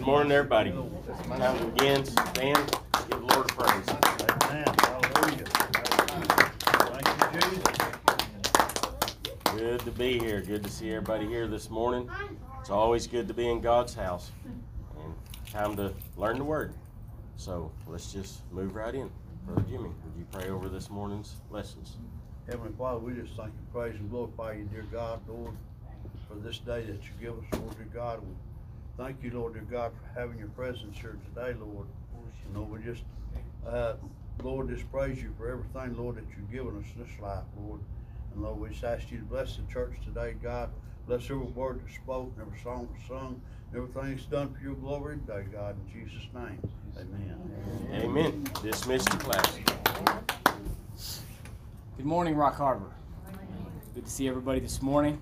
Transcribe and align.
Good 0.00 0.06
morning, 0.06 0.32
everybody. 0.32 0.70
Time 0.70 1.58
to 1.58 1.64
begin. 1.66 2.06
Stand. 2.06 2.78
Give 3.10 3.20
the 3.20 3.34
Lord 3.34 3.48
praise. 3.48 3.86
Amen. 4.46 4.64
Good 9.54 9.80
to 9.80 9.90
be 9.90 10.18
here. 10.18 10.40
Good 10.40 10.64
to 10.64 10.70
see 10.70 10.88
everybody 10.88 11.26
here 11.26 11.46
this 11.46 11.68
morning. 11.68 12.08
It's 12.60 12.70
always 12.70 13.06
good 13.06 13.28
to 13.28 13.34
be 13.34 13.50
in 13.50 13.60
God's 13.60 13.92
house. 13.92 14.30
And 15.04 15.12
time 15.52 15.76
to 15.76 15.92
learn 16.16 16.38
the 16.38 16.44
Word. 16.44 16.72
So 17.36 17.70
let's 17.86 18.10
just 18.10 18.40
move 18.52 18.74
right 18.74 18.94
in. 18.94 19.10
Brother 19.44 19.64
Jimmy, 19.68 19.90
would 19.90 20.16
you 20.16 20.24
pray 20.32 20.48
over 20.48 20.70
this 20.70 20.88
morning's 20.88 21.34
lessons? 21.50 21.98
Heavenly 22.46 22.72
Father, 22.78 23.00
we 23.00 23.12
just 23.12 23.34
thank 23.36 23.50
you, 23.50 23.66
praise, 23.70 23.96
and 23.96 24.10
glorify 24.10 24.54
you, 24.54 24.64
dear 24.64 24.86
God, 24.90 25.20
Lord, 25.28 25.52
for 26.26 26.36
this 26.36 26.56
day 26.56 26.84
that 26.84 27.02
you 27.02 27.10
give 27.20 27.32
us, 27.34 27.44
Lord, 27.52 27.76
dear 27.76 27.86
God. 27.92 28.20
We 28.22 28.34
thank 29.00 29.22
you, 29.22 29.30
Lord, 29.30 29.54
dear 29.54 29.62
God, 29.62 29.92
for 29.92 30.20
having 30.20 30.38
your 30.38 30.48
presence 30.48 30.98
here 30.98 31.16
today, 31.34 31.58
Lord. 31.58 31.86
And 32.44 32.54
Lord, 32.54 32.70
we 32.70 32.84
just, 32.84 33.02
uh, 33.66 33.94
Lord, 34.42 34.68
just 34.68 34.90
praise 34.92 35.22
you 35.22 35.32
for 35.38 35.48
everything, 35.48 35.96
Lord, 35.96 36.16
that 36.16 36.24
you've 36.36 36.52
given 36.52 36.78
us 36.78 36.84
in 36.94 37.02
this 37.02 37.20
life, 37.20 37.44
Lord. 37.58 37.80
And 38.34 38.42
Lord, 38.42 38.60
we 38.60 38.68
just 38.68 38.84
ask 38.84 39.10
you 39.10 39.18
to 39.18 39.24
bless 39.24 39.56
the 39.56 39.62
church 39.72 39.94
today, 40.04 40.34
God. 40.42 40.68
Bless 41.06 41.24
every 41.24 41.38
word 41.38 41.80
that's 41.82 41.94
spoken, 41.94 42.34
every 42.42 42.58
song 42.60 42.90
that's 42.92 43.08
sung, 43.08 43.40
everything 43.74 44.16
that's 44.16 44.26
done 44.26 44.52
for 44.52 44.62
your 44.62 44.74
glory 44.74 45.16
today, 45.26 45.46
God, 45.50 45.76
in 45.76 46.04
Jesus' 46.04 46.28
name. 46.34 46.58
Amen. 46.98 48.04
Amen. 48.04 48.44
Dismiss 48.62 49.04
the 49.06 49.16
class. 49.16 49.58
Good 51.96 52.06
morning, 52.06 52.34
Rock 52.34 52.56
Harbor. 52.56 52.90
Good 53.94 54.04
to 54.04 54.10
see 54.10 54.28
everybody 54.28 54.60
this 54.60 54.82
morning. 54.82 55.18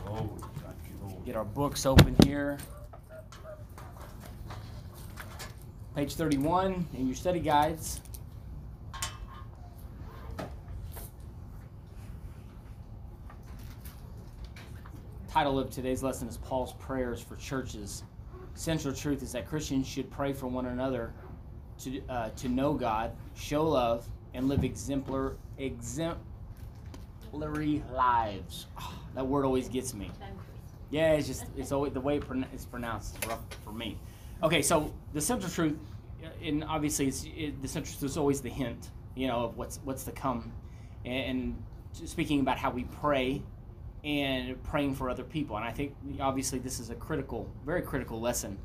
Oh, 0.00 0.28
thank 0.56 0.76
you, 0.88 1.08
Lord. 1.08 1.24
Get 1.24 1.36
our 1.36 1.44
books 1.44 1.86
open 1.86 2.16
here. 2.24 2.58
Page 5.96 6.14
31 6.14 6.86
in 6.92 7.06
your 7.06 7.16
study 7.16 7.40
guides. 7.40 8.02
Title 15.30 15.58
of 15.58 15.70
today's 15.70 16.02
lesson 16.02 16.28
is 16.28 16.36
Paul's 16.36 16.74
Prayers 16.74 17.22
for 17.22 17.36
Churches. 17.36 18.02
Central 18.52 18.92
truth 18.92 19.22
is 19.22 19.32
that 19.32 19.48
Christians 19.48 19.88
should 19.88 20.10
pray 20.10 20.34
for 20.34 20.48
one 20.48 20.66
another 20.66 21.14
to, 21.78 22.02
uh, 22.10 22.28
to 22.36 22.50
know 22.50 22.74
God, 22.74 23.12
show 23.34 23.66
love, 23.66 24.06
and 24.34 24.48
live 24.48 24.64
exemplar, 24.64 25.38
exemplary 25.56 26.20
lives. 27.90 28.66
Ah, 28.76 28.92
that 29.14 29.26
word 29.26 29.46
always 29.46 29.70
gets 29.70 29.94
me. 29.94 30.10
Yeah, 30.90 31.12
it's 31.12 31.26
just 31.26 31.46
it's 31.56 31.72
always 31.72 31.94
the 31.94 32.02
way 32.02 32.20
it's 32.52 32.66
pronounced 32.66 33.16
is 33.16 33.28
rough 33.30 33.40
for 33.64 33.72
me. 33.72 33.96
Okay, 34.42 34.60
so 34.60 34.92
the 35.14 35.20
central 35.20 35.50
truth, 35.50 35.78
uh, 36.22 36.28
and 36.44 36.62
obviously 36.64 37.08
it's 37.08 37.24
it, 37.36 37.62
the 37.62 37.68
central 37.68 37.96
truth 37.96 38.10
is 38.10 38.16
always 38.18 38.42
the 38.42 38.50
hint, 38.50 38.90
you 39.14 39.26
know, 39.28 39.44
of 39.44 39.56
what's 39.56 39.80
what's 39.84 40.04
to 40.04 40.12
come, 40.12 40.52
and, 41.06 41.24
and 41.94 42.08
speaking 42.08 42.40
about 42.40 42.58
how 42.58 42.70
we 42.70 42.84
pray 42.84 43.42
and 44.04 44.62
praying 44.62 44.94
for 44.94 45.08
other 45.08 45.24
people, 45.24 45.56
and 45.56 45.64
I 45.64 45.72
think 45.72 45.94
obviously 46.20 46.58
this 46.58 46.80
is 46.80 46.90
a 46.90 46.94
critical, 46.94 47.50
very 47.64 47.80
critical 47.80 48.20
lesson. 48.20 48.58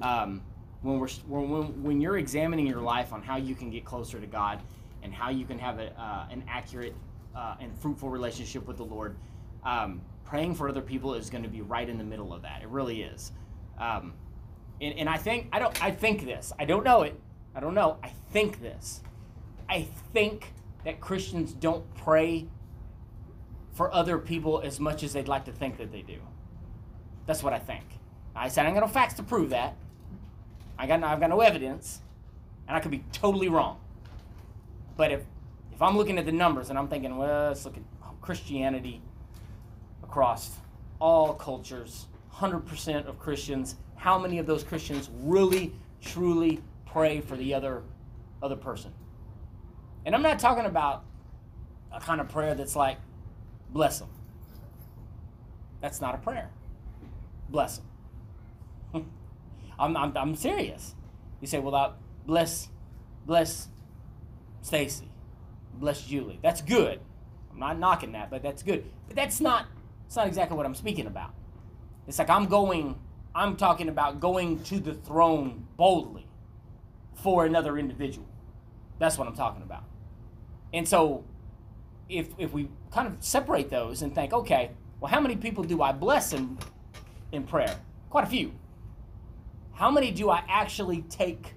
Um, 0.00 0.42
when 0.82 1.00
we're 1.00 1.08
when, 1.26 1.82
when 1.82 2.00
you're 2.00 2.18
examining 2.18 2.66
your 2.66 2.80
life 2.80 3.12
on 3.12 3.20
how 3.20 3.36
you 3.36 3.56
can 3.56 3.70
get 3.70 3.84
closer 3.84 4.20
to 4.20 4.26
God 4.26 4.60
and 5.02 5.12
how 5.12 5.30
you 5.30 5.44
can 5.44 5.58
have 5.58 5.80
a, 5.80 5.90
uh, 6.00 6.26
an 6.30 6.44
accurate 6.48 6.94
uh, 7.34 7.56
and 7.60 7.76
fruitful 7.78 8.10
relationship 8.10 8.66
with 8.66 8.76
the 8.76 8.84
Lord. 8.84 9.16
Um, 9.64 10.00
praying 10.24 10.54
for 10.54 10.68
other 10.68 10.80
people 10.80 11.14
is 11.14 11.30
going 11.30 11.42
to 11.42 11.48
be 11.48 11.62
right 11.62 11.88
in 11.88 11.98
the 11.98 12.04
middle 12.04 12.32
of 12.32 12.42
that. 12.42 12.62
It 12.62 12.68
really 12.68 13.02
is. 13.02 13.32
Um, 13.78 14.14
and, 14.80 14.98
and 14.98 15.08
I 15.08 15.16
think 15.16 15.48
I 15.52 15.58
don't 15.58 15.82
I 15.82 15.90
think 15.90 16.24
this. 16.24 16.52
I 16.58 16.64
don't 16.64 16.84
know 16.84 17.02
it. 17.02 17.18
I 17.54 17.60
don't 17.60 17.74
know. 17.74 17.98
I 18.02 18.10
think 18.32 18.60
this. 18.60 19.00
I 19.68 19.82
think 20.12 20.52
that 20.84 21.00
Christians 21.00 21.52
don't 21.52 21.84
pray 21.96 22.46
for 23.72 23.92
other 23.92 24.18
people 24.18 24.60
as 24.60 24.78
much 24.80 25.02
as 25.02 25.12
they'd 25.12 25.28
like 25.28 25.44
to 25.46 25.52
think 25.52 25.76
that 25.78 25.92
they 25.92 26.02
do. 26.02 26.18
That's 27.26 27.42
what 27.42 27.52
I 27.52 27.58
think. 27.58 27.84
I 28.34 28.48
said 28.48 28.66
I 28.66 28.72
got 28.72 28.80
no 28.80 28.86
facts 28.86 29.14
to 29.14 29.22
prove 29.22 29.50
that. 29.50 29.76
I 30.78 30.86
got 30.86 31.00
no, 31.00 31.06
I've 31.06 31.20
got 31.20 31.30
no 31.30 31.40
evidence, 31.40 32.00
and 32.68 32.76
I 32.76 32.80
could 32.80 32.90
be 32.90 33.04
totally 33.12 33.48
wrong. 33.48 33.80
But 34.96 35.10
if 35.12 35.24
if 35.72 35.82
I'm 35.82 35.96
looking 35.96 36.18
at 36.18 36.24
the 36.24 36.32
numbers 36.32 36.70
and 36.70 36.78
I'm 36.78 36.88
thinking, 36.88 37.16
well, 37.18 37.48
let's 37.48 37.64
look 37.64 37.76
at 37.76 37.82
oh, 38.02 38.12
Christianity 38.22 39.02
across 40.02 40.52
all 40.98 41.34
cultures, 41.34 42.06
100% 42.34 43.06
of 43.06 43.18
Christians, 43.18 43.76
how 43.96 44.18
many 44.18 44.38
of 44.38 44.46
those 44.46 44.62
Christians 44.62 45.10
really, 45.20 45.72
truly 46.00 46.62
pray 46.84 47.20
for 47.20 47.36
the 47.36 47.54
other, 47.54 47.82
other 48.42 48.56
person? 48.56 48.92
And 50.04 50.14
I'm 50.14 50.22
not 50.22 50.38
talking 50.38 50.66
about 50.66 51.04
a 51.92 52.00
kind 52.00 52.20
of 52.20 52.28
prayer 52.28 52.54
that's 52.54 52.76
like, 52.76 52.98
bless 53.70 53.98
them. 53.98 54.08
That's 55.80 56.00
not 56.00 56.14
a 56.14 56.18
prayer. 56.18 56.50
Bless 57.48 57.80
them. 58.92 59.10
I'm, 59.78 59.96
I'm, 59.96 60.16
I'm 60.16 60.36
serious. 60.36 60.94
You 61.40 61.46
say, 61.46 61.58
well, 61.58 61.72
that 61.72 61.94
bless, 62.26 62.68
bless 63.26 63.68
Stacy, 64.62 65.08
bless 65.74 66.02
Julie. 66.02 66.38
That's 66.42 66.60
good. 66.60 67.00
I'm 67.52 67.58
not 67.58 67.78
knocking 67.78 68.12
that, 68.12 68.30
but 68.30 68.42
that's 68.42 68.62
good. 68.62 68.84
But 69.06 69.16
that's 69.16 69.40
not 69.40 69.66
it's 70.06 70.16
not 70.16 70.26
exactly 70.26 70.56
what 70.56 70.66
I'm 70.66 70.74
speaking 70.74 71.06
about. 71.06 71.30
It's 72.06 72.18
like 72.18 72.30
I'm 72.30 72.46
going 72.46 72.96
I'm 73.36 73.56
talking 73.56 73.88
about 73.88 74.18
going 74.18 74.62
to 74.64 74.80
the 74.80 74.94
throne 74.94 75.66
boldly 75.76 76.26
for 77.14 77.44
another 77.44 77.76
individual. 77.78 78.26
That's 78.98 79.18
what 79.18 79.28
I'm 79.28 79.36
talking 79.36 79.62
about. 79.62 79.84
And 80.72 80.88
so 80.88 81.24
if 82.08 82.28
if 82.38 82.52
we 82.52 82.68
kind 82.90 83.06
of 83.06 83.16
separate 83.20 83.68
those 83.70 84.02
and 84.02 84.14
think, 84.14 84.32
okay, 84.32 84.70
well 85.00 85.10
how 85.10 85.20
many 85.20 85.36
people 85.36 85.64
do 85.64 85.82
I 85.82 85.92
bless 85.92 86.32
in 86.32 86.58
in 87.32 87.44
prayer? 87.44 87.78
Quite 88.10 88.24
a 88.24 88.30
few. 88.30 88.52
How 89.74 89.90
many 89.90 90.10
do 90.10 90.30
I 90.30 90.42
actually 90.48 91.02
take 91.02 91.54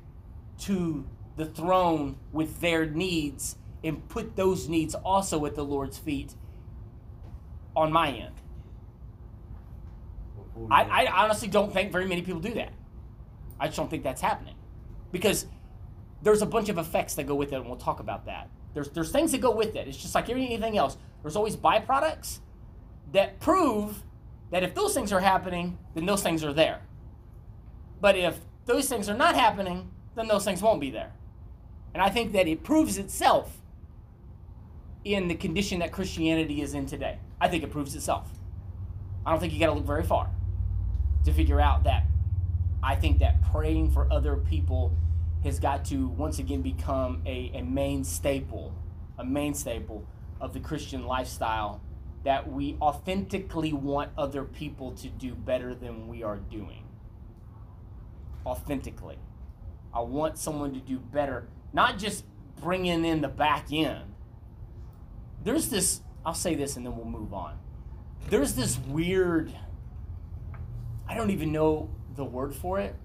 to 0.60 1.06
the 1.38 1.46
throne 1.46 2.18
with 2.34 2.60
their 2.60 2.86
needs 2.86 3.56
and 3.84 4.08
put 4.10 4.36
those 4.36 4.68
needs 4.68 4.94
also 4.94 5.46
at 5.46 5.56
the 5.56 5.64
Lord's 5.64 5.98
feet 5.98 6.34
on 7.76 7.94
my 7.94 8.12
end. 8.12 8.39
I, 10.70 11.06
I 11.06 11.24
honestly 11.24 11.48
don't 11.48 11.72
think 11.74 11.92
very 11.92 12.06
many 12.06 12.22
people 12.22 12.42
do 12.42 12.54
that. 12.56 12.74
I 13.60 13.68
just 13.68 13.78
don't 13.78 13.90
think 13.90 14.04
that's 14.04 14.22
happening. 14.22 14.56
Because 15.12 15.46
there's 16.22 16.42
a 16.42 16.46
bunch 16.46 16.70
of 16.70 16.78
effects 16.78 17.16
that 17.16 17.26
go 17.26 17.36
with 17.36 17.54
it, 17.54 17.56
and 17.56 17.66
we'll 17.66 17.78
talk 17.78 18.00
about 18.00 18.26
that. 18.26 18.50
There's, 18.74 18.90
there's 18.90 19.12
things 19.12 19.32
that 19.32 19.42
go 19.42 19.52
with 19.52 19.76
it. 19.76 19.88
It's 19.88 19.98
just 19.98 20.16
like 20.16 20.30
anything 20.30 20.78
else. 20.78 20.98
There's 21.22 21.36
always 21.36 21.56
byproducts 21.56 22.40
that 23.12 23.40
prove 23.40 24.04
that 24.52 24.64
if 24.64 24.76
those 24.76 24.94
things 24.94 25.12
are 25.12 25.20
happening, 25.20 25.78
then 25.96 26.06
those 26.06 26.22
things 26.22 26.44
are 26.44 26.54
there. 26.54 26.82
But 28.02 28.18
if 28.18 28.40
those 28.66 28.88
things 28.88 29.10
are 29.10 29.18
not 29.18 29.36
happening, 29.36 29.92
then 30.16 30.28
those 30.28 30.46
things 30.46 30.62
won't 30.62 30.80
be 30.80 30.92
there. 30.92 31.12
And 31.94 32.04
I 32.04 32.10
think 32.10 32.34
that 32.34 32.48
it 32.48 32.64
proves 32.64 32.98
itself 32.98 33.58
in 35.04 35.28
the 35.28 35.36
condition 35.36 35.80
that 35.80 35.92
Christianity 35.92 36.62
is 36.62 36.74
in 36.74 36.86
today. 36.86 37.20
I 37.42 37.48
think 37.48 37.64
it 37.64 37.72
proves 37.72 37.96
itself. 37.96 38.30
I 39.26 39.32
don't 39.32 39.40
think 39.40 39.54
you 39.54 39.60
got 39.60 39.68
to 39.68 39.74
look 39.74 39.86
very 39.86 40.04
far 40.04 40.30
to 41.26 41.34
figure 41.34 41.60
out 41.60 41.84
that 41.84 42.06
I 42.82 42.96
think 42.96 43.20
that 43.20 43.42
praying 43.52 43.92
for 43.92 44.12
other 44.12 44.36
people 44.36 44.96
has 45.44 45.60
got 45.60 45.86
to 45.86 46.08
once 46.08 46.40
again 46.40 46.62
become 46.62 47.22
a, 47.26 47.52
a 47.54 47.62
main 47.62 48.04
staple, 48.04 48.74
a 49.18 49.24
main 49.24 49.54
staple 49.54 50.06
of 50.40 50.54
the 50.54 50.60
Christian 50.60 51.06
lifestyle 51.06 51.82
that 52.24 52.52
we 52.52 52.78
authentically 52.82 53.72
want 53.72 54.12
other 54.18 54.44
people 54.44 54.92
to 54.92 55.08
do 55.08 55.34
better 55.34 55.74
than 55.74 56.08
we 56.08 56.24
are 56.24 56.38
doing. 56.38 56.84
Authentically. 58.46 59.18
I 59.94 60.02
want 60.02 60.38
someone 60.38 60.74
to 60.74 60.80
do 60.80 61.00
better 61.00 61.48
not 61.74 61.98
just 61.98 62.26
bringing 62.62 63.06
in 63.06 63.22
the 63.22 63.28
back 63.28 63.72
end. 63.72 64.14
There's 65.44 65.70
this, 65.70 66.02
I'll 66.26 66.34
say 66.34 66.56
this 66.56 66.76
and 66.76 66.86
then 66.86 66.96
we'll 66.96 67.06
move 67.06 67.34
on. 67.34 67.60
There's 68.30 68.56
this 68.56 68.78
weird, 68.78 69.54
I 71.10 71.16
don't 71.16 71.32
even 71.32 71.52
know 71.52 71.90
the 72.16 72.24
word 72.24 72.56
for 72.56 72.80
it. 72.80 72.96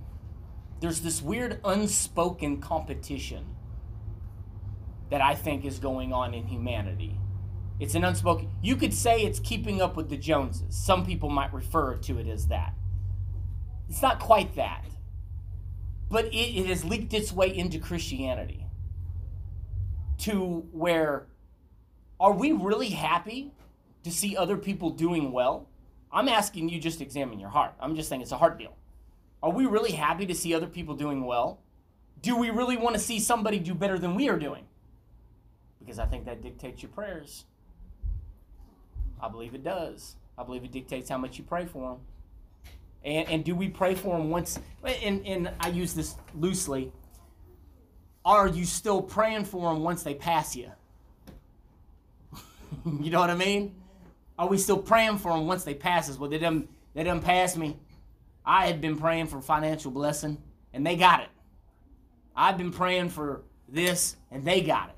There's 0.81 1.01
this 1.01 1.23
weird 1.23 1.61
unspoken 1.65 2.61
competition 2.61 3.47
that 5.11 5.21
I 5.21 5.35
think 5.35 5.65
is 5.65 5.79
going 5.79 6.12
on 6.12 6.35
in 6.35 6.47
humanity. 6.47 7.19
It's 7.81 7.95
an 7.95 8.05
unspoken, 8.05 8.51
you 8.62 8.77
could 8.77 8.95
say 8.95 9.23
it's 9.23 9.41
keeping 9.41 9.83
up 9.83 9.97
with 9.97 10.11
the 10.11 10.17
Joneses. 10.17 10.77
Some 10.77 11.05
people 11.05 11.31
might 11.31 11.53
refer 11.53 11.97
to 11.97 12.19
it 12.19 12.29
as 12.29 12.47
that. 12.49 12.75
It's 13.89 14.03
not 14.03 14.21
quite 14.21 14.55
that 14.55 14.85
but 16.15 16.27
it, 16.27 16.37
it 16.37 16.67
has 16.67 16.85
leaked 16.85 17.12
its 17.12 17.33
way 17.33 17.55
into 17.55 17.79
Christianity 17.79 18.67
to 20.19 20.65
where 20.71 21.27
are 22.21 22.33
we 22.33 22.53
really 22.53 22.91
happy 22.91 23.53
to 24.05 24.12
see 24.12 24.37
other 24.37 24.57
people 24.57 24.91
doing 24.91 25.33
well? 25.33 25.69
I'm 26.14 26.28
asking 26.28 26.69
you 26.69 26.81
just 26.81 27.00
examine 27.00 27.40
your 27.40 27.49
heart. 27.49 27.75
I'm 27.81 27.96
just 27.96 28.08
saying 28.08 28.22
it's 28.22 28.31
a 28.31 28.38
heart 28.38 28.56
deal. 28.56 28.76
Are 29.43 29.50
we 29.50 29.66
really 29.66 29.93
happy 29.93 30.25
to 30.26 30.34
see 30.34 30.55
other 30.55 30.69
people 30.69 30.94
doing 30.94 31.26
well? 31.26 31.61
Do 32.22 32.37
we 32.37 32.50
really 32.50 32.76
want 32.76 32.94
to 32.94 33.00
see 33.00 33.19
somebody 33.19 33.58
do 33.58 33.75
better 33.75 33.99
than 33.99 34.14
we 34.14 34.28
are 34.28 34.38
doing? 34.38 34.64
Because 35.81 35.99
I 35.99 36.06
think 36.06 36.25
that 36.26 36.40
dictates 36.40 36.82
your 36.82 36.93
prayers. 36.93 37.44
I 39.20 39.28
believe 39.28 39.55
it 39.55 39.64
does. 39.64 40.14
I 40.38 40.44
believe 40.44 40.64
it 40.64 40.72
dictates 40.72 41.11
how 41.11 41.19
much 41.19 41.37
you 41.37 41.44
pray 41.44 41.66
for 41.66 41.90
them. 41.90 42.00
And, 43.05 43.28
and 43.28 43.44
do 43.44 43.55
we 43.55 43.69
pray 43.69 43.94
for 43.94 44.16
them 44.16 44.31
once? 44.31 44.58
And, 44.84 45.26
and 45.26 45.50
I 45.61 45.69
use 45.69 45.94
this 45.94 46.14
loosely. 46.34 46.93
Are 48.25 48.49
you 48.49 48.64
still 48.64 49.02
praying 49.02 49.44
for 49.44 49.75
them 49.75 49.82
once 49.82 50.05
they 50.05 50.14
pass 50.14 50.56
you? 50.56 50.70
you 53.00 53.11
know 53.11 53.20
what 53.20 53.31
I 53.31 53.34
mean? 53.34 53.75
Are 54.39 54.49
we 54.49 54.59
still 54.59 54.79
praying 54.79 55.19
for 55.19 55.33
them 55.33 55.47
once 55.47 55.65
they 55.65 55.75
pass 55.75 56.11
us? 56.11 56.19
Well, 56.19 56.31
they 56.31 56.39
didn't, 56.39 56.69
they 56.95 57.05
didn't 57.05 57.23
pass 57.23 57.57
me. 57.57 57.79
I 58.45 58.67
had 58.67 58.81
been 58.81 58.97
praying 58.99 59.27
for 59.27 59.41
financial 59.41 59.91
blessing, 59.91 60.43
and 60.73 60.87
they 60.87 60.97
got 60.97 61.21
it. 61.21 61.29
I've 62.37 62.59
been 62.59 62.73
praying 62.73 63.11
for 63.11 63.43
this, 63.69 64.17
and 64.31 64.45
they 64.45 64.61
got 64.61 64.91
it. 64.91 64.97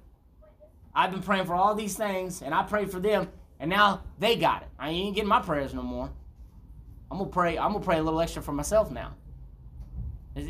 I've 0.95 1.11
been 1.11 1.23
praying 1.23 1.45
for 1.45 1.55
all 1.55 1.75
these 1.75 1.97
things, 1.97 2.41
and 2.41 2.55
I 2.55 2.63
prayed 2.63 2.91
for 2.91 2.99
them, 2.99 3.29
and 3.61 3.69
now 3.69 4.03
they 4.19 4.37
got 4.37 4.63
it. 4.63 4.69
I 4.79 4.89
ain't 4.89 5.15
getting 5.15 5.29
my 5.29 5.41
prayers 5.41 5.75
no 5.75 5.83
more. 5.83 6.11
I'm 7.11 7.19
gonna 7.19 7.31
pray. 7.31 7.59
I'm 7.59 7.73
gonna 7.73 7.85
pray 7.85 7.99
a 7.99 8.03
little 8.03 8.21
extra 8.21 8.43
for 8.43 8.53
myself 8.53 8.91
now. 8.91 9.15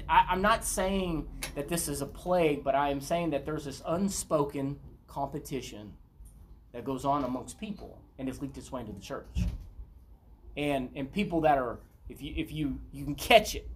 I, 0.09 0.27
I'm 0.31 0.43
not 0.43 0.65
saying 0.65 1.29
that 1.55 1.69
this 1.69 1.89
is 1.89 2.01
a 2.01 2.07
plague, 2.07 2.65
but 2.65 2.75
I 2.75 2.91
am 2.91 3.01
saying 3.01 3.31
that 3.31 3.45
there's 3.45 3.65
this 3.65 3.83
unspoken 3.87 4.79
competition 5.07 5.93
that 6.73 6.85
goes 6.85 7.05
on 7.05 7.25
amongst 7.25 7.59
people, 7.61 8.01
and 8.19 8.29
it's 8.29 8.41
leaked 8.41 8.57
its 8.59 8.71
way 8.73 8.81
into 8.81 8.93
the 8.93 9.01
church. 9.01 9.45
And 10.57 10.91
and 10.95 11.13
people 11.13 11.41
that 11.43 11.59
are, 11.59 11.79
if 12.09 12.23
you 12.23 12.33
if 12.37 12.53
you 12.53 12.79
you 12.93 13.05
can 13.05 13.15
catch 13.15 13.55
it, 13.55 13.69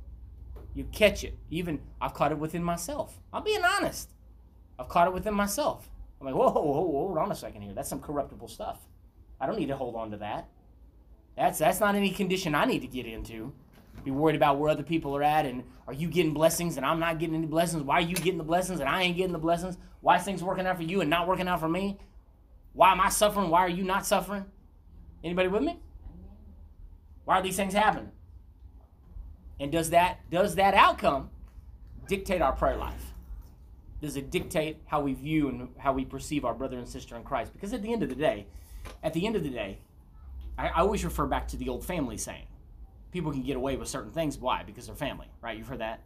you 0.75 0.85
catch 0.93 1.25
it. 1.25 1.37
Even 1.51 1.81
I've 2.01 2.15
caught 2.15 2.33
it 2.33 2.39
within 2.39 2.63
myself. 2.63 3.21
I'm 3.33 3.45
being 3.45 3.63
honest. 3.65 4.11
I've 4.79 4.89
caught 4.89 5.09
it 5.09 5.15
within 5.15 5.35
myself. 5.35 5.91
I'm 6.21 6.27
like, 6.27 6.35
whoa, 6.35 6.51
whoa, 6.51 6.63
whoa, 6.63 7.07
hold 7.07 7.19
on 7.19 7.33
a 7.33 7.35
second 7.35 7.63
here. 7.63 7.73
That's 7.75 7.89
some 7.89 8.01
corruptible 8.01 8.49
stuff. 8.49 8.79
I 9.41 9.47
don't 9.47 9.59
need 9.59 9.69
to 9.69 9.77
hold 9.77 9.97
on 9.97 10.11
to 10.11 10.19
that. 10.19 10.49
That's 11.37 11.59
that's 11.59 11.81
not 11.81 11.95
any 11.95 12.11
condition 12.11 12.55
I 12.55 12.65
need 12.65 12.81
to 12.81 12.87
get 12.87 13.07
into. 13.07 13.53
Be 14.05 14.11
worried 14.11 14.37
about 14.37 14.59
where 14.59 14.71
other 14.71 14.83
people 14.83 15.17
are 15.17 15.23
at 15.23 15.45
and 15.45 15.63
are 15.87 15.93
you 15.93 16.09
getting 16.09 16.33
blessings 16.33 16.77
and 16.77 16.87
I'm 16.87 17.01
not 17.01 17.19
getting 17.19 17.35
any 17.35 17.47
blessings? 17.47 17.83
Why 17.83 17.97
are 17.97 18.01
you 18.03 18.15
getting 18.15 18.39
the 18.39 18.45
blessings 18.45 18.81
and 18.81 18.89
I 18.89 19.03
ain't 19.03 19.17
getting 19.17 19.33
the 19.33 19.39
blessings? 19.39 19.77
Why 20.01 20.19
things 20.19 20.43
working 20.43 20.67
out 20.67 20.77
for 20.77 20.83
you 20.83 21.01
and 21.01 21.11
not 21.11 21.27
working 21.27 21.49
out 21.49 21.61
for 21.61 21.69
me? 21.69 21.99
Why 22.73 22.93
am 22.93 23.01
I 23.01 23.09
suffering? 23.09 23.51
Why 23.51 23.61
are 23.61 23.69
you 23.69 23.85
not 23.85 24.07
suffering? 24.07 24.45
Anybody 25.23 25.49
with 25.49 25.63
me? 25.63 25.79
Why 27.25 27.39
are 27.39 27.43
these 27.43 27.57
things 27.57 27.75
happening? 27.75 28.11
And 29.59 29.71
does 29.71 29.91
that 29.91 30.19
does 30.31 30.55
that 30.55 30.75
outcome 30.75 31.31
dictate 32.09 32.41
our 32.41 32.53
prayer 32.53 32.77
life? 32.77 33.13
Does 34.01 34.17
it 34.17 34.31
dictate 34.31 34.79
how 34.87 35.03
we 35.03 35.13
view 35.13 35.49
and 35.49 35.69
how 35.79 35.93
we 35.93 36.05
perceive 36.05 36.45
our 36.45 36.55
brother 36.55 36.79
and 36.79 36.89
sister 36.89 37.17
in 37.17 37.23
Christ? 37.23 37.53
Because 37.53 37.75
at 37.75 37.83
the 37.83 37.93
end 37.93 38.03
of 38.03 38.09
the 38.09 38.15
day, 38.15 38.47
at 39.03 39.13
the 39.13 39.27
end 39.27 39.37
of 39.37 39.43
the 39.43 39.51
day, 39.51 39.79
I, 40.57 40.69
I 40.69 40.81
always 40.81 41.05
refer 41.05 41.27
back 41.27 41.47
to 41.49 41.57
the 41.57 41.69
old 41.69 41.85
family 41.85 42.17
saying. 42.17 42.47
People 43.13 43.33
can 43.33 43.43
get 43.43 43.57
away 43.57 43.77
with 43.77 43.89
certain 43.89 44.13
things. 44.13 44.39
Why? 44.39 44.63
Because 44.63 44.87
they're 44.87 44.95
family, 44.95 45.27
right? 45.43 45.59
You've 45.59 45.67
heard 45.67 45.81
that? 45.81 46.01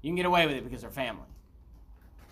You 0.00 0.10
can 0.10 0.16
get 0.16 0.26
away 0.26 0.46
with 0.46 0.56
it 0.56 0.64
because 0.64 0.80
they're 0.80 0.90
family. 0.90 1.26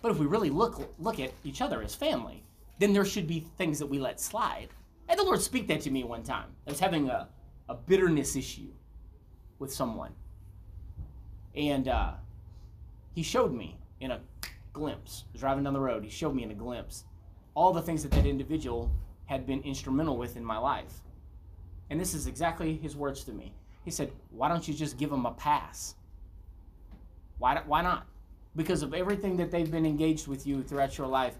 But 0.01 0.11
if 0.11 0.17
we 0.17 0.25
really 0.25 0.49
look 0.49 0.93
look 0.97 1.19
at 1.19 1.31
each 1.43 1.61
other 1.61 1.81
as 1.81 1.93
family, 1.93 2.43
then 2.79 2.93
there 2.93 3.05
should 3.05 3.27
be 3.27 3.47
things 3.57 3.79
that 3.79 3.87
we 3.87 3.99
let 3.99 4.19
slide. 4.19 4.69
And 5.07 5.19
the 5.19 5.23
Lord 5.23 5.41
speak 5.41 5.67
that 5.67 5.81
to 5.81 5.91
me 5.91 6.03
one 6.03 6.23
time. 6.23 6.47
I 6.67 6.71
was 6.71 6.79
having 6.79 7.09
a, 7.09 7.29
a 7.69 7.75
bitterness 7.75 8.35
issue 8.35 8.71
with 9.59 9.73
someone. 9.73 10.11
And 11.55 11.87
uh, 11.87 12.13
he 13.13 13.23
showed 13.23 13.53
me 13.53 13.77
in 14.01 14.11
a 14.11 14.19
glimpse. 14.73 15.23
Driving 15.37 15.63
down 15.63 15.73
the 15.73 15.79
road. 15.79 16.03
He 16.03 16.09
showed 16.09 16.35
me 16.35 16.43
in 16.43 16.51
a 16.51 16.55
glimpse 16.55 17.05
all 17.55 17.71
the 17.71 17.81
things 17.81 18.03
that 18.03 18.11
that 18.11 18.25
individual 18.25 18.91
had 19.25 19.47
been 19.47 19.61
instrumental 19.61 20.17
with 20.17 20.37
in 20.37 20.43
my 20.43 20.57
life. 20.57 21.01
And 21.89 21.99
this 21.99 22.13
is 22.13 22.27
exactly 22.27 22.75
his 22.77 22.95
words 22.95 23.23
to 23.23 23.31
me. 23.31 23.53
He 23.83 23.91
said, 23.91 24.11
Why 24.31 24.49
don't 24.49 24.67
you 24.67 24.73
just 24.73 24.97
give 24.97 25.09
them 25.09 25.25
a 25.25 25.31
pass? 25.31 25.95
Why, 27.37 27.61
why 27.65 27.81
not? 27.81 28.05
Because 28.55 28.83
of 28.83 28.93
everything 28.93 29.37
that 29.37 29.51
they've 29.51 29.69
been 29.69 29.85
engaged 29.85 30.27
with 30.27 30.45
you 30.45 30.63
throughout 30.63 30.97
your 30.97 31.07
life, 31.07 31.37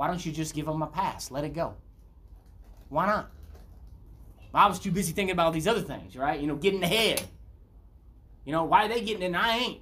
why 0.00 0.06
don't 0.06 0.24
you 0.24 0.32
just 0.32 0.54
give 0.54 0.64
them 0.64 0.80
a 0.80 0.86
pass? 0.86 1.30
Let 1.30 1.44
it 1.44 1.52
go. 1.52 1.74
Why 2.88 3.04
not? 3.04 3.30
I 4.54 4.66
was 4.66 4.78
too 4.78 4.90
busy 4.90 5.12
thinking 5.12 5.34
about 5.34 5.44
all 5.44 5.52
these 5.52 5.68
other 5.68 5.82
things, 5.82 6.16
right? 6.16 6.40
You 6.40 6.46
know, 6.46 6.56
getting 6.56 6.82
ahead. 6.82 7.22
You 8.46 8.52
know, 8.52 8.64
why 8.64 8.86
are 8.86 8.88
they 8.88 9.02
getting 9.02 9.22
it 9.22 9.26
and 9.26 9.36
I 9.36 9.58
ain't? 9.58 9.80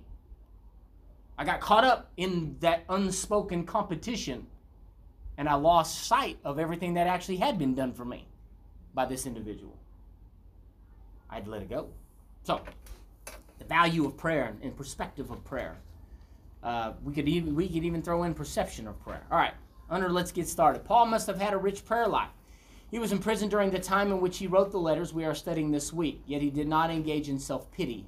I 1.38 1.44
got 1.44 1.60
caught 1.60 1.84
up 1.84 2.10
in 2.16 2.56
that 2.58 2.82
unspoken 2.88 3.64
competition 3.64 4.48
and 5.36 5.48
I 5.48 5.54
lost 5.54 6.06
sight 6.08 6.36
of 6.42 6.58
everything 6.58 6.94
that 6.94 7.06
actually 7.06 7.36
had 7.36 7.56
been 7.56 7.76
done 7.76 7.92
for 7.92 8.04
me 8.04 8.26
by 8.94 9.04
this 9.06 9.24
individual. 9.24 9.78
I'd 11.30 11.46
let 11.46 11.62
it 11.62 11.70
go. 11.70 11.90
So, 12.42 12.60
the 13.60 13.64
value 13.66 14.04
of 14.04 14.16
prayer 14.16 14.52
and 14.62 14.76
perspective 14.76 15.30
of 15.30 15.44
prayer. 15.44 15.76
Uh, 16.64 16.94
we 17.04 17.12
could 17.12 17.28
even 17.28 17.54
we 17.54 17.68
could 17.68 17.84
even 17.84 18.02
throw 18.02 18.24
in 18.24 18.34
perception 18.34 18.88
of 18.88 19.00
prayer. 19.00 19.22
All 19.30 19.38
right, 19.38 19.54
under 19.90 20.08
let's 20.08 20.32
get 20.32 20.48
started. 20.48 20.84
Paul 20.84 21.06
must 21.06 21.26
have 21.26 21.40
had 21.40 21.52
a 21.52 21.58
rich 21.58 21.84
prayer 21.84 22.08
life. 22.08 22.30
He 22.90 22.98
was 22.98 23.12
in 23.12 23.18
prison 23.18 23.48
during 23.48 23.70
the 23.70 23.78
time 23.78 24.10
in 24.10 24.20
which 24.20 24.38
he 24.38 24.46
wrote 24.46 24.70
the 24.70 24.78
letters 24.78 25.12
we 25.12 25.24
are 25.24 25.34
studying 25.34 25.70
this 25.70 25.92
week. 25.92 26.22
Yet 26.26 26.42
he 26.42 26.50
did 26.50 26.68
not 26.68 26.90
engage 26.90 27.28
in 27.28 27.38
self 27.38 27.70
pity. 27.70 28.06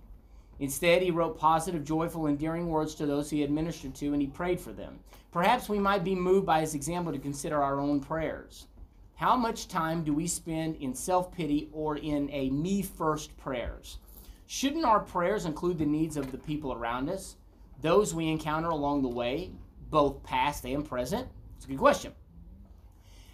Instead, 0.59 1.01
he 1.01 1.11
wrote 1.11 1.39
positive, 1.39 1.85
joyful, 1.85 2.27
endearing 2.27 2.69
words 2.69 2.95
to 2.95 3.07
those 3.07 3.31
he 3.31 3.41
had 3.41 3.51
ministered 3.51 3.95
to, 3.95 4.13
and 4.13 4.21
he 4.21 4.29
prayed 4.29 4.61
for 4.61 4.73
them. 4.73 5.01
Perhaps 5.33 5.69
we 5.69 5.79
might 5.79 6.05
be 6.05 6.15
moved 6.15 6.45
by 6.45 6.61
his 6.61 6.75
example 6.75 7.13
to 7.13 7.19
consider 7.19 7.63
our 7.63 7.81
own 7.81 8.01
prayers. 8.01 8.67
How 9.15 9.37
much 9.37 9.69
time 9.69 10.03
do 10.03 10.13
we 10.15 10.27
spend 10.27 10.77
in 10.77 10.95
self 10.95 11.31
pity 11.31 11.69
or 11.73 11.97
in 11.97 12.29
a 12.31 12.51
me 12.51 12.83
first 12.83 13.37
prayers? 13.37 13.99
Shouldn't 14.47 14.85
our 14.85 15.01
prayers 15.01 15.45
include 15.45 15.79
the 15.79 15.87
needs 15.87 16.17
of 16.17 16.33
the 16.33 16.39
people 16.39 16.73
around 16.73 17.09
us, 17.09 17.37
those 17.81 18.15
we 18.15 18.29
encounter 18.29 18.69
along 18.69 19.03
the 19.03 19.09
way, 19.09 19.53
both 19.91 20.23
past 20.23 20.65
and 20.65 20.85
present? 20.85 21.29
It's 21.61 21.67
a 21.67 21.69
good 21.69 21.79
question. 21.79 22.15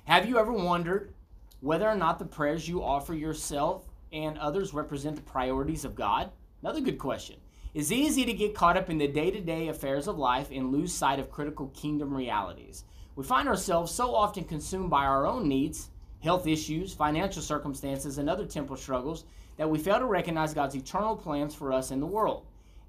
Have 0.07 0.29
you 0.29 0.37
ever 0.37 0.53
wondered 0.53 1.15
whether 1.61 1.89
or 1.89 1.95
not 1.95 2.19
the 2.19 2.25
prayers 2.25 2.69
you 2.69 2.83
offer 2.83 3.15
yourself 3.15 3.89
and 4.13 4.37
others 4.39 4.75
represent 4.75 5.15
the 5.15 5.23
priorities 5.23 5.85
of 5.85 5.95
God? 5.95 6.33
Another 6.61 6.81
good 6.81 6.99
question. 6.99 7.37
It's 7.73 7.93
easy 7.93 8.25
to 8.25 8.33
get 8.33 8.53
caught 8.53 8.77
up 8.77 8.91
in 8.91 8.99
the 8.99 9.07
day 9.07 9.31
to 9.31 9.41
day 9.41 9.69
affairs 9.69 10.09
of 10.09 10.19
life 10.19 10.49
and 10.51 10.73
lose 10.73 10.93
sight 10.93 11.21
of 11.21 11.31
critical 11.31 11.69
kingdom 11.69 12.13
realities. 12.13 12.83
We 13.15 13.23
find 13.23 13.47
ourselves 13.47 13.93
so 13.93 14.13
often 14.13 14.43
consumed 14.43 14.91
by 14.91 15.05
our 15.05 15.25
own 15.25 15.47
needs, 15.47 15.91
health 16.19 16.49
issues, 16.49 16.93
financial 16.93 17.43
circumstances, 17.43 18.19
and 18.19 18.29
other 18.29 18.45
temporal 18.45 18.77
struggles 18.77 19.25
that 19.57 19.71
we 19.71 19.79
fail 19.79 20.01
to 20.01 20.05
recognize 20.05 20.53
God's 20.53 20.75
eternal 20.75 21.15
plans 21.15 21.55
for 21.55 21.73
us 21.73 21.93
in 21.93 22.01
the 22.01 22.07
world. 22.07 22.45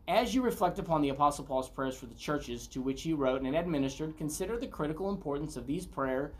As 0.07 0.33
you 0.33 0.41
reflect 0.41 0.79
upon 0.79 1.01
the 1.01 1.09
Apostle 1.09 1.43
Paul's 1.43 1.67
prayers 1.67 1.97
for 1.97 2.05
the 2.05 2.15
churches 2.15 2.65
to 2.67 2.81
which 2.81 3.01
he 3.01 3.11
wrote 3.11 3.41
and 3.41 3.55
administered, 3.55 4.17
consider 4.17 4.57
the 4.57 4.67
critical 4.67 5.09
importance 5.09 5.57
of 5.57 5.67
these 5.67 5.85
prayer, 5.85 6.31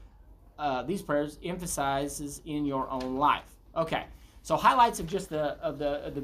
uh, 0.57 0.83
these 0.83 1.01
prayers 1.01 1.37
emphasizes 1.43 2.41
in 2.45 2.65
your 2.65 2.89
own 2.89 3.17
life. 3.17 3.57
Okay, 3.75 4.05
so 4.41 4.55
highlights 4.55 5.01
of 5.01 5.07
just 5.07 5.29
the 5.29 5.57
of 5.61 5.77
the 5.77 6.05
of 6.05 6.15
the 6.15 6.23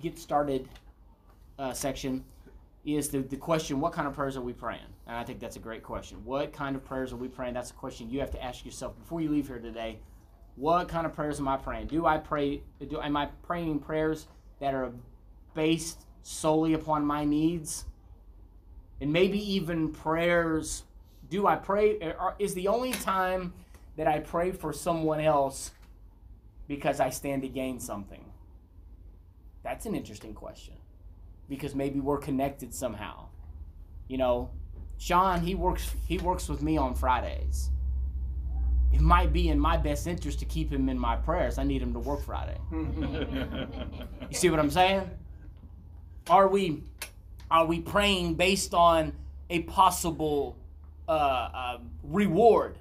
get 0.00 0.18
started 0.18 0.68
uh, 1.58 1.72
section 1.74 2.24
is 2.86 3.10
the, 3.10 3.18
the 3.18 3.36
question 3.36 3.78
what 3.78 3.92
kind 3.92 4.08
of 4.08 4.14
prayers 4.14 4.38
are 4.38 4.40
we 4.40 4.54
praying? 4.54 4.80
And 5.06 5.16
i 5.16 5.22
think 5.22 5.38
that's 5.38 5.56
a 5.56 5.60
great 5.60 5.82
question. 5.82 6.24
What 6.24 6.50
kind 6.52 6.74
of 6.74 6.82
prayers 6.82 7.12
are 7.12 7.16
we 7.16 7.28
praying? 7.28 7.52
That's 7.52 7.70
a 7.70 7.74
question 7.74 8.08
you 8.08 8.20
have 8.20 8.30
to 8.30 8.42
ask 8.42 8.64
yourself 8.64 8.98
before 8.98 9.20
you 9.20 9.28
leave 9.28 9.48
here 9.48 9.58
today. 9.58 9.98
What 10.56 10.88
kind 10.88 11.06
of 11.06 11.12
prayers 11.12 11.38
am 11.38 11.46
i 11.46 11.58
praying? 11.58 11.88
Do 11.88 12.06
i 12.06 12.16
pray 12.16 12.62
do 12.88 13.00
am 13.02 13.18
i 13.18 13.26
praying 13.42 13.80
prayers 13.80 14.28
that 14.60 14.72
are 14.72 14.90
based 15.54 16.06
solely 16.22 16.74
upon 16.74 17.04
my 17.04 17.24
needs 17.24 17.84
and 19.00 19.12
maybe 19.12 19.38
even 19.54 19.90
prayers 19.92 20.84
do 21.28 21.46
i 21.46 21.56
pray 21.56 22.14
is 22.38 22.54
the 22.54 22.68
only 22.68 22.92
time 22.92 23.52
that 23.96 24.06
i 24.06 24.18
pray 24.18 24.52
for 24.52 24.72
someone 24.72 25.20
else 25.20 25.70
because 26.68 27.00
i 27.00 27.10
stand 27.10 27.42
to 27.42 27.48
gain 27.48 27.80
something 27.80 28.24
that's 29.62 29.86
an 29.86 29.94
interesting 29.94 30.34
question 30.34 30.74
because 31.48 31.74
maybe 31.74 32.00
we're 32.00 32.18
connected 32.18 32.72
somehow. 32.72 33.26
You 34.08 34.18
know, 34.18 34.50
Sean, 34.98 35.40
he 35.40 35.54
works 35.54 35.94
he 36.06 36.18
works 36.18 36.48
with 36.48 36.62
me 36.62 36.78
on 36.78 36.94
Fridays. 36.94 37.70
It 38.92 39.00
might 39.00 39.32
be 39.32 39.50
in 39.50 39.60
my 39.60 39.76
best 39.76 40.06
interest 40.06 40.40
to 40.40 40.44
keep 40.46 40.72
him 40.72 40.88
in 40.88 40.98
my 40.98 41.16
prayers. 41.16 41.58
I 41.58 41.64
need 41.64 41.82
him 41.82 41.92
to 41.92 41.98
work 41.98 42.22
Friday. 42.22 42.58
you 42.72 44.32
see 44.32 44.50
what 44.50 44.58
I'm 44.58 44.70
saying? 44.70 45.08
Are 46.28 46.48
we 46.48 46.82
are 47.50 47.66
we 47.66 47.80
praying 47.80 48.34
based 48.34 48.74
on 48.74 49.12
a 49.48 49.60
possible 49.62 50.56
uh, 51.08 51.12
uh, 51.12 51.78
reward 52.04 52.78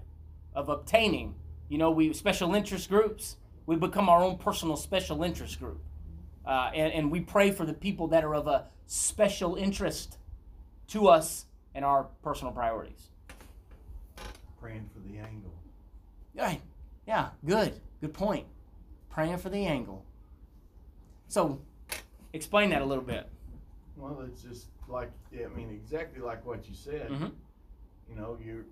of 0.54 0.70
obtaining? 0.70 1.36
You 1.70 1.78
know, 1.78 1.92
we 1.92 2.14
special 2.14 2.54
interest 2.56 2.90
groups. 2.90 3.38
We 3.66 3.76
become 3.76 4.10
our 4.10 4.24
own 4.24 4.38
personal 4.38 4.76
special 4.78 5.24
interest 5.24 5.60
group 5.60 5.80
Uh, 6.46 6.72
and, 6.74 6.94
and 6.94 7.12
we 7.12 7.20
pray 7.22 7.52
for 7.52 7.66
the 7.66 7.74
people 7.74 8.08
that 8.08 8.24
are 8.24 8.34
of 8.34 8.48
a 8.48 8.66
special 8.88 9.56
interest 9.56 10.18
to 10.88 11.08
us 11.08 11.46
and 11.76 11.86
our 11.86 12.06
personal 12.24 12.52
priorities. 12.52 13.10
Praying 14.60 14.90
for 14.94 15.00
the 15.08 15.20
angle. 15.20 15.54
Right. 16.36 16.62
Yeah, 17.08 17.30
good. 17.46 17.80
Good 18.02 18.14
point. 18.14 18.48
Praying 19.10 19.38
for 19.38 19.50
the 19.50 19.66
angle. 19.66 20.04
So, 21.28 21.62
explain 22.34 22.70
that 22.72 22.82
a 22.82 22.86
little 22.86 23.04
bit. 23.04 23.28
Well, 23.98 24.22
it's 24.26 24.42
just 24.42 24.68
like, 24.88 25.12
yeah, 25.32 25.46
I 25.46 25.56
mean, 25.56 25.70
exactly 25.70 26.22
like 26.22 26.46
what 26.46 26.68
you 26.70 26.76
said. 26.76 27.10
Mhm. 27.10 27.32
You 28.10 28.16
know, 28.16 28.38
you. 28.44 28.66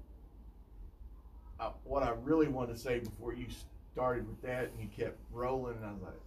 Uh, 1.59 1.71
what 1.83 2.03
I 2.03 2.11
really 2.23 2.47
wanted 2.47 2.73
to 2.73 2.79
say 2.79 2.99
before 2.99 3.33
you 3.33 3.47
started 3.93 4.27
with 4.27 4.41
that, 4.43 4.69
and 4.71 4.79
you 4.79 4.87
kept 4.95 5.17
rolling, 5.31 5.75
and 5.77 5.85
I 5.85 5.91
was 5.91 6.01
like, 6.03 6.21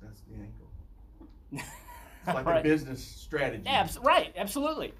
"That's 0.00 0.20
the 0.22 0.34
angle." 0.34 0.70
It's 1.52 2.26
like 2.34 2.46
Right. 2.46 2.60
a 2.60 2.62
business 2.62 3.02
strategy. 3.04 3.62
Yeah, 3.66 3.80
abs- 3.80 3.98
right, 3.98 4.32
absolutely. 4.36 4.94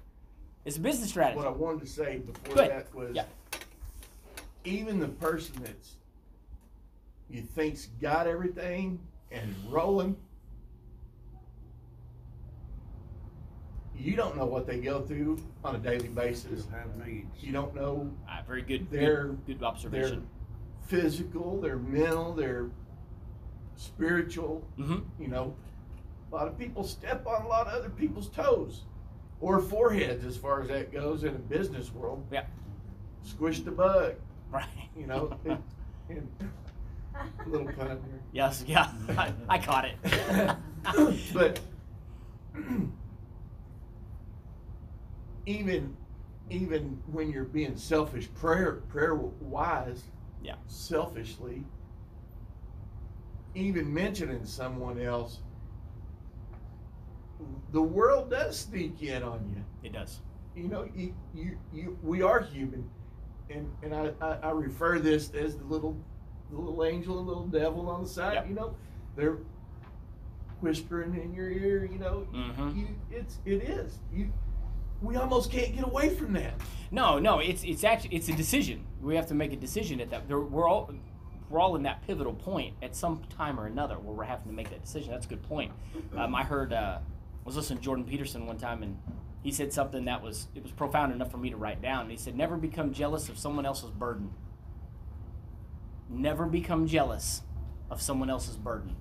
It's 0.65 0.75
a 0.75 0.81
business 0.81 1.09
strategy. 1.09 1.37
What 1.37 1.47
I 1.47 1.51
wanted 1.51 1.79
to 1.81 1.87
say 1.87 2.17
before 2.17 2.55
Good. 2.55 2.69
that 2.71 2.93
was, 2.93 3.15
Yeah. 3.15 3.25
even 4.65 4.99
the 4.99 5.07
person 5.07 5.55
that's 5.63 5.95
you 7.29 7.41
think's 7.41 7.85
got 8.01 8.27
everything 8.27 8.99
and 9.31 9.55
rolling, 9.69 10.17
you 13.99 14.15
don't 14.15 14.35
know 14.37 14.45
what 14.45 14.65
they 14.65 14.79
go 14.79 15.01
through 15.01 15.39
on 15.63 15.75
a 15.75 15.79
daily 15.79 16.07
basis. 16.07 16.63
Still 16.63 16.77
have 16.77 17.05
needs. 17.07 17.43
You 17.43 17.51
don't 17.51 17.75
know 17.75 18.09
Ah, 18.27 18.41
very 18.47 18.61
good. 18.61 18.89
They're- 18.89 19.25
good, 19.27 19.45
good 19.47 19.59
their 19.59 19.67
observation. 19.67 20.27
physical, 20.87 21.59
their 21.61 21.77
mental, 21.77 22.33
their 22.33 22.69
spiritual. 23.75 24.63
hmm 24.77 24.99
You 25.19 25.27
know, 25.27 25.53
a 26.31 26.35
lot 26.35 26.47
of 26.47 26.57
people 26.57 26.83
step 26.83 27.25
on 27.27 27.43
a 27.43 27.47
lot 27.47 27.67
of 27.67 27.73
other 27.73 27.89
people's 27.89 28.29
toes 28.29 28.83
or 29.41 29.59
foreheads, 29.59 30.25
as 30.25 30.35
far 30.37 30.61
as 30.61 30.67
that 30.69 30.91
goes 30.91 31.23
in 31.23 31.29
a 31.35 31.39
business 31.39 31.93
world. 31.93 32.25
Yeah. 32.31 32.45
Squish 33.23 33.61
the 33.61 33.71
bug. 33.71 34.15
Right. 34.51 34.65
You 34.97 35.07
know, 35.07 35.37
and, 35.45 35.61
and 36.09 36.27
little 37.47 37.67
pun 37.73 37.87
here. 37.87 37.99
yes. 38.31 38.63
Yeah. 38.67 38.91
I, 39.09 39.33
I 39.47 39.57
caught 39.59 39.85
it. 39.85 39.97
but 41.33 41.59
even 45.49 45.95
even 46.51 46.99
when 47.11 47.29
you're 47.31 47.43
being 47.43 47.75
selfish 47.75 48.29
prayer 48.35 48.73
prayer 48.87 49.15
wise 49.15 50.03
Yeah. 50.43 50.55
selfishly 50.67 51.63
even 53.55 53.91
mentioning 53.91 54.45
someone 54.45 54.99
else 55.01 55.39
the 57.71 57.81
world 57.81 58.29
does 58.29 58.59
sneak 58.59 59.01
in 59.01 59.23
on 59.23 59.39
you 59.55 59.63
it 59.89 59.93
does. 59.93 60.19
you 60.55 60.67
know 60.67 60.87
you, 60.95 61.15
you, 61.33 61.57
you 61.73 61.97
we 62.03 62.21
are 62.21 62.41
human 62.41 62.87
and 63.49 63.67
and 63.81 63.93
I, 63.95 64.11
I, 64.21 64.31
I 64.43 64.51
refer 64.51 64.99
this 64.99 65.31
as 65.33 65.57
the 65.57 65.63
little 65.63 65.97
the 66.51 66.57
little 66.59 66.83
angel 66.85 67.17
and 67.19 67.27
little 67.27 67.47
devil 67.47 67.89
on 67.89 68.03
the 68.03 68.09
side 68.09 68.33
Yep. 68.35 68.49
you 68.49 68.53
know 68.55 68.75
they're 69.15 69.37
whispering 70.61 71.15
in 71.15 71.33
your 71.33 71.49
ear 71.49 71.85
you 71.91 71.97
know 71.97 72.27
Mhm. 72.33 72.77
you 72.77 72.87
it's 73.09 73.39
it 73.45 73.63
is 73.63 73.99
you 74.13 74.31
we 75.01 75.15
almost 75.15 75.51
can't 75.51 75.75
get 75.75 75.83
away 75.85 76.09
from 76.09 76.33
that 76.33 76.53
No, 76.91 77.19
no. 77.19 77.39
It's 77.39 77.63
it's 77.63 77.83
actually 77.83 78.15
it's 78.15 78.29
a 78.29 78.33
decision. 78.35 78.85
We 79.01 79.15
have 79.15 79.27
to 79.27 79.35
make 79.35 79.53
a 79.53 79.55
decision 79.55 80.01
at 80.01 80.09
that. 80.09 80.27
We're 80.27 80.67
all 80.67 80.91
we're 81.49 81.59
all 81.59 81.75
in 81.75 81.83
that 81.83 82.05
pivotal 82.05 82.33
point 82.33 82.75
at 82.81 82.95
some 82.95 83.21
time 83.35 83.59
or 83.59 83.65
another 83.65 83.97
where 83.97 84.13
we're 84.15 84.23
having 84.23 84.47
to 84.47 84.53
make 84.53 84.69
that 84.69 84.81
decision. 84.81 85.11
That's 85.11 85.25
a 85.25 85.29
good 85.29 85.43
point. 85.43 85.71
Um, 86.15 86.35
I 86.35 86.43
heard 86.43 86.73
uh, 86.73 86.99
I 86.99 87.45
was 87.45 87.55
listening 87.55 87.79
to 87.79 87.85
Jordan 87.85 88.05
Peterson 88.05 88.45
one 88.45 88.57
time 88.57 88.83
and 88.83 88.97
he 89.43 89.51
said 89.51 89.71
something 89.71 90.05
that 90.05 90.21
was 90.21 90.47
it 90.55 90.63
was 90.63 90.71
profound 90.71 91.13
enough 91.13 91.31
for 91.31 91.37
me 91.37 91.49
to 91.49 91.57
write 91.57 91.81
down. 91.81 92.09
He 92.09 92.17
said, 92.17 92.35
"Never 92.35 92.57
become 92.57 92.91
jealous 92.93 93.29
of 93.29 93.37
someone 93.37 93.65
else's 93.65 93.91
burden. 93.91 94.33
Never 96.09 96.45
become 96.45 96.87
jealous 96.87 97.43
of 97.89 98.01
someone 98.01 98.29
else's 98.29 98.57
burden." 98.57 98.95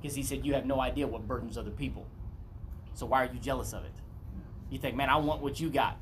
Because 0.00 0.16
he 0.16 0.22
said, 0.22 0.44
"You 0.44 0.54
have 0.54 0.66
no 0.66 0.80
idea 0.80 1.06
what 1.06 1.28
burdens 1.28 1.56
other 1.56 1.70
people. 1.70 2.06
So 2.94 3.06
why 3.06 3.24
are 3.24 3.32
you 3.32 3.38
jealous 3.38 3.72
of 3.72 3.84
it? 3.84 3.92
You 4.70 4.78
think, 4.78 4.96
man, 4.96 5.08
I 5.08 5.16
want 5.16 5.42
what 5.42 5.60
you 5.60 5.68
got, 5.70 5.96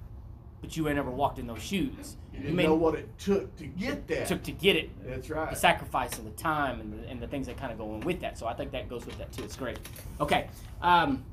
but 0.61 0.77
you 0.77 0.89
ain't 0.89 0.99
ever 0.99 1.11
walked 1.11 1.39
in 1.39 1.47
those 1.47 1.63
shoes. 1.63 2.17
you 2.33 2.41
didn't 2.41 2.57
may- 2.57 2.65
know 2.65 2.75
what 2.75 2.95
it 2.95 3.19
took 3.19 3.55
to 3.57 3.67
get 3.67 4.07
that 4.09 4.27
took 4.27 4.43
to 4.45 4.53
get 4.53 4.77
it, 4.77 4.91
that's 5.07 5.31
right. 5.31 5.51
the 5.51 5.57
sacrifice 5.57 6.19
and 6.19 6.27
the 6.27 6.37
time 6.43 6.81
and 6.81 6.93
the, 6.93 7.09
and 7.09 7.21
the 7.21 7.27
things 7.27 7.47
that 7.47 7.57
kind 7.57 7.73
of 7.73 7.79
go 7.79 7.95
in 7.95 8.01
with 8.01 8.21
that. 8.21 8.39
So 8.39 8.47
I 8.47 8.55
think 8.55 8.71
that 8.73 8.89
goes 8.89 9.07
with 9.07 9.19
that 9.19 9.33
too. 9.33 9.45
It's 9.45 9.57
great. 9.57 9.79
Okay. 10.21 10.49
Um, 10.83 11.25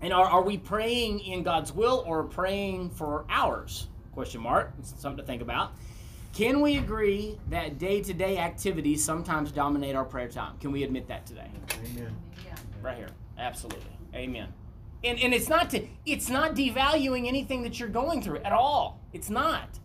and 0.00 0.12
are, 0.12 0.26
are 0.26 0.42
we 0.42 0.58
praying 0.58 1.20
in 1.20 1.42
God's 1.42 1.72
will 1.72 2.04
or 2.06 2.22
praying 2.22 2.90
for 2.90 3.24
ours? 3.28 3.88
Question 4.12 4.42
mark. 4.42 4.72
It's 4.78 4.94
something 5.00 5.18
to 5.18 5.24
think 5.24 5.42
about. 5.42 5.72
Can 6.34 6.60
we 6.60 6.76
agree 6.76 7.38
that 7.48 7.78
day 7.78 8.00
to 8.02 8.12
day 8.12 8.38
activities 8.38 9.02
sometimes 9.02 9.50
dominate 9.50 9.96
our 9.96 10.04
prayer 10.04 10.28
time? 10.28 10.56
Can 10.58 10.70
we 10.70 10.84
admit 10.84 11.08
that 11.08 11.26
today? 11.26 11.50
amen 11.84 12.14
right 12.82 12.96
here 12.96 13.08
absolutely 13.38 13.90
amen 14.14 14.52
and 15.04 15.18
and 15.18 15.32
it's 15.32 15.48
not 15.48 15.70
to 15.70 15.86
it's 16.04 16.28
not 16.28 16.54
devaluing 16.54 17.26
anything 17.26 17.62
that 17.62 17.78
you're 17.78 17.88
going 17.88 18.22
through 18.22 18.38
at 18.38 18.52
all. 18.52 19.00
It's 19.12 19.30
not. 19.30 19.78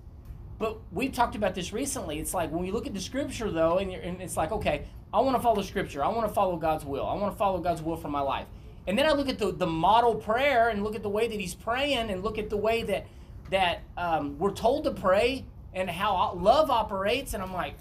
But 0.59 0.79
we've 0.91 1.11
talked 1.11 1.35
about 1.35 1.55
this 1.55 1.73
recently. 1.73 2.19
It's 2.19 2.33
like 2.33 2.51
when 2.51 2.65
you 2.65 2.71
look 2.71 2.87
at 2.87 2.93
the 2.93 3.01
scripture 3.01 3.51
though 3.51 3.77
and, 3.77 3.91
and 3.91 4.21
it's 4.21 4.37
like 4.37 4.51
okay 4.51 4.85
i 5.13 5.19
want 5.19 5.37
to 5.37 5.43
follow 5.43 5.61
scripture. 5.61 6.03
I 6.03 6.09
want 6.09 6.27
to 6.27 6.33
follow 6.33 6.57
god's 6.57 6.85
will. 6.85 7.05
I 7.05 7.13
want 7.15 7.33
to 7.33 7.37
follow 7.37 7.59
god's 7.59 7.81
will 7.81 7.97
for 7.97 8.09
my 8.09 8.21
life. 8.21 8.47
And 8.87 8.97
then 8.97 9.05
i 9.05 9.11
look 9.11 9.29
at 9.29 9.37
the, 9.37 9.51
the 9.51 9.67
model 9.67 10.15
prayer 10.15 10.69
and 10.69 10.83
look 10.83 10.95
at 10.95 11.03
the 11.03 11.09
way 11.09 11.27
that 11.27 11.39
he's 11.39 11.55
praying 11.55 12.09
and 12.09 12.23
look 12.23 12.37
at 12.37 12.49
the 12.49 12.57
way 12.57 12.83
that 12.83 13.07
that 13.51 13.83
um, 13.97 14.37
we're 14.39 14.51
told 14.53 14.85
to 14.85 14.91
pray 14.91 15.45
and 15.73 15.89
how 15.89 16.33
love 16.35 16.71
operates. 16.71 17.33
And 17.33 17.43
i'm 17.43 17.53
like 17.53 17.75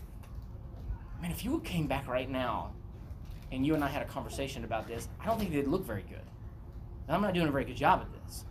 man 1.22 1.30
if 1.30 1.44
you 1.44 1.60
came 1.60 1.86
back 1.86 2.06
right 2.08 2.28
now 2.28 2.72
and 3.52 3.66
you 3.66 3.74
and 3.74 3.84
I 3.84 3.88
had 3.88 4.02
a 4.02 4.06
conversation 4.06 4.64
about 4.64 4.88
this, 4.88 5.08
I 5.20 5.26
don't 5.26 5.38
think 5.38 5.52
they'd 5.52 5.66
look 5.66 5.84
very 5.84 6.04
good. 6.08 6.22
And 7.12 7.16
I'm 7.18 7.22
not 7.22 7.34
doing 7.34 7.46
a 7.46 7.52
very 7.52 7.66
good 7.66 7.76
job 7.76 8.00
at 8.00 8.24
this. 8.24 8.46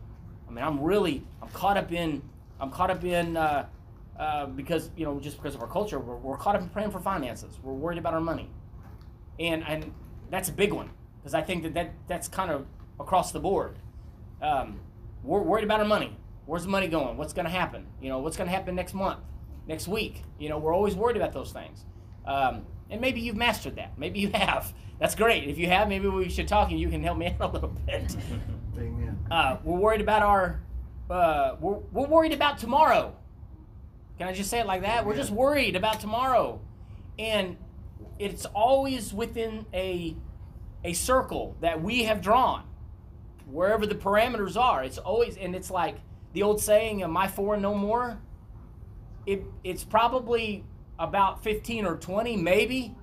I 0.48 0.51
mean, 0.51 0.63
I'm 0.63 0.80
really, 0.80 1.25
I'm 1.41 1.50
caught 1.50 1.77
up 1.77 1.91
in, 1.91 2.22
I'm 2.60 2.70
caught 2.70 2.91
up 2.91 3.03
in, 3.03 3.36
uh, 3.36 3.65
uh, 4.20 4.46
because 4.46 4.91
you 4.96 5.03
know, 5.03 5.20
just 5.20 5.38
because 5.38 5.56
of 5.56 5.62
our 5.62 5.68
culture, 5.68 5.98
we're, 5.98 6.18
we're 6.18 6.38
caught 6.38 6.56
up 6.56 6.62
in 6.62 6.70
praying 6.70 6.91
for 6.91 7.00
finances. 7.00 7.58
We're 7.63 7.74
worried 7.74 7.98
about 7.98 8.13
our 8.13 8.22
money, 8.22 8.51
and 9.39 9.63
and 9.68 9.91
that's 10.30 10.50
a 10.50 10.51
big 10.51 10.74
one 10.74 10.91
because 11.18 11.34
I 11.34 11.41
think 11.41 11.63
that, 11.63 11.74
that 11.74 11.94
that's 12.08 12.27
kind 12.27 12.51
of 12.51 12.68
across 13.00 13.32
the 13.32 13.39
board. 13.39 13.80
Um, 14.44 14.80
we're 15.24 15.41
worried 15.41 15.63
about 15.63 15.80
our 15.80 15.88
money. 15.88 16.15
Where's 16.46 16.62
the 16.62 16.70
money 16.70 16.88
going? 16.88 17.18
What's 17.18 17.34
going 17.34 17.46
to 17.46 17.51
happen? 17.51 17.88
You 18.00 18.10
know, 18.10 18.20
what's 18.20 18.38
going 18.38 18.48
to 18.48 18.56
happen 18.56 18.75
next 18.75 18.94
month, 18.94 19.22
next 19.68 19.88
week? 19.88 20.22
You 20.38 20.50
know, 20.50 20.60
we're 20.60 20.75
always 20.75 20.94
worried 20.94 21.18
about 21.18 21.34
those 21.34 21.51
things. 21.51 21.84
Um, 22.27 22.68
and 22.91 23.00
maybe 23.01 23.21
you've 23.21 23.38
mastered 23.38 23.77
that. 23.77 23.98
Maybe 23.98 24.19
you 24.19 24.29
have. 24.33 24.74
That's 25.00 25.15
great. 25.15 25.48
If 25.50 25.57
you 25.57 25.67
have, 25.67 25.88
maybe 25.88 26.07
we 26.07 26.29
should 26.29 26.48
talk 26.48 26.69
and 26.69 26.79
you 26.79 26.89
can 26.89 27.01
help 27.01 27.17
me 27.17 27.27
out 27.39 27.50
a 27.50 27.53
little 27.53 27.69
bit. 27.69 28.15
amen 28.77 29.17
Uh, 29.31 29.57
we're 29.63 29.79
worried 29.79 30.01
about 30.01 30.21
our. 30.21 30.62
Uh, 31.10 31.55
we're, 31.60 31.77
we're 31.91 32.07
worried 32.07 32.33
about 32.33 32.57
tomorrow. 32.57 33.15
Can 34.17 34.27
I 34.27 34.33
just 34.33 34.50
say 34.50 34.60
it 34.60 34.67
like 34.67 34.81
that? 34.81 35.05
We're 35.05 35.15
just 35.15 35.31
worried 35.31 35.75
about 35.75 36.00
tomorrow, 36.00 36.62
and 37.17 37.57
it's 38.19 38.45
always 38.45 39.13
within 39.13 39.65
a 39.74 40.15
a 40.83 40.93
circle 40.93 41.55
that 41.62 41.81
we 41.81 42.03
have 42.03 42.21
drawn, 42.21 42.63
wherever 43.45 43.86
the 43.86 43.95
parameters 43.95 44.55
are. 44.55 44.83
It's 44.83 44.98
always 44.98 45.38
and 45.38 45.55
it's 45.55 45.71
like 45.71 45.98
the 46.33 46.43
old 46.43 46.62
saying, 46.62 47.03
"My 47.12 47.27
four 47.27 47.57
no 47.57 47.74
more." 47.74 48.19
It 49.25 49.43
it's 49.63 49.83
probably 49.83 50.63
about 51.01 51.43
fifteen 51.43 51.86
or 51.86 51.98
twenty, 51.98 52.38
maybe, 52.38 52.96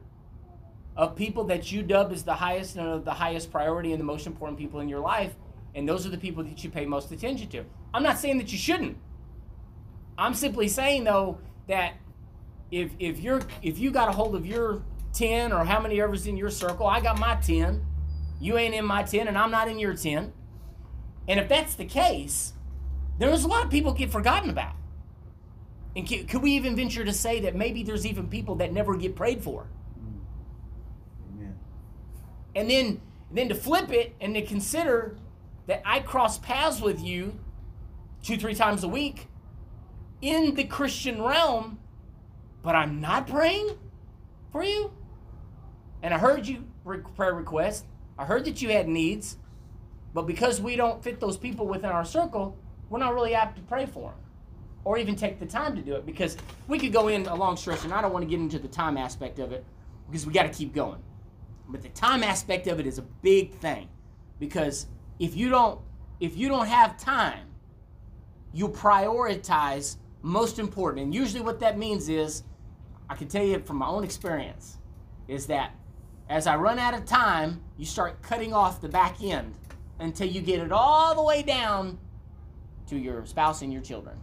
of 0.96 1.16
people 1.16 1.44
that 1.44 1.70
you 1.72 1.82
dub 1.82 2.12
as 2.12 2.22
the 2.22 2.34
highest 2.34 2.76
and 2.76 2.88
uh, 2.88 2.98
the 2.98 3.12
highest 3.12 3.50
priority 3.50 3.92
and 3.92 4.00
the 4.00 4.04
most 4.04 4.26
important 4.26 4.58
people 4.58 4.80
in 4.80 4.88
your 4.88 5.00
life, 5.00 5.34
and 5.74 5.88
those 5.88 6.06
are 6.06 6.10
the 6.10 6.18
people 6.18 6.44
that 6.44 6.62
you 6.62 6.70
pay 6.70 6.86
most 6.86 7.10
attention 7.12 7.48
to. 7.48 7.64
I'm 7.92 8.02
not 8.02 8.18
saying 8.18 8.38
that 8.38 8.52
you 8.52 8.58
shouldn't. 8.58 8.96
I'm 10.16 10.34
simply 10.34 10.68
saying 10.68 11.04
though 11.04 11.38
that 11.66 11.94
if 12.70 12.92
if 12.98 13.20
you're 13.20 13.42
if 13.62 13.78
you 13.78 13.90
got 13.90 14.08
a 14.08 14.12
hold 14.12 14.34
of 14.34 14.46
your 14.46 14.82
ten 15.12 15.52
or 15.52 15.64
how 15.64 15.80
many 15.80 16.00
ever's 16.00 16.26
in 16.26 16.36
your 16.36 16.50
circle, 16.50 16.86
I 16.86 17.00
got 17.00 17.18
my 17.18 17.34
ten. 17.36 17.84
You 18.40 18.56
ain't 18.56 18.74
in 18.74 18.84
my 18.84 19.02
ten, 19.02 19.26
and 19.26 19.36
I'm 19.36 19.50
not 19.50 19.68
in 19.68 19.78
your 19.80 19.94
ten. 19.94 20.32
And 21.26 21.40
if 21.40 21.48
that's 21.48 21.74
the 21.74 21.84
case, 21.84 22.52
there's 23.18 23.44
a 23.44 23.48
lot 23.48 23.64
of 23.64 23.70
people 23.70 23.92
get 23.92 24.12
forgotten 24.12 24.50
about. 24.50 24.74
And 25.96 26.06
can, 26.06 26.26
could 26.26 26.42
we 26.42 26.52
even 26.52 26.76
venture 26.76 27.04
to 27.04 27.12
say 27.12 27.40
that 27.40 27.56
maybe 27.56 27.82
there's 27.82 28.06
even 28.06 28.28
people 28.28 28.56
that 28.56 28.72
never 28.72 28.96
get 28.96 29.16
prayed 29.16 29.42
for? 29.42 29.68
Mm. 29.98 30.20
amen 31.34 31.58
and 32.54 32.70
then 32.70 33.00
then 33.30 33.48
to 33.48 33.54
flip 33.54 33.92
it 33.92 34.16
and 34.20 34.34
to 34.34 34.42
consider 34.42 35.16
that 35.66 35.82
I 35.84 36.00
cross 36.00 36.38
paths 36.38 36.80
with 36.80 37.00
you 37.00 37.38
two 38.22 38.36
three 38.36 38.54
times 38.54 38.84
a 38.84 38.88
week 38.88 39.28
in 40.20 40.54
the 40.54 40.64
Christian 40.64 41.22
realm, 41.22 41.78
but 42.62 42.74
I'm 42.74 43.00
not 43.00 43.26
praying 43.28 43.76
for 44.50 44.64
you. 44.64 44.92
And 46.02 46.14
I 46.14 46.18
heard 46.18 46.46
you 46.46 46.64
re- 46.84 46.98
prayer 47.16 47.34
request, 47.34 47.84
I 48.18 48.24
heard 48.24 48.44
that 48.46 48.62
you 48.62 48.70
had 48.70 48.88
needs, 48.88 49.36
but 50.14 50.26
because 50.26 50.60
we 50.60 50.74
don't 50.74 51.04
fit 51.04 51.20
those 51.20 51.36
people 51.36 51.66
within 51.66 51.90
our 51.90 52.04
circle, 52.04 52.56
we're 52.88 52.98
not 52.98 53.14
really 53.14 53.34
apt 53.34 53.56
to 53.56 53.62
pray 53.62 53.86
for 53.86 54.10
them 54.10 54.27
or 54.88 54.96
even 54.96 55.14
take 55.14 55.38
the 55.38 55.44
time 55.44 55.76
to 55.76 55.82
do 55.82 55.94
it 55.96 56.06
because 56.06 56.38
we 56.66 56.78
could 56.78 56.94
go 56.94 57.08
in 57.08 57.26
a 57.26 57.34
long 57.34 57.58
stretch, 57.58 57.84
and 57.84 57.92
I 57.92 58.00
don't 58.00 58.10
want 58.10 58.24
to 58.24 58.26
get 58.28 58.40
into 58.40 58.58
the 58.58 58.68
time 58.68 58.96
aspect 58.96 59.38
of 59.38 59.52
it 59.52 59.62
because 60.06 60.26
we 60.26 60.32
got 60.32 60.44
to 60.44 60.48
keep 60.48 60.72
going. 60.72 61.02
But 61.68 61.82
the 61.82 61.90
time 61.90 62.22
aspect 62.22 62.66
of 62.68 62.80
it 62.80 62.86
is 62.86 62.96
a 62.96 63.02
big 63.02 63.52
thing 63.56 63.90
because 64.40 64.86
if 65.18 65.36
you 65.36 65.50
don't 65.50 65.78
if 66.20 66.38
you 66.38 66.48
don't 66.48 66.68
have 66.68 66.96
time, 66.96 67.48
you 68.54 68.66
prioritize 68.66 69.96
most 70.22 70.58
important. 70.58 71.04
And 71.04 71.14
usually 71.14 71.42
what 71.42 71.60
that 71.60 71.76
means 71.76 72.08
is 72.08 72.44
I 73.10 73.14
can 73.14 73.28
tell 73.28 73.44
you 73.44 73.58
from 73.58 73.76
my 73.76 73.88
own 73.88 74.04
experience 74.04 74.78
is 75.28 75.44
that 75.48 75.74
as 76.30 76.46
I 76.46 76.56
run 76.56 76.78
out 76.78 76.94
of 76.94 77.04
time, 77.04 77.60
you 77.76 77.84
start 77.84 78.22
cutting 78.22 78.54
off 78.54 78.80
the 78.80 78.88
back 78.88 79.22
end 79.22 79.54
until 79.98 80.28
you 80.28 80.40
get 80.40 80.60
it 80.60 80.72
all 80.72 81.14
the 81.14 81.22
way 81.22 81.42
down 81.42 81.98
to 82.86 82.96
your 82.96 83.26
spouse 83.26 83.60
and 83.60 83.70
your 83.70 83.82
children. 83.82 84.18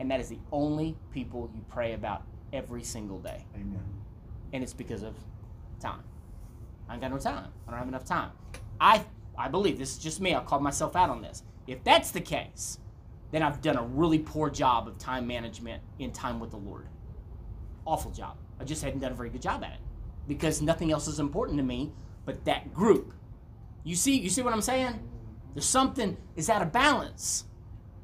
And 0.00 0.10
that 0.10 0.20
is 0.20 0.28
the 0.28 0.38
only 0.52 0.96
people 1.12 1.50
you 1.54 1.64
pray 1.68 1.92
about 1.92 2.22
every 2.52 2.82
single 2.82 3.18
day. 3.18 3.44
Amen. 3.54 3.82
And 4.52 4.62
it's 4.62 4.72
because 4.72 5.02
of 5.02 5.14
time. 5.80 6.02
I 6.88 6.94
ain't 6.94 7.02
got 7.02 7.10
no 7.10 7.18
time. 7.18 7.48
I 7.66 7.70
don't 7.70 7.78
have 7.78 7.88
enough 7.88 8.04
time. 8.04 8.30
I 8.80 9.04
I 9.36 9.48
believe 9.48 9.78
this 9.78 9.92
is 9.92 9.98
just 9.98 10.20
me. 10.20 10.34
I'll 10.34 10.42
call 10.42 10.60
myself 10.60 10.94
out 10.94 11.10
on 11.10 11.20
this. 11.22 11.42
If 11.66 11.82
that's 11.82 12.10
the 12.10 12.20
case, 12.20 12.78
then 13.32 13.42
I've 13.42 13.60
done 13.60 13.76
a 13.76 13.82
really 13.82 14.18
poor 14.18 14.48
job 14.50 14.86
of 14.86 14.98
time 14.98 15.26
management 15.26 15.82
in 15.98 16.12
time 16.12 16.38
with 16.38 16.50
the 16.50 16.56
Lord. 16.56 16.86
Awful 17.84 18.12
job. 18.12 18.36
I 18.60 18.64
just 18.64 18.82
hadn't 18.82 19.00
done 19.00 19.12
a 19.12 19.14
very 19.16 19.30
good 19.30 19.42
job 19.42 19.64
at 19.64 19.72
it 19.72 19.80
because 20.28 20.62
nothing 20.62 20.92
else 20.92 21.08
is 21.08 21.18
important 21.18 21.58
to 21.58 21.64
me 21.64 21.92
but 22.24 22.44
that 22.44 22.72
group. 22.72 23.12
You 23.82 23.96
see, 23.96 24.18
you 24.18 24.30
see 24.30 24.42
what 24.42 24.54
I'm 24.54 24.62
saying? 24.62 25.00
There's 25.52 25.66
something 25.66 26.16
is 26.36 26.48
out 26.48 26.62
of 26.62 26.72
balance 26.72 27.44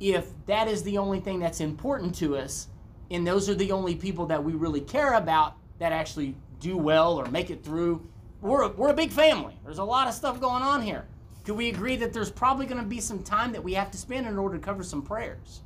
if 0.00 0.30
that 0.46 0.66
is 0.66 0.82
the 0.82 0.98
only 0.98 1.20
thing 1.20 1.38
that's 1.38 1.60
important 1.60 2.14
to 2.16 2.36
us, 2.36 2.68
and 3.10 3.26
those 3.26 3.48
are 3.48 3.54
the 3.54 3.70
only 3.70 3.94
people 3.94 4.26
that 4.26 4.42
we 4.42 4.54
really 4.54 4.80
care 4.80 5.14
about 5.14 5.56
that 5.78 5.92
actually 5.92 6.34
do 6.58 6.76
well 6.76 7.18
or 7.18 7.26
make 7.26 7.50
it 7.50 7.62
through. 7.62 8.06
We're 8.40 8.62
a, 8.62 8.68
we're 8.68 8.88
a 8.88 8.94
big 8.94 9.12
family. 9.12 9.54
There's 9.64 9.78
a 9.78 9.84
lot 9.84 10.08
of 10.08 10.14
stuff 10.14 10.40
going 10.40 10.62
on 10.62 10.80
here. 10.80 11.06
Could 11.44 11.56
we 11.56 11.68
agree 11.68 11.96
that 11.96 12.12
there's 12.12 12.30
probably 12.30 12.66
going 12.66 12.80
to 12.80 12.86
be 12.86 13.00
some 13.00 13.22
time 13.22 13.52
that 13.52 13.62
we 13.62 13.74
have 13.74 13.90
to 13.90 13.98
spend 13.98 14.26
in 14.26 14.38
order 14.38 14.56
to 14.56 14.62
cover 14.62 14.82
some 14.82 15.02
prayers? 15.02 15.62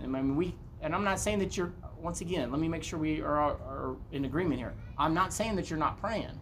And 0.00 0.16
I 0.16 0.20
mean, 0.22 0.36
we, 0.36 0.54
and 0.80 0.94
I'm 0.94 1.04
not 1.04 1.18
saying 1.20 1.38
that 1.40 1.56
you're. 1.56 1.72
Once 2.00 2.20
again, 2.20 2.52
let 2.52 2.60
me 2.60 2.68
make 2.68 2.84
sure 2.84 2.96
we 2.96 3.20
are, 3.20 3.36
are 3.36 3.96
in 4.12 4.24
agreement 4.24 4.60
here. 4.60 4.72
I'm 4.96 5.14
not 5.14 5.32
saying 5.32 5.56
that 5.56 5.68
you're 5.68 5.80
not 5.80 6.00
praying. 6.00 6.38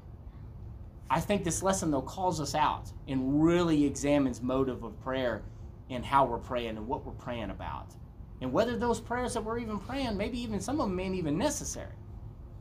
I 1.08 1.18
think 1.18 1.44
this 1.44 1.62
lesson 1.62 1.90
though 1.90 2.02
calls 2.02 2.42
us 2.42 2.54
out 2.54 2.90
and 3.08 3.42
really 3.42 3.86
examines 3.86 4.42
motive 4.42 4.82
of 4.82 5.00
prayer 5.02 5.42
and 5.90 6.04
how 6.04 6.24
we're 6.24 6.38
praying 6.38 6.76
and 6.76 6.86
what 6.86 7.04
we're 7.04 7.12
praying 7.12 7.50
about. 7.50 7.94
And 8.40 8.52
whether 8.52 8.76
those 8.76 9.00
prayers 9.00 9.34
that 9.34 9.44
we're 9.44 9.58
even 9.58 9.78
praying, 9.78 10.16
maybe 10.16 10.38
even 10.38 10.60
some 10.60 10.80
of 10.80 10.88
them 10.88 11.00
ain't 11.00 11.14
even 11.14 11.38
necessary. 11.38 11.92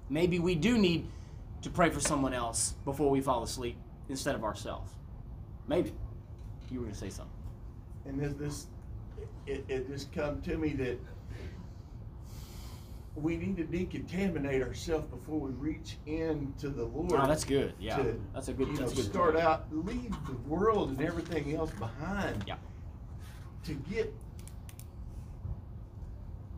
Maybe 0.09 0.39
we 0.39 0.55
do 0.55 0.77
need 0.77 1.07
to 1.61 1.69
pray 1.69 1.89
for 1.89 1.99
someone 1.99 2.33
else 2.33 2.75
before 2.85 3.09
we 3.09 3.21
fall 3.21 3.43
asleep 3.43 3.77
instead 4.07 4.35
of 4.35 4.43
ourselves. 4.43 4.91
Maybe. 5.67 5.93
You 6.69 6.79
were 6.79 6.85
going 6.85 6.93
to 6.93 6.99
say 6.99 7.09
something. 7.09 7.33
And 8.05 8.19
this, 8.19 8.33
this 8.33 8.67
it, 9.47 9.65
it 9.67 9.87
just 9.87 10.11
come 10.13 10.41
to 10.43 10.57
me 10.57 10.69
that 10.73 10.99
we 13.15 13.37
need 13.37 13.57
to 13.57 13.63
decontaminate 13.63 14.61
ourselves 14.61 15.05
before 15.07 15.39
we 15.39 15.51
reach 15.51 15.97
into 16.05 16.69
the 16.69 16.83
Lord. 16.83 17.13
Oh, 17.13 17.27
that's 17.27 17.45
good. 17.45 17.73
Yeah. 17.79 17.97
to, 17.97 18.21
that's 18.33 18.49
a 18.49 18.53
good, 18.53 18.67
you 18.67 18.73
know, 18.73 18.87
good 18.87 19.05
start 19.05 19.33
point. 19.35 19.45
out, 19.45 19.67
leave 19.71 20.13
the 20.25 20.35
world 20.47 20.89
and 20.89 21.01
everything 21.01 21.55
else 21.55 21.71
behind. 21.71 22.43
Yeah. 22.45 22.55
To 23.65 23.73
get, 23.73 24.13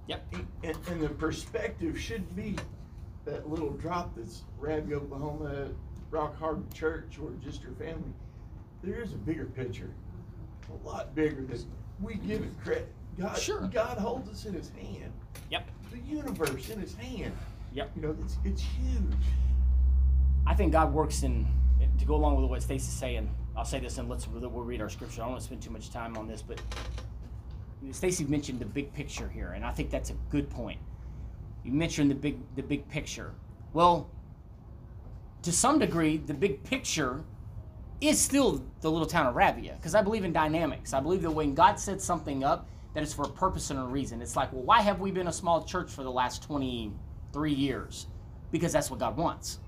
Yep. 0.08 0.36
and, 0.64 0.78
and 0.90 1.02
the 1.02 1.10
perspective 1.10 1.98
should 2.00 2.36
be 2.36 2.56
that 3.26 3.50
little 3.50 3.70
drop 3.72 4.14
that's 4.16 4.44
Ravia, 4.60 4.94
Oklahoma, 4.96 5.70
Rock 6.12 6.38
Harbor 6.38 6.64
Church, 6.74 7.18
or 7.22 7.32
just 7.42 7.62
your 7.62 7.72
family. 7.74 8.14
There 8.84 9.02
is 9.02 9.14
a 9.14 9.18
bigger 9.18 9.46
picture, 9.46 9.90
a 10.70 10.88
lot 10.88 11.14
bigger 11.16 11.44
that 11.46 11.64
we 12.02 12.16
give 12.16 12.42
it 12.44 12.50
credit. 12.64 12.94
God, 13.18 13.38
Sure. 13.38 13.62
God 13.74 13.98
holds 13.98 14.30
us 14.30 14.46
in 14.46 14.54
His 14.54 14.70
hand. 14.70 15.12
Yep. 15.50 15.70
The 15.92 16.00
universe 16.00 16.70
in 16.70 16.80
His 16.80 16.94
hand. 16.96 17.34
Yep. 17.74 17.92
You 17.96 18.02
know, 18.02 18.16
it's 18.22 18.38
it's 18.44 18.62
huge. 18.62 19.04
I 20.46 20.54
think 20.54 20.72
God 20.74 20.94
works 20.94 21.24
in 21.24 21.48
to 22.00 22.06
go 22.06 22.16
along 22.16 22.42
with 22.42 22.50
what 22.50 22.62
Stacey's 22.62 22.94
saying. 22.94 23.30
I'll 23.58 23.66
say 23.66 23.80
this 23.80 23.98
and 23.98 24.08
let's 24.08 24.28
we'll 24.28 24.50
read 24.50 24.82
our 24.82 24.90
scripture. 24.90 25.22
I 25.22 25.26
don't 25.26 25.32
want 25.32 25.42
to 25.42 25.46
spend 25.48 25.64
too 25.64 25.72
much 25.72 25.90
time 25.90 26.16
on 26.16 26.28
this, 26.28 26.44
but 26.44 26.62
Stacy 27.92 28.24
mentioned 28.26 28.60
the 28.60 28.66
big 28.66 28.94
picture 28.94 29.28
here, 29.28 29.54
and 29.56 29.66
I 29.66 29.72
think 29.72 29.90
that's 29.90 30.12
a 30.12 30.16
good 30.30 30.48
point. 30.50 30.80
You 31.64 31.72
mentioned 31.72 32.12
the 32.12 32.16
big 32.16 32.38
the 32.56 32.62
big 32.62 32.88
picture. 32.88 33.34
Well, 33.74 34.12
to 35.42 35.52
some 35.52 35.80
degree, 35.80 36.18
the 36.18 36.36
big 36.36 36.64
picture 36.64 37.24
is 38.00 38.20
still 38.20 38.64
the 38.82 38.92
little 38.92 39.08
town 39.08 39.26
of 39.26 39.34
Ravia, 39.34 39.76
because 39.78 39.96
I 39.96 40.04
believe 40.04 40.24
in 40.24 40.32
dynamics. 40.32 40.94
I 40.94 41.00
believe 41.00 41.24
that 41.24 41.32
when 41.32 41.56
God 41.56 41.80
sets 41.80 42.06
something 42.06 42.44
up, 42.44 42.70
that 42.94 43.02
it's 43.02 43.14
for 43.14 43.26
a 43.26 43.30
purpose 43.30 43.72
and 43.72 43.80
a 43.80 43.84
reason. 43.84 44.22
It's 44.22 44.36
like, 44.36 44.54
well, 44.54 44.62
why 44.62 44.82
have 44.82 45.00
we 45.00 45.10
been 45.10 45.28
a 45.28 45.34
small 45.34 45.64
church 45.64 45.90
for 45.90 46.04
the 46.04 46.12
last 46.12 46.44
23 46.44 47.52
years? 47.52 48.06
Because 48.52 48.72
that's 48.72 48.92
what 48.92 49.00
God 49.00 49.18
wants. 49.18 49.60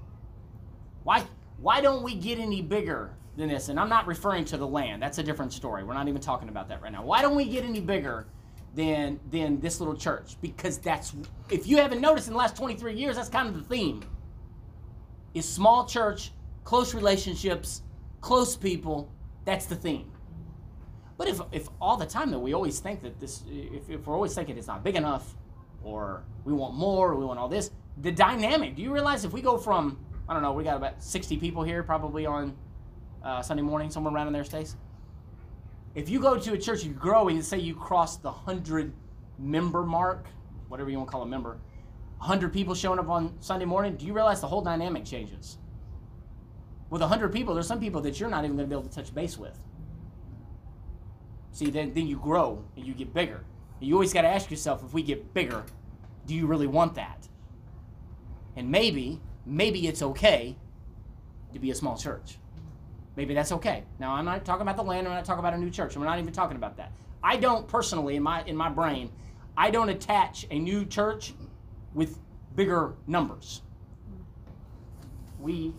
Why 1.04 1.24
why 1.58 1.82
don't 1.82 2.04
we 2.04 2.14
get 2.14 2.38
any 2.38 2.62
bigger 2.62 3.16
than 3.40 3.50
this? 3.50 3.70
And 3.70 3.80
I'm 3.80 3.90
not 3.90 4.06
referring 4.06 4.46
to 4.46 4.58
the 4.58 4.68
land. 4.68 5.02
That's 5.02 5.18
a 5.18 5.24
different 5.24 5.52
story. 5.54 5.84
We're 5.84 5.96
not 5.96 6.08
even 6.08 6.22
talking 6.22 6.50
about 6.50 6.68
that 6.70 6.82
right 6.82 6.92
now. 6.92 7.04
Why 7.04 7.22
don't 7.22 7.36
we 7.36 7.46
get 7.46 7.64
any 7.64 7.80
bigger 7.80 8.28
than 8.76 9.20
than 9.32 9.60
this 9.60 9.80
little 9.80 9.96
church? 9.96 10.36
Because 10.42 10.78
that's 10.78 11.16
if 11.50 11.66
you 11.66 11.78
haven't 11.78 12.02
noticed 12.02 12.28
in 12.28 12.34
the 12.34 12.40
last 12.40 12.56
23 12.56 12.94
years, 12.94 13.16
that's 13.16 13.30
kind 13.30 13.48
of 13.48 13.56
the 13.56 13.64
theme. 13.64 14.04
Is 15.34 15.48
small 15.48 15.86
church, 15.86 16.32
close 16.64 16.94
relationships, 16.94 17.82
close 18.22 18.56
people, 18.56 19.12
that's 19.46 19.66
the 19.66 19.76
theme. 19.76 20.12
But 21.18 21.28
if, 21.28 21.42
if 21.52 21.68
all 21.82 21.98
the 21.98 22.06
time 22.06 22.32
that 22.32 22.40
we 22.40 22.54
always 22.54 22.80
think 22.80 23.02
that 23.02 23.20
this, 23.20 23.44
if, 23.50 23.90
if 23.90 24.08
we're 24.08 24.16
always 24.16 24.34
thinking 24.34 24.58
it's 24.58 24.68
not 24.68 24.84
big 24.84 24.96
enough, 24.96 25.36
or 25.84 26.24
we 26.46 26.54
want 26.54 26.76
more, 26.76 27.12
or 27.12 27.16
we 27.16 27.26
want 27.26 27.40
all 27.40 27.48
this, 27.48 27.72
the 27.98 28.12
dynamic. 28.12 28.76
Do 28.76 28.82
you 28.82 28.94
realize 28.94 29.26
if 29.26 29.34
we 29.34 29.42
go 29.42 29.58
from, 29.58 30.00
I 30.28 30.34
don't 30.34 30.42
know, 30.42 30.54
we 30.54 30.64
got 30.64 30.78
about 30.78 31.04
60 31.04 31.38
people 31.38 31.64
here 31.64 31.84
probably 31.84 32.26
on 32.26 32.56
uh, 33.24 33.42
Sunday 33.42 33.64
morning, 33.64 33.90
somewhere 33.90 34.14
around 34.14 34.28
in 34.28 34.34
there, 34.34 34.44
Stace? 34.44 34.76
If 35.96 36.10
you 36.10 36.20
go 36.20 36.38
to 36.38 36.54
a 36.54 36.58
church, 36.58 36.84
you 36.84 36.94
grow, 36.94 37.28
and 37.28 37.44
say 37.44 37.58
you 37.58 37.76
cross 37.76 38.18
the 38.18 38.30
100 38.30 38.94
member 39.38 39.84
mark, 39.84 40.28
whatever 40.68 40.90
you 40.90 40.98
want 40.98 41.10
to 41.10 41.12
call 41.12 41.24
a 41.24 41.26
member, 41.26 41.58
100 42.18 42.54
people 42.54 42.76
showing 42.76 43.00
up 43.00 43.10
on 43.10 43.34
Sunday 43.40 43.66
morning, 43.66 43.96
do 43.96 44.06
you 44.06 44.14
realize 44.14 44.42
the 44.42 44.48
whole 44.48 44.62
dynamic 44.62 45.06
changes? 45.06 45.58
With 46.90 47.02
100 47.02 47.32
people, 47.32 47.54
there's 47.54 47.68
some 47.68 47.80
people 47.80 48.02
that 48.02 48.20
you're 48.20 48.30
not 48.30 48.44
even 48.44 48.58
going 48.58 48.70
to 48.70 48.76
be 48.76 48.80
able 48.80 48.90
to 48.90 48.96
touch 48.96 49.14
base 49.14 49.38
with. 49.38 49.58
See, 51.52 51.70
then, 51.70 51.94
then 51.94 52.08
you 52.08 52.18
grow 52.18 52.64
and 52.76 52.86
you 52.86 52.94
get 52.94 53.14
bigger. 53.14 53.44
You 53.80 53.94
always 53.94 54.14
got 54.14 54.24
to 54.24 54.28
ask 54.28 54.52
yourself 54.52 54.84
if 54.84 54.94
we 54.94 55.02
get 55.02 55.34
bigger, 55.34 55.64
do 56.26 56.36
you 56.36 56.46
really 56.46 56.68
want 56.68 56.96
that? 56.96 57.28
And 58.56 58.70
maybe, 58.70 59.22
maybe 59.46 59.88
it's 59.88 60.02
okay 60.02 60.58
to 61.54 61.60
be 61.60 61.72
a 61.72 61.76
small 61.76 61.98
church. 61.98 62.38
Maybe 63.16 63.34
that's 63.34 63.52
okay. 63.52 63.84
Now, 64.00 64.14
I'm 64.14 64.26
not 64.26 64.46
talking 64.46 64.62
about 64.62 64.78
the 64.78 64.84
land. 64.84 65.08
I'm 65.08 65.14
not 65.14 65.26
talking 65.26 65.40
about 65.40 65.54
a 65.54 65.58
new 65.58 65.70
church. 65.70 65.98
We're 65.98 66.06
not 66.06 66.20
even 66.20 66.32
talking 66.32 66.56
about 66.56 66.78
that. 66.78 66.92
I 67.24 67.38
don't 67.38 67.68
personally, 67.68 68.16
in 68.16 68.24
my 68.24 68.44
in 68.44 68.56
my 68.56 68.70
brain, 68.70 69.12
I 69.58 69.72
don't 69.72 69.90
attach 69.90 70.46
a 70.52 70.58
new 70.58 70.86
church 70.86 71.34
with 71.94 72.18
bigger 72.56 72.94
numbers. 73.08 73.62
We 75.40 75.74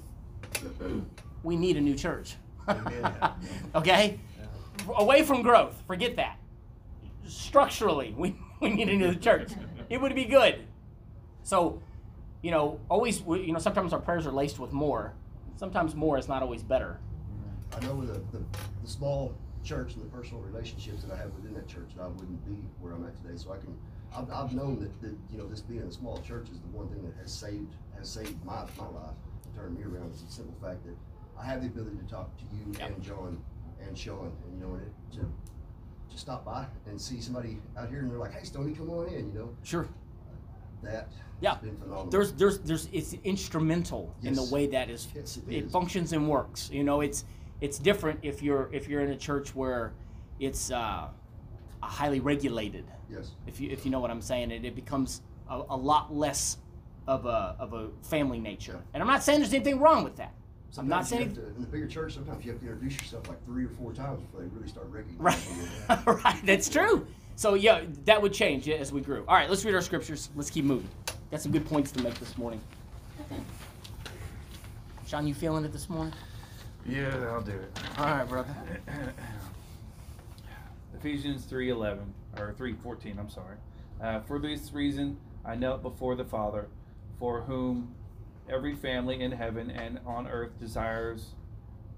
we 1.42 1.56
need 1.56 1.76
a 1.76 1.80
new 1.80 1.94
church. 1.94 2.36
Okay? 3.74 4.18
Away 4.96 5.22
from 5.22 5.42
growth. 5.42 5.82
Forget 5.86 6.16
that. 6.16 6.38
Structurally, 7.26 8.14
we, 8.16 8.36
we 8.60 8.70
need 8.70 8.88
a 8.88 8.96
new 8.96 9.14
church. 9.14 9.52
It 9.88 10.00
would 10.00 10.14
be 10.14 10.24
good. 10.24 10.64
So, 11.42 11.80
you 12.42 12.50
know, 12.50 12.80
always, 12.88 13.20
you 13.20 13.52
know, 13.52 13.58
sometimes 13.58 13.92
our 13.92 14.00
prayers 14.00 14.26
are 14.26 14.32
laced 14.32 14.58
with 14.58 14.72
more. 14.72 15.14
Sometimes 15.56 15.94
more 15.94 16.18
is 16.18 16.28
not 16.28 16.42
always 16.42 16.62
better. 16.62 16.98
I 17.76 17.80
know 17.80 17.94
with 17.94 18.08
the, 18.08 18.38
the, 18.38 18.44
the 18.82 18.88
small 18.88 19.34
church 19.64 19.94
and 19.94 20.02
the 20.02 20.08
personal 20.08 20.42
relationships 20.42 21.02
that 21.02 21.12
I 21.12 21.16
have 21.16 21.32
within 21.34 21.54
that 21.54 21.68
church, 21.68 21.90
that 21.96 22.02
I 22.02 22.08
wouldn't 22.08 22.44
be 22.46 22.66
where 22.80 22.92
I'm 22.92 23.04
at 23.06 23.14
today. 23.22 23.36
So 23.36 23.52
I 23.52 23.58
can, 23.58 23.76
I've, 24.16 24.30
I've 24.30 24.52
known 24.54 24.80
that, 24.80 25.00
that, 25.02 25.16
you 25.30 25.38
know, 25.38 25.46
this 25.46 25.60
being 25.60 25.82
a 25.82 25.92
small 25.92 26.18
church 26.22 26.48
is 26.50 26.58
the 26.60 26.68
one 26.76 26.88
thing 26.88 27.02
that 27.04 27.14
has 27.20 27.32
saved, 27.32 27.74
has 27.96 28.08
saved 28.08 28.42
my, 28.44 28.64
my 28.78 28.88
life, 28.88 29.16
and 29.44 29.54
turned 29.54 29.76
me 29.78 29.84
around. 29.84 30.10
It's 30.12 30.22
the 30.22 30.32
simple 30.32 30.54
fact 30.62 30.84
that 30.86 30.96
I 31.38 31.44
have 31.44 31.60
the 31.62 31.68
ability 31.68 31.96
to 31.98 32.04
talk 32.10 32.36
to 32.38 32.44
you 32.52 32.72
Yep. 32.78 32.90
and 32.96 33.02
John 33.02 33.42
and 33.86 33.96
Sean, 33.96 34.32
and 34.44 34.54
you 34.60 34.66
know, 34.66 34.74
and 34.74 34.82
it, 34.82 34.92
to, 35.12 35.20
to 35.20 36.18
stop 36.18 36.44
by 36.44 36.66
and 36.86 37.00
see 37.00 37.20
somebody 37.20 37.58
out 37.78 37.88
here 37.88 38.00
and 38.00 38.10
they're 38.10 38.18
like, 38.18 38.32
hey, 38.32 38.44
Stoney, 38.44 38.72
come 38.74 38.90
on 38.90 39.06
in, 39.08 39.32
you 39.32 39.38
know. 39.38 39.50
Sure. 39.62 39.86
that 40.82 41.08
Yeah. 41.40 41.52
has 41.54 41.62
been 41.62 41.76
phenomenal. 41.76 42.06
there's 42.10 42.32
there's 42.32 42.58
there's 42.60 42.88
it's 42.92 43.14
instrumental 43.24 44.14
in 44.22 44.34
the 44.34 44.44
way 44.44 44.66
that 44.66 44.90
is 44.90 45.08
Yes, 45.14 45.36
it 45.36 45.44
it 45.48 45.64
is. 45.66 45.72
functions 45.72 46.12
and 46.12 46.28
works 46.28 46.68
you 46.72 46.82
know 46.84 47.00
it's 47.02 47.24
it's 47.60 47.78
different 47.78 48.20
if 48.22 48.42
you're 48.42 48.68
if 48.72 48.88
you're 48.88 49.00
in 49.00 49.10
a 49.10 49.16
church 49.16 49.54
where 49.54 49.92
it's 50.38 50.70
uh, 50.70 51.08
a 51.82 51.86
highly 51.86 52.20
regulated. 52.20 52.84
Yes. 53.10 53.32
if 53.46 53.60
you 53.60 53.70
if 53.70 53.84
you 53.84 53.90
know 53.90 53.98
what 53.98 54.12
i'm 54.12 54.22
saying 54.22 54.52
it, 54.52 54.64
it 54.64 54.76
becomes 54.76 55.22
a, 55.48 55.60
a 55.70 55.76
lot 55.76 56.14
less 56.14 56.58
of 57.08 57.26
a 57.26 57.56
of 57.58 57.72
a 57.72 57.88
family 58.02 58.38
nature. 58.38 58.74
Yeah. 58.74 58.94
and 58.94 59.02
i'm 59.02 59.08
not 59.08 59.22
saying 59.22 59.40
there's 59.40 59.52
anything 59.52 59.80
wrong 59.80 60.04
with 60.04 60.16
that. 60.16 60.32
So 60.70 60.80
i'm 60.80 60.88
not 60.88 61.06
saying 61.06 61.28
have 61.28 61.34
to, 61.34 61.46
in 61.48 61.60
the 61.60 61.66
bigger 61.66 61.88
church, 61.88 62.14
sometimes 62.14 62.44
you 62.44 62.52
have 62.52 62.60
to 62.60 62.66
introduce 62.66 63.00
yourself 63.00 63.28
like 63.28 63.44
three 63.44 63.64
or 63.64 63.70
four 63.70 63.92
times 63.92 64.20
before 64.20 64.42
they 64.42 64.46
really 64.48 64.68
start 64.68 64.86
right. 65.18 65.36
you. 65.50 66.12
right 66.12 66.40
that's 66.44 66.68
true. 66.68 67.06
So 67.34 67.54
yeah 67.54 67.82
that 68.04 68.22
would 68.22 68.32
change 68.32 68.68
as 68.68 68.92
we 68.92 69.00
grew. 69.00 69.24
All 69.26 69.34
right 69.34 69.50
let's 69.50 69.64
read 69.64 69.74
our 69.74 69.82
scriptures. 69.82 70.30
Let's 70.36 70.50
keep 70.50 70.64
moving. 70.64 70.88
Got 71.32 71.42
some 71.42 71.52
good 71.52 71.66
points 71.66 71.90
to 71.92 72.02
make 72.02 72.14
this 72.14 72.38
morning. 72.38 72.60
Sean 75.06 75.26
you 75.26 75.34
feeling 75.34 75.64
it 75.64 75.72
this 75.72 75.90
morning 75.90 76.12
Yeah, 76.86 77.14
I'll 77.30 77.42
do 77.42 77.52
it. 77.52 77.78
all 77.98 78.04
right 78.04 78.28
brother 78.28 78.54
Ephesians 80.98 81.44
3:11 81.46 81.98
or 82.38 82.54
3:14, 82.58 83.18
I'm 83.18 83.30
sorry. 83.30 83.56
Uh, 84.02 84.20
for 84.20 84.38
this 84.38 84.72
reason 84.72 85.18
I 85.44 85.54
knelt 85.54 85.82
before 85.82 86.14
the 86.14 86.24
Father, 86.24 86.68
for 87.18 87.42
whom 87.42 87.94
every 88.48 88.74
family 88.74 89.20
in 89.20 89.32
heaven 89.32 89.70
and 89.70 89.98
on 90.04 90.26
earth 90.26 90.58
desires 90.58 91.30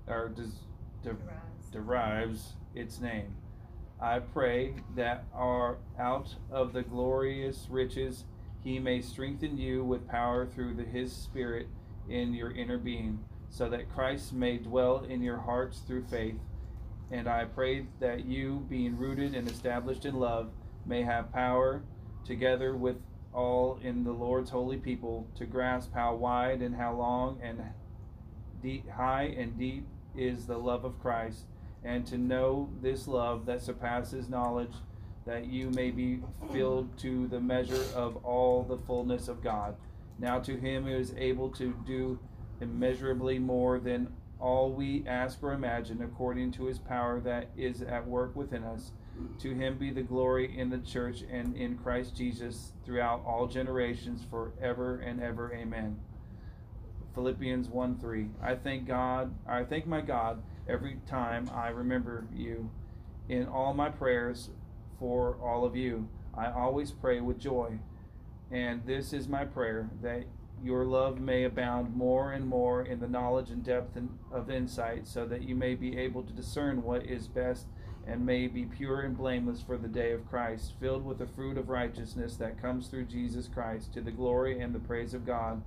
or 0.07 0.29
des, 0.29 0.51
de, 1.03 1.17
derives 1.73 2.53
its 2.75 3.01
name. 3.01 3.35
I 4.01 4.19
pray 4.21 4.75
that 4.97 5.25
our 5.35 5.79
out 5.99 6.35
of 6.51 6.73
the 6.73 6.83
glorious 6.83 7.67
riches 7.71 8.25
he 8.63 8.79
may 8.79 9.01
strengthen 9.01 9.59
you 9.59 9.83
with 9.85 10.07
power 10.09 10.47
through 10.47 10.75
the, 10.75 10.85
his 10.85 11.13
spirit 11.13 11.67
in 12.09 12.35
your 12.35 12.53
inner 12.53 12.79
being, 12.79 13.25
so 13.53 13.69
that 13.69 13.93
Christ 13.93 14.33
may 14.33 14.57
dwell 14.57 15.05
in 15.05 15.23
your 15.23 15.37
hearts 15.37 15.81
through 15.87 16.07
faith. 16.07 16.39
And 17.11 17.29
I 17.29 17.45
pray 17.45 17.87
that 18.01 18.25
you, 18.25 18.67
being 18.71 18.97
rooted 18.97 19.35
and 19.35 19.47
established 19.47 20.07
in 20.07 20.15
love, 20.15 20.49
may 20.87 21.03
have 21.03 21.35
power, 21.35 21.83
together 22.25 22.75
with 22.75 22.97
all 23.35 23.79
in 23.83 24.05
the 24.05 24.13
Lord's 24.13 24.49
holy 24.49 24.79
people, 24.79 25.29
to 25.37 25.45
grasp 25.45 25.93
how 25.93 26.15
wide 26.15 26.63
and 26.63 26.75
how 26.75 26.95
long 26.95 27.41
and 27.43 27.61
deep, 28.63 28.89
high 28.89 29.35
and 29.37 29.59
deep 29.59 29.87
is 30.17 30.47
the 30.47 30.57
love 30.57 30.87
of 30.87 30.99
Christ, 30.99 31.45
and 31.85 32.07
to 32.07 32.17
know 32.17 32.71
this 32.81 33.07
love 33.07 33.45
that 33.45 33.61
surpasses 33.61 34.31
knowledge, 34.31 34.73
that 35.27 35.47
you 35.47 35.69
may 35.71 35.91
be 35.91 36.21
filled 36.53 36.99
to 37.01 37.29
the 37.29 37.41
measure 37.41 37.85
of 37.95 38.17
all 38.25 38.63
the 38.63 38.79
fullness 38.79 39.29
of 39.29 39.43
God. 39.43 39.77
Now 40.19 40.39
to 40.41 40.57
him 40.57 40.85
who 40.85 40.97
is 40.97 41.15
able 41.19 41.51
to 41.51 41.75
do 41.87 42.19
immeasurably 42.63 43.39
more 43.39 43.79
than 43.79 44.09
all 44.41 44.73
we 44.73 45.05
ask 45.07 45.43
or 45.43 45.53
imagine, 45.53 46.03
according 46.03 46.53
to 46.53 46.65
his 46.65 46.79
power 46.79 47.21
that 47.21 47.51
is 47.57 47.83
at 47.83 48.07
work 48.07 48.35
within 48.35 48.65
us. 48.65 48.93
To 49.41 49.55
him 49.55 49.79
be 49.79 49.91
the 49.91 50.03
glory 50.03 50.59
in 50.59 50.71
the 50.71 50.79
church 50.79 51.23
and 51.31 51.55
in 51.57 51.77
Christ 51.77 52.17
Jesus 52.17 52.73
throughout 52.85 53.23
all 53.27 53.47
generations, 53.47 54.25
forever 54.29 54.99
and 54.99 55.23
ever. 55.23 55.53
Amen. 55.53 55.99
Philippians 57.15 57.69
1 57.69 57.99
3. 57.99 58.29
I 58.43 58.55
thank 58.55 58.87
God, 58.87 59.35
I 59.47 59.65
thank 59.65 59.87
my 59.87 60.01
God 60.01 60.43
every 60.69 60.99
time 61.07 61.51
I 61.55 61.69
remember 61.69 62.27
you. 62.35 62.71
In 63.29 63.47
all 63.47 63.75
my 63.75 63.91
prayers 63.91 64.51
for 64.99 65.37
all 65.43 65.65
of 65.65 65.77
you, 65.77 66.09
I 66.35 66.51
always 66.51 66.91
pray 66.91 67.21
with 67.21 67.39
joy. 67.39 67.79
And 68.51 68.85
this 68.87 69.13
is 69.13 69.29
my 69.29 69.45
prayer 69.45 69.91
that 70.03 70.25
your 70.63 70.85
love 70.85 71.21
may 71.21 71.45
abound 71.45 71.95
more 71.95 72.33
and 72.33 72.47
more 72.47 72.83
in 72.83 73.01
the 73.01 73.09
knowledge 73.09 73.51
and 73.51 73.65
depth 73.65 73.99
of 74.31 74.51
insight, 74.51 75.07
so 75.07 75.27
that 75.27 75.43
you 75.43 75.55
may 75.55 75.75
be 75.75 75.99
able 75.99 76.23
to 76.23 76.33
discern 76.33 76.83
what 76.83 77.05
is 77.05 77.27
best 77.29 77.67
and 78.07 78.27
may 78.27 78.47
be 78.47 78.65
pure 78.65 79.01
and 79.01 79.17
blameless 79.17 79.63
for 79.63 79.77
the 79.77 79.89
day 79.89 80.13
of 80.13 80.29
Christ, 80.29 80.73
filled 80.81 81.05
with 81.05 81.19
the 81.19 81.27
fruit 81.27 81.57
of 81.57 81.69
righteousness 81.69 82.37
that 82.37 82.61
comes 82.61 82.89
through 82.89 83.05
Jesus 83.05 83.49
Christ, 83.49 83.93
to 83.95 84.01
the 84.01 84.11
glory 84.11 84.61
and 84.61 84.75
the 84.75 84.81
praise 84.81 85.15
of 85.15 85.27
God. 85.27 85.63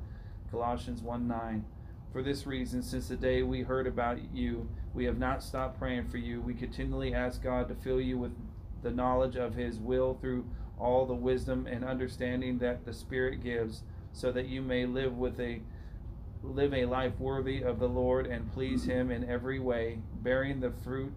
Colossians 0.51 1.01
1 1.01 1.27
9. 1.27 1.65
For 2.11 2.23
this 2.23 2.45
reason, 2.47 2.81
since 2.81 3.09
the 3.09 3.17
day 3.17 3.43
we 3.43 3.61
heard 3.61 3.87
about 3.87 4.19
you, 4.33 4.69
we 4.93 5.05
have 5.05 5.17
not 5.17 5.43
stopped 5.43 5.77
praying 5.77 6.07
for 6.07 6.17
you. 6.17 6.41
We 6.41 6.53
continually 6.53 7.13
ask 7.13 7.43
God 7.43 7.67
to 7.67 7.75
fill 7.75 7.99
you 7.99 8.17
with 8.17 8.31
the 8.83 8.91
knowledge 8.91 9.35
of 9.35 9.55
His 9.55 9.79
will 9.79 10.17
through 10.21 10.45
all 10.79 11.05
the 11.05 11.13
wisdom 11.13 11.67
and 11.67 11.83
understanding 11.83 12.57
that 12.59 12.85
the 12.85 12.93
Spirit 12.93 13.43
gives, 13.43 13.83
so 14.15 14.31
that 14.31 14.47
you 14.47 14.61
may 14.61 14.85
live 14.85 15.17
with 15.17 15.39
a 15.39 15.61
live 16.41 16.73
a 16.73 16.85
life 16.85 17.19
worthy 17.19 17.61
of 17.61 17.79
the 17.79 17.89
Lord 17.89 18.25
and 18.27 18.51
please 18.53 18.85
Him 18.85 19.11
in 19.11 19.29
every 19.29 19.59
way, 19.59 19.99
bearing 20.21 20.59
the 20.59 20.71
fruit 20.71 21.13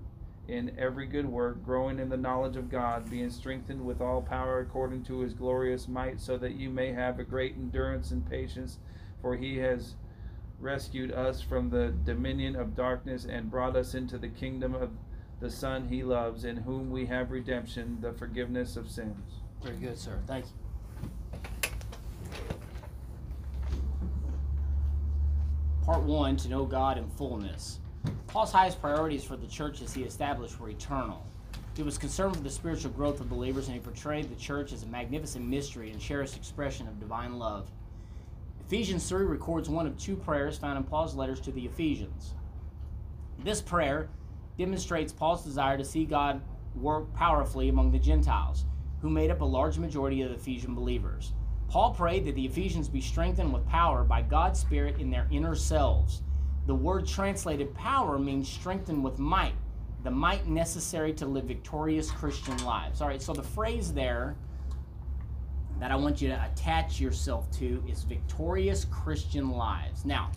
in 0.49 0.75
every 0.79 1.07
good 1.07 1.27
work, 1.27 1.63
growing 1.65 1.99
in 1.99 2.09
the 2.09 2.17
knowledge 2.17 2.57
of 2.57 2.71
God, 2.71 3.11
being 3.11 3.31
strengthened 3.31 3.85
with 3.85 4.01
all 4.01 4.23
power 4.23 4.61
according 4.61 5.05
to 5.05 5.21
His 5.21 5.35
glorious 5.35 5.87
might, 5.87 6.21
so 6.21 6.37
that 6.39 6.55
you 6.55 6.71
may 6.71 6.93
have 6.93 7.19
a 7.19 7.25
great 7.25 7.55
endurance 7.55 8.11
and 8.11 8.29
patience, 8.29 8.79
for 9.21 9.37
He 9.37 9.59
has 9.59 9.95
rescued 10.59 11.13
us 11.13 11.41
from 11.41 11.71
the 11.71 11.95
dominion 12.05 12.57
of 12.57 12.75
darkness 12.75 13.27
and 13.27 13.51
brought 13.51 13.77
us 13.77 13.95
into 13.95 14.19
the 14.19 14.29
kingdom 14.29 14.75
of 14.75 14.91
the 15.41 15.51
Son 15.51 15.87
he 15.89 16.03
loves, 16.03 16.45
in 16.45 16.57
whom 16.57 16.91
we 16.91 17.07
have 17.07 17.31
redemption, 17.31 17.99
the 18.01 18.13
forgiveness 18.13 18.77
of 18.77 18.91
sins. 18.91 19.41
Very 19.63 19.77
good, 19.77 19.97
sir. 19.97 20.19
Thank 20.27 20.47
you. 20.47 20.68
Part 25.89 26.03
one 26.03 26.37
to 26.37 26.51
know 26.51 26.67
God 26.67 26.99
in 26.99 27.09
fullness. 27.09 27.81
Paul's 28.27 28.53
highest 28.53 28.79
priorities 28.79 29.25
for 29.25 29.39
the 29.39 29.47
churches 29.47 29.95
he 29.95 30.03
established 30.03 30.61
were 30.61 30.69
eternal. 30.69 31.25
He 31.75 31.83
was 31.83 31.97
concerned 31.97 32.33
with 32.33 32.45
the 32.45 32.51
spiritual 32.51 32.91
growth 32.91 33.21
of 33.21 33.31
believers 33.31 33.69
and 33.69 33.75
he 33.75 33.81
portrayed 33.81 34.29
the 34.29 34.39
church 34.39 34.75
as 34.75 34.83
a 34.83 34.87
magnificent 34.87 35.47
mystery 35.47 35.91
and 35.91 35.99
cherished 35.99 36.37
expression 36.37 36.89
of 36.89 37.01
divine 37.01 37.39
love. 37.39 37.71
Ephesians 38.67 39.09
3 39.09 39.25
records 39.25 39.71
one 39.71 39.87
of 39.87 39.97
two 39.97 40.15
prayers 40.15 40.59
found 40.59 40.77
in 40.77 40.85
Paul's 40.85 41.15
letters 41.15 41.41
to 41.41 41.53
the 41.53 41.65
Ephesians. 41.65 42.35
This 43.39 43.63
prayer 43.63 44.11
demonstrates 44.59 45.11
Paul's 45.11 45.43
desire 45.43 45.79
to 45.79 45.87
see 45.87 46.05
God 46.05 46.43
work 46.75 47.15
powerfully 47.15 47.71
among 47.71 47.93
the 47.93 47.99
Gentiles, 47.99 48.67
who 49.01 49.09
made 49.09 49.31
up 49.31 49.41
a 49.41 49.47
large 49.47 49.79
majority 49.79 50.21
of 50.21 50.29
the 50.29 50.37
Ephesian 50.37 50.75
believers. 50.75 51.33
Paul 51.69 51.93
prayed 51.93 52.25
that 52.25 52.35
the 52.35 52.47
Ephesians 52.47 52.89
be 52.89 53.01
strengthened 53.01 53.53
with 53.53 53.67
power 53.69 54.03
by 54.03 54.23
God's 54.23 54.59
Spirit 54.59 54.99
in 54.99 55.11
their 55.11 55.27
inner 55.31 55.55
selves. 55.55 56.23
The 56.67 56.75
word 56.75 57.07
translated 57.07 57.75
power 57.75 58.19
means 58.19 58.49
strengthened 58.49 59.05
with 59.05 59.19
might, 59.19 59.55
the 60.03 60.11
might 60.11 60.47
necessary 60.47 61.13
to 61.15 61.27
live 61.27 61.45
victorious 61.45 62.11
Christian 62.11 62.57
lives. 62.65 63.01
All 63.01 63.09
right, 63.09 63.21
so 63.21 63.33
the 63.33 63.43
phrase 63.43 63.93
there 63.93 64.37
that 65.79 65.91
I 65.91 65.97
want 65.97 66.21
you 66.21 66.29
to 66.29 66.45
attach 66.45 67.01
yourself 67.01 67.51
to 67.59 67.83
is 67.89 68.03
victorious 68.03 68.87
Christian 68.87 69.51
lives. 69.51 70.05
Now, 70.05 70.31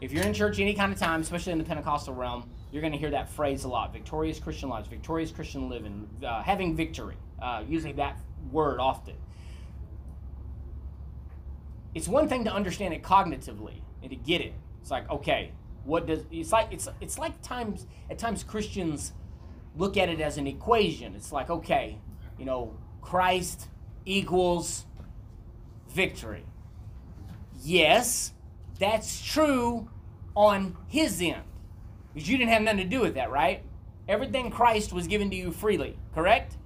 if 0.00 0.12
you're 0.12 0.24
in 0.24 0.32
church 0.32 0.58
any 0.60 0.74
kind 0.74 0.92
of 0.92 0.98
time, 0.98 1.20
especially 1.20 1.52
in 1.52 1.58
the 1.58 1.64
Pentecostal 1.64 2.14
realm, 2.14 2.48
you're 2.72 2.82
going 2.82 2.92
to 2.92 2.98
hear 2.98 3.10
that 3.10 3.30
phrase 3.30 3.64
a 3.64 3.68
lot 3.68 3.92
victorious 3.92 4.38
Christian 4.38 4.68
lives, 4.68 4.88
victorious 4.88 5.30
Christian 5.30 5.68
living, 5.68 6.08
uh, 6.26 6.42
having 6.42 6.74
victory, 6.74 7.16
uh, 7.40 7.62
using 7.66 7.96
that 7.96 8.18
word 8.50 8.80
often. 8.80 9.14
It's 11.94 12.08
one 12.08 12.28
thing 12.28 12.44
to 12.44 12.52
understand 12.52 12.94
it 12.94 13.02
cognitively 13.02 13.80
and 14.02 14.10
to 14.10 14.16
get 14.16 14.40
it. 14.40 14.54
It's 14.80 14.90
like, 14.90 15.08
okay, 15.10 15.52
what 15.84 16.06
does 16.06 16.24
it's 16.30 16.52
like 16.52 16.68
it's 16.70 16.88
it's 17.00 17.18
like 17.18 17.40
times 17.42 17.86
at 18.10 18.18
times 18.18 18.44
Christians 18.44 19.12
look 19.76 19.96
at 19.96 20.08
it 20.08 20.20
as 20.20 20.36
an 20.38 20.46
equation. 20.46 21.14
It's 21.14 21.32
like, 21.32 21.50
okay, 21.50 21.98
you 22.38 22.44
know, 22.44 22.74
Christ 23.00 23.68
equals 24.04 24.84
victory. 25.88 26.44
Yes, 27.62 28.32
that's 28.78 29.24
true 29.24 29.88
on 30.34 30.76
his 30.86 31.20
end. 31.20 31.42
Because 32.12 32.28
you 32.28 32.38
didn't 32.38 32.50
have 32.50 32.62
nothing 32.62 32.78
to 32.78 32.84
do 32.84 33.00
with 33.00 33.14
that, 33.14 33.30
right? 33.30 33.62
Everything 34.08 34.50
Christ 34.50 34.92
was 34.92 35.06
given 35.06 35.30
to 35.30 35.36
you 35.36 35.52
freely, 35.52 35.98
correct? 36.14 36.56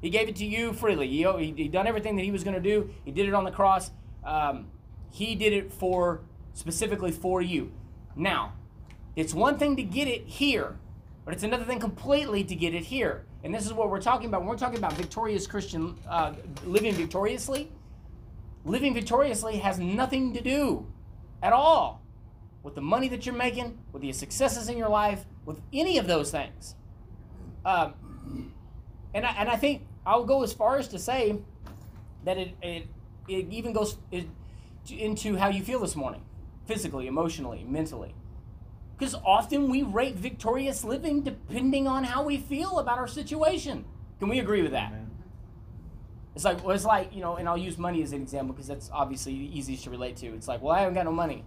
He 0.00 0.10
gave 0.10 0.28
it 0.28 0.36
to 0.36 0.46
you 0.46 0.72
freely. 0.72 1.08
He, 1.08 1.22
he, 1.22 1.54
he 1.56 1.68
done 1.68 1.86
everything 1.86 2.16
that 2.16 2.22
he 2.22 2.30
was 2.30 2.44
going 2.44 2.54
to 2.54 2.60
do. 2.60 2.90
He 3.04 3.10
did 3.10 3.28
it 3.28 3.34
on 3.34 3.44
the 3.44 3.50
cross. 3.50 3.90
Um, 4.24 4.68
he 5.10 5.34
did 5.34 5.52
it 5.52 5.72
for 5.72 6.22
specifically 6.54 7.10
for 7.10 7.42
you. 7.42 7.72
Now, 8.16 8.52
it's 9.16 9.34
one 9.34 9.58
thing 9.58 9.76
to 9.76 9.82
get 9.82 10.08
it 10.08 10.26
here, 10.26 10.76
but 11.24 11.34
it's 11.34 11.42
another 11.42 11.64
thing 11.64 11.80
completely 11.80 12.44
to 12.44 12.54
get 12.54 12.74
it 12.74 12.84
here. 12.84 13.24
And 13.42 13.54
this 13.54 13.66
is 13.66 13.72
what 13.72 13.90
we're 13.90 14.00
talking 14.00 14.28
about. 14.28 14.40
When 14.42 14.48
we're 14.48 14.58
talking 14.58 14.78
about 14.78 14.92
victorious 14.92 15.46
Christian, 15.46 15.96
uh, 16.08 16.34
living 16.64 16.94
victoriously, 16.94 17.70
living 18.64 18.94
victoriously 18.94 19.58
has 19.58 19.78
nothing 19.78 20.34
to 20.34 20.42
do 20.42 20.86
at 21.42 21.52
all 21.52 22.02
with 22.62 22.74
the 22.74 22.80
money 22.80 23.08
that 23.08 23.24
you're 23.24 23.34
making, 23.34 23.78
with 23.92 24.02
the 24.02 24.12
successes 24.12 24.68
in 24.68 24.76
your 24.76 24.90
life, 24.90 25.24
with 25.46 25.60
any 25.72 25.96
of 25.96 26.06
those 26.06 26.30
things. 26.30 26.74
Um, 27.64 28.52
and, 29.14 29.24
I, 29.24 29.30
and 29.38 29.48
I 29.48 29.56
think 29.56 29.86
I'll 30.04 30.24
go 30.24 30.42
as 30.42 30.52
far 30.52 30.76
as 30.76 30.88
to 30.88 30.98
say 30.98 31.38
that 32.24 32.36
it, 32.36 32.54
it 32.62 32.86
it 33.28 33.46
even 33.50 33.72
goes 33.72 33.96
it, 34.10 34.26
into 34.90 35.36
how 35.36 35.48
you 35.48 35.62
feel 35.62 35.80
this 35.80 35.96
morning, 35.96 36.22
physically, 36.66 37.06
emotionally, 37.06 37.64
mentally. 37.64 38.14
Because 38.98 39.14
often 39.24 39.70
we 39.70 39.82
rate 39.82 40.16
victorious 40.16 40.84
living 40.84 41.22
depending 41.22 41.86
on 41.86 42.04
how 42.04 42.22
we 42.22 42.36
feel 42.36 42.78
about 42.78 42.98
our 42.98 43.08
situation. 43.08 43.84
Can 44.18 44.28
we 44.28 44.38
agree 44.38 44.62
with 44.62 44.72
that? 44.72 44.88
Amen. 44.88 45.10
It's 46.34 46.44
like 46.44 46.62
well, 46.64 46.74
it's 46.74 46.84
like 46.84 47.14
you 47.14 47.20
know, 47.20 47.36
and 47.36 47.48
I'll 47.48 47.58
use 47.58 47.78
money 47.78 48.02
as 48.02 48.12
an 48.12 48.22
example 48.22 48.54
because 48.54 48.68
that's 48.68 48.90
obviously 48.92 49.32
the 49.32 49.58
easiest 49.58 49.84
to 49.84 49.90
relate 49.90 50.16
to. 50.18 50.26
It's 50.28 50.48
like, 50.48 50.62
well, 50.62 50.74
I 50.74 50.80
haven't 50.80 50.94
got 50.94 51.04
no 51.04 51.12
money, 51.12 51.44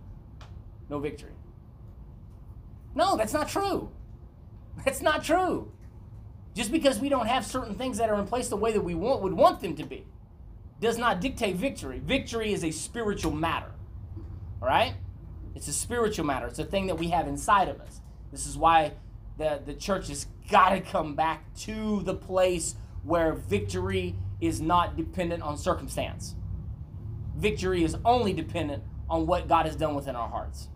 no 0.90 1.00
victory. 1.00 1.32
No, 2.96 3.16
that's 3.16 3.34
not 3.34 3.48
true. 3.48 3.90
That's 4.84 5.02
not 5.02 5.24
true. 5.24 5.72
Just 6.56 6.72
because 6.72 7.00
we 7.00 7.10
don't 7.10 7.28
have 7.28 7.46
certain 7.46 7.76
things 7.76 7.98
that 7.98 8.10
are 8.10 8.20
in 8.20 8.28
place 8.28 8.50
the 8.50 8.58
way 8.58 8.74
that 8.74 8.82
we 8.82 8.94
want 8.94 9.22
would 9.22 9.34
want 9.34 9.62
them 9.62 9.76
to 9.76 9.84
be, 9.84 10.06
does 10.84 10.98
not 10.98 11.22
dictate 11.22 11.56
victory. 11.56 12.00
Victory 12.00 12.52
is 12.52 12.64
a 12.64 12.70
spiritual 12.70 13.32
matter. 13.32 13.72
All 14.62 14.68
right? 14.68 14.94
It's 15.56 15.70
a 15.70 15.74
spiritual 15.74 16.26
matter. 16.26 16.46
It's 16.46 16.60
a 16.60 16.66
thing 16.66 16.88
that 16.88 16.96
we 16.96 17.08
have 17.08 17.26
inside 17.26 17.70
of 17.70 17.80
us. 17.80 18.02
This 18.32 18.46
is 18.46 18.58
why 18.58 18.92
the, 19.38 19.62
the 19.66 19.74
church 19.74 20.10
has 20.10 20.28
got 20.52 20.72
to 20.72 20.82
come 20.82 21.16
back 21.16 21.54
to 21.62 22.02
the 22.04 22.14
place 22.14 22.76
where 23.04 23.34
victory 23.34 24.16
is 24.42 24.60
not 24.60 24.98
dependent 24.98 25.42
on 25.42 25.58
circumstance. 25.58 26.36
Victory 27.38 27.84
is 27.84 27.96
only 28.04 28.34
dependent 28.34 28.84
on 29.10 29.26
what 29.26 29.48
God 29.48 29.66
has 29.66 29.78
done 29.78 29.96
within 29.96 30.18
our 30.18 30.28
hearts. 30.28 30.68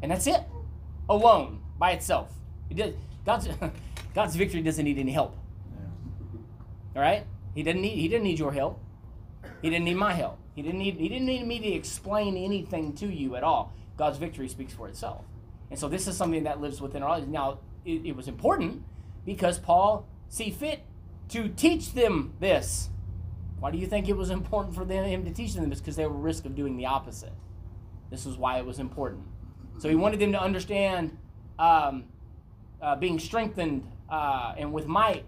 And 0.00 0.10
that's 0.10 0.26
it. 0.26 0.40
Alone, 1.10 1.60
by 1.78 1.90
itself. 1.90 2.32
It 2.70 2.76
does, 2.76 2.94
God's, 3.26 3.48
God's 4.14 4.34
victory 4.34 4.62
doesn't 4.62 4.84
need 4.84 4.98
any 4.98 5.12
help. 5.12 5.36
All 6.94 7.02
right? 7.02 7.24
He 7.54 7.62
didn't 7.62 7.82
need 7.82 7.96
he 7.96 8.08
didn't 8.08 8.24
need 8.24 8.38
your 8.38 8.52
help. 8.52 8.80
He 9.62 9.70
didn't 9.70 9.84
need 9.84 9.96
my 9.96 10.12
help. 10.12 10.38
He 10.54 10.62
didn't 10.62 10.78
need 10.78 10.96
he 10.96 11.08
didn't 11.08 11.26
need 11.26 11.46
me 11.46 11.58
to 11.58 11.68
explain 11.68 12.36
anything 12.36 12.94
to 12.94 13.06
you 13.06 13.36
at 13.36 13.42
all. 13.42 13.72
God's 13.96 14.18
victory 14.18 14.48
speaks 14.48 14.72
for 14.72 14.88
itself. 14.88 15.24
And 15.70 15.78
so 15.78 15.88
this 15.88 16.06
is 16.06 16.16
something 16.16 16.44
that 16.44 16.60
lives 16.60 16.80
within 16.80 17.02
our 17.02 17.10
lives. 17.10 17.26
Now, 17.26 17.58
it, 17.84 18.04
it 18.04 18.16
was 18.16 18.28
important 18.28 18.84
because 19.24 19.58
Paul 19.58 20.06
see 20.28 20.50
fit 20.50 20.80
to 21.30 21.48
teach 21.48 21.92
them 21.92 22.34
this. 22.40 22.90
Why 23.58 23.70
do 23.70 23.78
you 23.78 23.86
think 23.86 24.08
it 24.08 24.16
was 24.16 24.30
important 24.30 24.74
for 24.74 24.84
them, 24.84 25.04
him 25.04 25.24
to 25.24 25.32
teach 25.32 25.54
them 25.54 25.68
this? 25.70 25.80
Because 25.80 25.96
they 25.96 26.06
were 26.06 26.16
risk 26.16 26.44
of 26.44 26.54
doing 26.54 26.76
the 26.76 26.86
opposite. 26.86 27.32
This 28.10 28.26
is 28.26 28.36
why 28.36 28.58
it 28.58 28.66
was 28.66 28.78
important. 28.78 29.24
So 29.78 29.88
he 29.88 29.94
wanted 29.94 30.20
them 30.20 30.32
to 30.32 30.40
understand 30.40 31.16
um, 31.58 32.04
uh, 32.80 32.96
being 32.96 33.18
strengthened 33.18 33.86
uh, 34.08 34.54
and 34.56 34.72
with 34.72 34.86
might 34.86 35.24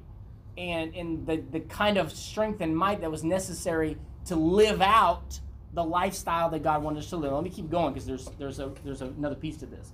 and, 0.56 0.94
and 0.94 1.26
the, 1.26 1.36
the 1.36 1.60
kind 1.60 1.96
of 1.96 2.12
strength 2.12 2.60
and 2.60 2.76
might 2.76 3.00
that 3.00 3.10
was 3.10 3.24
necessary 3.24 3.96
to 4.28 4.36
live 4.36 4.80
out 4.80 5.40
the 5.74 5.84
lifestyle 5.84 6.48
that 6.50 6.62
God 6.62 6.82
wanted 6.82 7.00
us 7.00 7.10
to 7.10 7.16
live. 7.16 7.32
Let 7.32 7.44
me 7.44 7.50
keep 7.50 7.70
going 7.70 7.92
because 7.92 8.06
there's, 8.06 8.26
there's, 8.38 8.58
a, 8.58 8.72
there's 8.84 9.02
another 9.02 9.34
piece 9.34 9.56
to 9.58 9.66
this. 9.66 9.92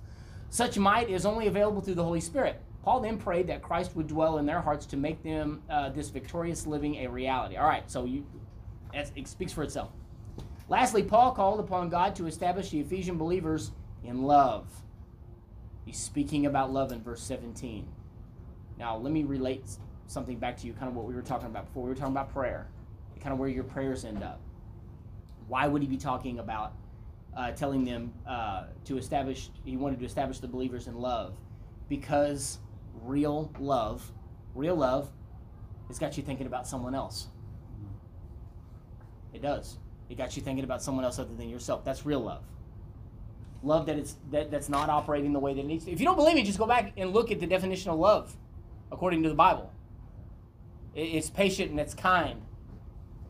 Such 0.49 0.77
might 0.77 1.09
is 1.09 1.25
only 1.25 1.47
available 1.47 1.81
through 1.81 1.95
the 1.95 2.03
Holy 2.03 2.21
Spirit. 2.21 2.61
Paul 2.83 3.01
then 3.01 3.17
prayed 3.17 3.47
that 3.47 3.61
Christ 3.61 3.95
would 3.95 4.07
dwell 4.07 4.37
in 4.37 4.45
their 4.45 4.61
hearts 4.61 4.85
to 4.87 4.97
make 4.97 5.21
them 5.23 5.63
uh, 5.69 5.89
this 5.89 6.09
victorious 6.09 6.67
living 6.67 6.95
a 6.97 7.07
reality. 7.07 7.57
All 7.57 7.67
right, 7.67 7.89
so 7.89 8.05
you, 8.05 8.25
it 8.93 9.27
speaks 9.27 9.51
for 9.51 9.63
itself. 9.63 9.89
Lastly, 10.69 11.03
Paul 11.03 11.31
called 11.31 11.59
upon 11.59 11.89
God 11.89 12.15
to 12.15 12.27
establish 12.27 12.69
the 12.69 12.79
Ephesian 12.79 13.17
believers 13.17 13.71
in 14.03 14.23
love. 14.23 14.67
He's 15.85 15.97
speaking 15.97 16.45
about 16.45 16.71
love 16.71 16.91
in 16.91 17.01
verse 17.01 17.21
17. 17.21 17.87
Now, 18.77 18.97
let 18.97 19.11
me 19.11 19.23
relate 19.23 19.65
something 20.07 20.37
back 20.37 20.57
to 20.57 20.67
you, 20.67 20.73
kind 20.73 20.87
of 20.87 20.95
what 20.95 21.05
we 21.05 21.13
were 21.13 21.21
talking 21.21 21.47
about 21.47 21.67
before. 21.67 21.83
We 21.83 21.89
were 21.89 21.95
talking 21.95 22.13
about 22.13 22.33
prayer, 22.33 22.67
kind 23.19 23.33
of 23.33 23.39
where 23.39 23.49
your 23.49 23.63
prayers 23.63 24.05
end 24.05 24.23
up. 24.23 24.41
Why 25.47 25.67
would 25.67 25.81
he 25.81 25.87
be 25.87 25.97
talking 25.97 26.39
about 26.39 26.73
uh, 27.35 27.51
telling 27.51 27.83
them 27.83 28.13
uh, 28.27 28.65
to 28.85 28.97
establish, 28.97 29.49
he 29.63 29.77
wanted 29.77 29.99
to 29.99 30.05
establish 30.05 30.39
the 30.39 30.47
believers 30.47 30.87
in 30.87 30.95
love? 30.95 31.35
Because 31.87 32.59
real 33.01 33.51
love, 33.59 34.11
real 34.53 34.75
love, 34.75 35.09
has 35.87 35.99
got 35.99 36.17
you 36.17 36.23
thinking 36.23 36.47
about 36.47 36.67
someone 36.67 36.95
else. 36.95 37.27
It 39.33 39.41
does. 39.41 39.77
It 40.09 40.17
got 40.17 40.35
you 40.35 40.41
thinking 40.41 40.63
about 40.63 40.81
someone 40.81 41.03
else 41.03 41.19
other 41.19 41.33
than 41.33 41.49
yourself. 41.49 41.83
That's 41.83 42.05
real 42.05 42.21
love. 42.21 42.43
Love 43.63 43.85
that 43.87 43.97
it's 43.97 44.15
that, 44.31 44.51
that's 44.51 44.69
not 44.69 44.89
operating 44.89 45.33
the 45.33 45.39
way 45.39 45.53
that 45.53 45.61
it 45.61 45.65
needs 45.65 45.85
to. 45.85 45.91
If 45.91 45.99
you 45.99 46.05
don't 46.05 46.15
believe 46.15 46.35
me, 46.35 46.43
just 46.43 46.59
go 46.59 46.67
back 46.67 46.93
and 46.97 47.13
look 47.13 47.31
at 47.31 47.39
the 47.39 47.47
definition 47.47 47.91
of 47.91 47.99
love 47.99 48.35
according 48.91 49.23
to 49.23 49.29
the 49.29 49.35
Bible. 49.35 49.71
It, 50.93 51.01
it's 51.01 51.29
patient 51.29 51.71
and 51.71 51.79
it's 51.79 51.93
kind. 51.93 52.41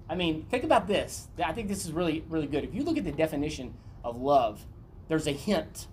I 0.10 0.16
mean, 0.16 0.46
think 0.50 0.64
about 0.64 0.88
this. 0.88 1.28
I 1.44 1.52
think 1.52 1.68
this 1.68 1.86
is 1.86 1.92
really, 1.92 2.24
really 2.30 2.48
good. 2.48 2.64
If 2.64 2.74
you 2.74 2.84
look 2.84 2.98
at 2.98 3.04
the 3.04 3.12
definition 3.12 3.74
of 4.04 4.22
love, 4.22 4.66
there's 5.08 5.28
a 5.28 5.32
hint 5.32 5.88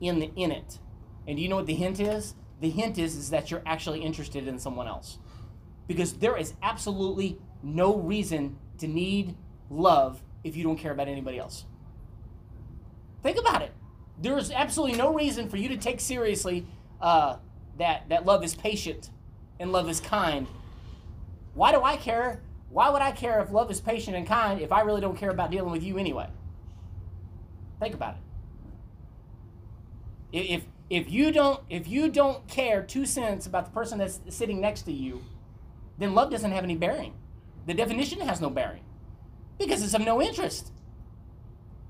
in 0.00 0.18
the 0.18 0.30
in 0.36 0.52
it. 0.52 0.78
And 1.26 1.36
do 1.36 1.42
you 1.42 1.48
know 1.48 1.56
what 1.56 1.66
the 1.66 1.74
hint 1.74 2.00
is? 2.00 2.34
The 2.60 2.70
hint 2.70 2.98
is, 2.98 3.16
is 3.16 3.30
that 3.30 3.50
you're 3.50 3.62
actually 3.64 4.00
interested 4.00 4.48
in 4.48 4.58
someone 4.58 4.86
else. 4.86 5.18
Because 5.86 6.14
there 6.14 6.36
is 6.36 6.54
absolutely 6.62 7.38
no 7.62 7.96
reason 7.96 8.58
to 8.78 8.86
need 8.86 9.36
love 9.70 10.22
if 10.44 10.56
you 10.56 10.64
don't 10.64 10.76
care 10.76 10.92
about 10.92 11.08
anybody 11.08 11.38
else. 11.38 11.64
Think 13.22 13.38
about 13.38 13.62
it. 13.62 13.72
There 14.20 14.36
is 14.36 14.50
absolutely 14.50 14.96
no 14.96 15.12
reason 15.12 15.48
for 15.48 15.56
you 15.56 15.68
to 15.68 15.76
take 15.76 16.00
seriously 16.00 16.66
uh, 17.00 17.36
that, 17.78 18.08
that 18.08 18.26
love 18.26 18.44
is 18.44 18.54
patient 18.54 19.10
and 19.60 19.72
love 19.72 19.88
is 19.88 20.00
kind. 20.00 20.46
Why 21.54 21.72
do 21.72 21.82
I 21.82 21.96
care? 21.96 22.40
Why 22.70 22.90
would 22.90 23.02
I 23.02 23.12
care 23.12 23.40
if 23.40 23.50
love 23.50 23.70
is 23.70 23.80
patient 23.80 24.16
and 24.16 24.26
kind 24.26 24.60
if 24.60 24.72
I 24.72 24.82
really 24.82 25.00
don't 25.00 25.16
care 25.16 25.30
about 25.30 25.50
dealing 25.50 25.72
with 25.72 25.82
you 25.82 25.98
anyway? 25.98 26.28
Think 27.80 27.94
about 27.94 28.16
it. 30.32 30.46
If 30.50 30.64
if 30.90 31.10
you 31.10 31.32
don't 31.32 31.60
if 31.70 31.88
you 31.88 32.10
don't 32.10 32.46
care 32.48 32.82
two 32.82 33.06
cents 33.06 33.46
about 33.46 33.64
the 33.66 33.70
person 33.70 33.98
that's 33.98 34.20
sitting 34.28 34.60
next 34.60 34.82
to 34.82 34.92
you, 34.92 35.24
then 35.98 36.14
love 36.14 36.30
doesn't 36.30 36.52
have 36.52 36.64
any 36.64 36.76
bearing. 36.76 37.14
The 37.66 37.74
definition 37.74 38.20
has 38.20 38.40
no 38.40 38.50
bearing 38.50 38.82
because 39.58 39.82
it's 39.82 39.94
of 39.94 40.02
no 40.02 40.20
interest. 40.20 40.72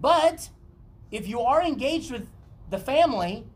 But 0.00 0.50
if 1.10 1.26
you 1.26 1.40
are 1.40 1.62
engaged 1.62 2.10
with 2.10 2.28
the 2.70 2.78
family 2.78 3.46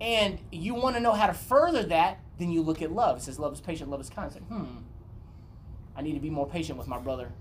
and 0.00 0.38
you 0.52 0.74
want 0.74 0.96
to 0.96 1.00
know 1.00 1.12
how 1.12 1.26
to 1.26 1.34
further 1.34 1.82
that, 1.84 2.20
then 2.38 2.50
you 2.50 2.62
look 2.62 2.82
at 2.82 2.92
love. 2.92 3.18
It 3.18 3.22
says 3.22 3.38
love 3.38 3.52
is 3.52 3.60
patient, 3.60 3.90
love 3.90 4.00
is 4.00 4.10
kind. 4.10 4.26
It's 4.26 4.36
like, 4.36 4.46
hmm, 4.46 4.78
I 5.98 6.02
need 6.02 6.14
to 6.14 6.20
be 6.20 6.30
more 6.30 6.46
patient 6.46 6.78
with 6.78 6.86
my 6.86 6.98
brother. 6.98 7.32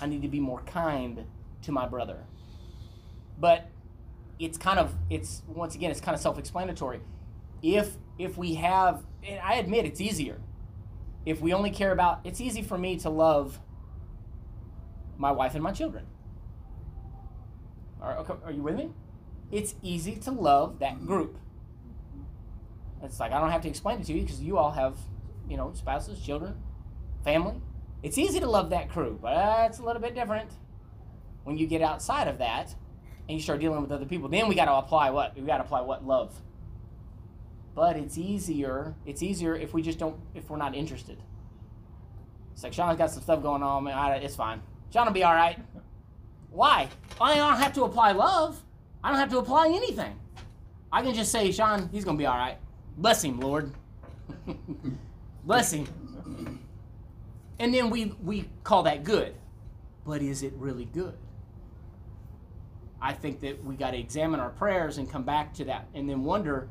I 0.00 0.06
need 0.06 0.22
to 0.22 0.28
be 0.28 0.40
more 0.40 0.62
kind 0.62 1.26
to 1.60 1.72
my 1.72 1.86
brother. 1.86 2.24
But 3.38 3.68
it's 4.38 4.56
kind 4.56 4.78
of 4.78 4.94
it's 5.10 5.42
once 5.46 5.74
again 5.74 5.90
it's 5.90 6.00
kind 6.00 6.14
of 6.14 6.20
self-explanatory. 6.22 7.00
If 7.62 7.98
if 8.18 8.38
we 8.38 8.54
have 8.54 9.04
and 9.22 9.38
I 9.40 9.56
admit 9.56 9.84
it's 9.84 10.00
easier. 10.00 10.40
If 11.26 11.42
we 11.42 11.52
only 11.52 11.70
care 11.70 11.92
about 11.92 12.20
it's 12.24 12.40
easy 12.40 12.62
for 12.62 12.78
me 12.78 12.96
to 13.00 13.10
love 13.10 13.60
my 15.18 15.30
wife 15.30 15.54
and 15.54 15.62
my 15.62 15.72
children. 15.72 16.06
Are, 18.00 18.16
okay, 18.18 18.34
are 18.44 18.52
you 18.52 18.62
with 18.62 18.76
me? 18.76 18.90
It's 19.52 19.74
easy 19.82 20.16
to 20.16 20.30
love 20.30 20.78
that 20.78 21.06
group. 21.06 21.36
It's 23.02 23.20
like 23.20 23.32
I 23.32 23.40
don't 23.40 23.50
have 23.50 23.62
to 23.62 23.68
explain 23.68 24.00
it 24.00 24.06
to 24.06 24.14
you 24.14 24.22
because 24.22 24.42
you 24.42 24.56
all 24.56 24.70
have, 24.70 24.96
you 25.46 25.58
know, 25.58 25.72
spouses, 25.74 26.20
children, 26.20 26.54
family. 27.26 27.60
It's 28.04 28.16
easy 28.18 28.38
to 28.38 28.46
love 28.48 28.70
that 28.70 28.88
crew, 28.88 29.18
but 29.20 29.66
it's 29.68 29.80
a 29.80 29.82
little 29.82 30.00
bit 30.00 30.14
different 30.14 30.48
when 31.42 31.58
you 31.58 31.66
get 31.66 31.82
outside 31.82 32.28
of 32.28 32.38
that 32.38 32.74
and 33.28 33.36
you 33.36 33.42
start 33.42 33.58
dealing 33.58 33.82
with 33.82 33.90
other 33.90 34.06
people. 34.06 34.28
Then 34.28 34.46
we 34.46 34.54
got 34.54 34.66
to 34.66 34.74
apply 34.74 35.10
what? 35.10 35.34
We 35.34 35.42
got 35.42 35.58
to 35.58 35.64
apply 35.64 35.80
what 35.80 36.06
love. 36.06 36.40
But 37.74 37.96
it's 37.96 38.16
easier. 38.16 38.94
It's 39.04 39.22
easier 39.24 39.56
if 39.56 39.74
we 39.74 39.82
just 39.82 39.98
don't. 39.98 40.16
If 40.34 40.48
we're 40.48 40.56
not 40.56 40.74
interested. 40.74 41.18
It's 42.52 42.62
like 42.62 42.72
Sean's 42.72 42.96
got 42.96 43.10
some 43.10 43.22
stuff 43.22 43.42
going 43.42 43.62
on. 43.62 43.84
Man, 43.84 43.98
I, 43.98 44.16
it's 44.16 44.36
fine. 44.36 44.62
Sean 44.92 45.06
will 45.06 45.12
be 45.12 45.24
all 45.24 45.34
right. 45.34 45.58
Why? 46.50 46.88
I 47.20 47.34
don't 47.34 47.56
have 47.56 47.74
to 47.74 47.82
apply 47.82 48.12
love. 48.12 48.62
I 49.02 49.10
don't 49.10 49.18
have 49.18 49.30
to 49.30 49.38
apply 49.38 49.66
anything. 49.66 50.18
I 50.92 51.02
can 51.02 51.12
just 51.12 51.32
say, 51.32 51.50
Sean, 51.50 51.88
he's 51.90 52.04
gonna 52.04 52.16
be 52.16 52.24
all 52.24 52.38
right. 52.38 52.56
Bless 52.96 53.22
him, 53.22 53.40
Lord. 53.40 53.72
Bless 55.44 55.72
him. 55.72 55.86
And 57.58 57.72
then 57.72 57.90
we 57.90 58.14
we 58.22 58.48
call 58.64 58.82
that 58.84 59.04
good. 59.04 59.34
But 60.04 60.22
is 60.22 60.42
it 60.42 60.52
really 60.56 60.84
good? 60.84 61.14
I 63.00 63.12
think 63.12 63.40
that 63.40 63.62
we 63.64 63.76
got 63.76 63.90
to 63.90 63.98
examine 63.98 64.40
our 64.40 64.50
prayers 64.50 64.98
and 64.98 65.10
come 65.10 65.24
back 65.24 65.54
to 65.54 65.64
that, 65.66 65.88
and 65.94 66.08
then 66.08 66.24
wonder: 66.24 66.68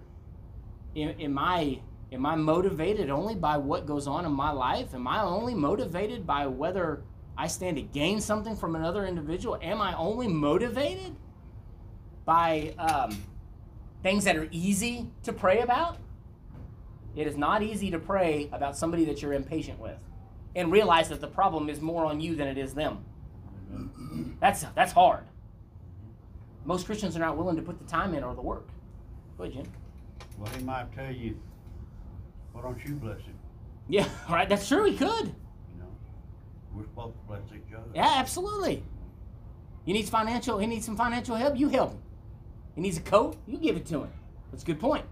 am, 0.96 1.38
I 1.38 1.82
am 2.12 2.26
I 2.26 2.36
motivated 2.36 3.10
only 3.10 3.36
by 3.36 3.58
what 3.58 3.86
goes 3.86 4.08
on 4.08 4.26
in 4.26 4.32
my 4.32 4.52
life? 4.52 4.94
Am 4.94 5.08
I 5.08 5.22
only 5.22 5.56
motivated 5.56 6.26
by 6.26 6.48
whether 6.48 7.04
I 7.38 7.48
stand 7.48 7.78
to 7.78 7.84
gain 7.84 8.22
something 8.22 8.56
from 8.56 8.76
another 8.76 9.06
individual? 9.06 9.58
Am 9.62 9.82
I 9.82 9.96
only 9.96 10.28
motivated 10.28 11.16
by 12.26 12.74
um, 12.80 13.22
things 14.04 14.24
that 14.24 14.36
are 14.36 14.48
easy 14.52 15.08
to 15.24 15.34
pray 15.34 15.60
about? 15.60 15.98
It 17.16 17.28
is 17.28 17.38
not 17.38 17.64
easy 17.64 17.92
to 17.92 18.00
pray 18.00 18.50
about 18.52 18.78
somebody 18.78 19.06
that 19.06 19.22
you're 19.22 19.34
impatient 19.34 19.80
with 19.80 19.98
and 20.56 20.72
realize 20.72 21.10
that 21.10 21.22
the 21.22 21.28
problem 21.28 21.70
is 21.70 21.82
more 21.82 22.06
on 22.06 22.20
you 22.20 22.36
than 22.36 22.48
it 22.48 22.58
is 22.58 22.74
them. 22.74 23.04
That's 24.40 24.66
that's 24.76 24.92
hard. 24.92 25.24
Most 26.64 26.86
Christians 26.86 27.16
are 27.16 27.20
not 27.20 27.38
willing 27.38 27.56
to 27.58 27.62
put 27.62 27.78
the 27.78 27.86
time 27.86 28.14
in 28.16 28.24
or 28.24 28.34
the 28.34 28.42
work. 28.42 28.68
Go 29.38 29.44
ahead, 29.44 29.56
Jim. 29.56 29.66
Well, 30.38 30.52
he 30.58 30.64
might 30.64 30.94
tell 30.96 31.12
you, 31.12 31.38
why 32.54 32.62
don't 32.62 32.84
you 32.86 32.96
bless 32.96 33.20
him? 33.20 33.38
Yeah, 33.88 34.08
right. 34.30 34.50
That's 34.50 34.68
true. 34.68 34.86
He 34.86 34.98
could. 34.98 35.28
You 35.28 35.80
know, 35.80 35.88
we're 36.74 36.84
supposed 36.84 37.16
to 37.16 37.28
bless 37.28 37.42
each 37.54 37.74
other. 37.74 37.86
Yeah, 37.94 38.14
absolutely. 38.16 38.84
He 39.86 39.94
needs 39.94 40.10
financial. 40.10 40.58
He 40.58 40.66
needs 40.66 40.86
some 40.86 40.98
financial 40.98 41.36
help. 41.36 41.58
You 41.58 41.70
help 41.70 41.92
him. 41.92 42.02
He 42.74 42.82
needs 42.82 42.98
a 42.98 43.02
coat. 43.02 43.38
You 43.46 43.58
give 43.58 43.78
it 43.78 43.86
to 43.88 44.02
him. 44.04 44.10
That's 44.52 44.64
a 44.64 44.66
good 44.66 44.80
point. 44.80 45.06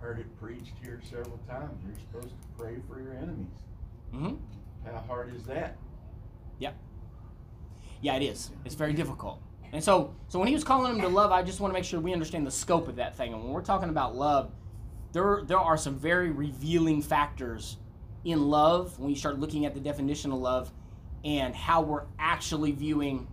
Heard 0.00 0.20
it 0.20 0.26
preached 0.64 0.84
here 0.84 1.00
several 1.08 1.38
times. 1.48 1.72
You're 1.84 1.98
supposed 2.00 2.28
to 2.28 2.48
pray 2.58 2.76
for 2.88 3.00
your 3.00 3.14
enemies. 3.14 3.46
Mm-hmm. 4.14 4.34
How 4.86 4.98
hard 5.06 5.34
is 5.34 5.44
that? 5.44 5.76
Yeah, 6.58 6.72
Yeah, 8.00 8.16
it 8.16 8.22
is. 8.22 8.50
It's 8.64 8.74
very 8.74 8.92
difficult. 8.92 9.40
And 9.72 9.82
so, 9.82 10.14
so 10.28 10.38
when 10.38 10.46
he 10.46 10.54
was 10.54 10.62
calling 10.62 10.92
them 10.92 11.00
to 11.02 11.08
love, 11.08 11.32
I 11.32 11.42
just 11.42 11.58
want 11.58 11.72
to 11.72 11.74
make 11.74 11.84
sure 11.84 11.98
we 11.98 12.12
understand 12.12 12.46
the 12.46 12.50
scope 12.50 12.86
of 12.86 12.96
that 12.96 13.16
thing. 13.16 13.32
And 13.32 13.42
when 13.42 13.52
we're 13.52 13.62
talking 13.62 13.88
about 13.88 14.14
love, 14.14 14.52
there 15.12 15.42
there 15.44 15.58
are 15.58 15.76
some 15.76 15.96
very 15.96 16.30
revealing 16.30 17.02
factors 17.02 17.78
in 18.24 18.48
love 18.48 18.98
when 18.98 19.10
you 19.10 19.16
start 19.16 19.38
looking 19.38 19.66
at 19.66 19.74
the 19.74 19.80
definition 19.80 20.32
of 20.32 20.38
love 20.38 20.72
and 21.24 21.54
how 21.54 21.82
we're 21.82 22.04
actually 22.18 22.72
viewing 22.72 23.26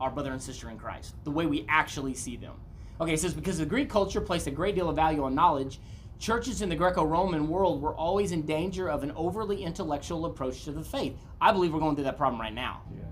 our 0.00 0.10
brother 0.10 0.32
and 0.32 0.42
sister 0.42 0.70
in 0.70 0.78
Christ, 0.78 1.14
the 1.24 1.30
way 1.30 1.46
we 1.46 1.64
actually 1.68 2.14
see 2.14 2.36
them. 2.36 2.54
Okay, 3.00 3.12
it 3.12 3.20
says 3.20 3.34
because 3.34 3.58
the 3.58 3.66
Greek 3.66 3.88
culture 3.88 4.20
placed 4.20 4.46
a 4.48 4.50
great 4.50 4.74
deal 4.74 4.88
of 4.88 4.96
value 4.96 5.22
on 5.22 5.34
knowledge, 5.34 5.80
churches 6.18 6.62
in 6.62 6.68
the 6.68 6.76
Greco-Roman 6.76 7.48
world 7.48 7.80
were 7.80 7.94
always 7.94 8.32
in 8.32 8.42
danger 8.42 8.88
of 8.88 9.02
an 9.02 9.12
overly 9.12 9.62
intellectual 9.62 10.26
approach 10.26 10.64
to 10.64 10.72
the 10.72 10.82
faith. 10.82 11.14
I 11.40 11.52
believe 11.52 11.72
we're 11.72 11.80
going 11.80 11.94
through 11.94 12.04
that 12.04 12.16
problem 12.18 12.40
right 12.40 12.52
now 12.54 12.82
Yeah. 12.92 13.04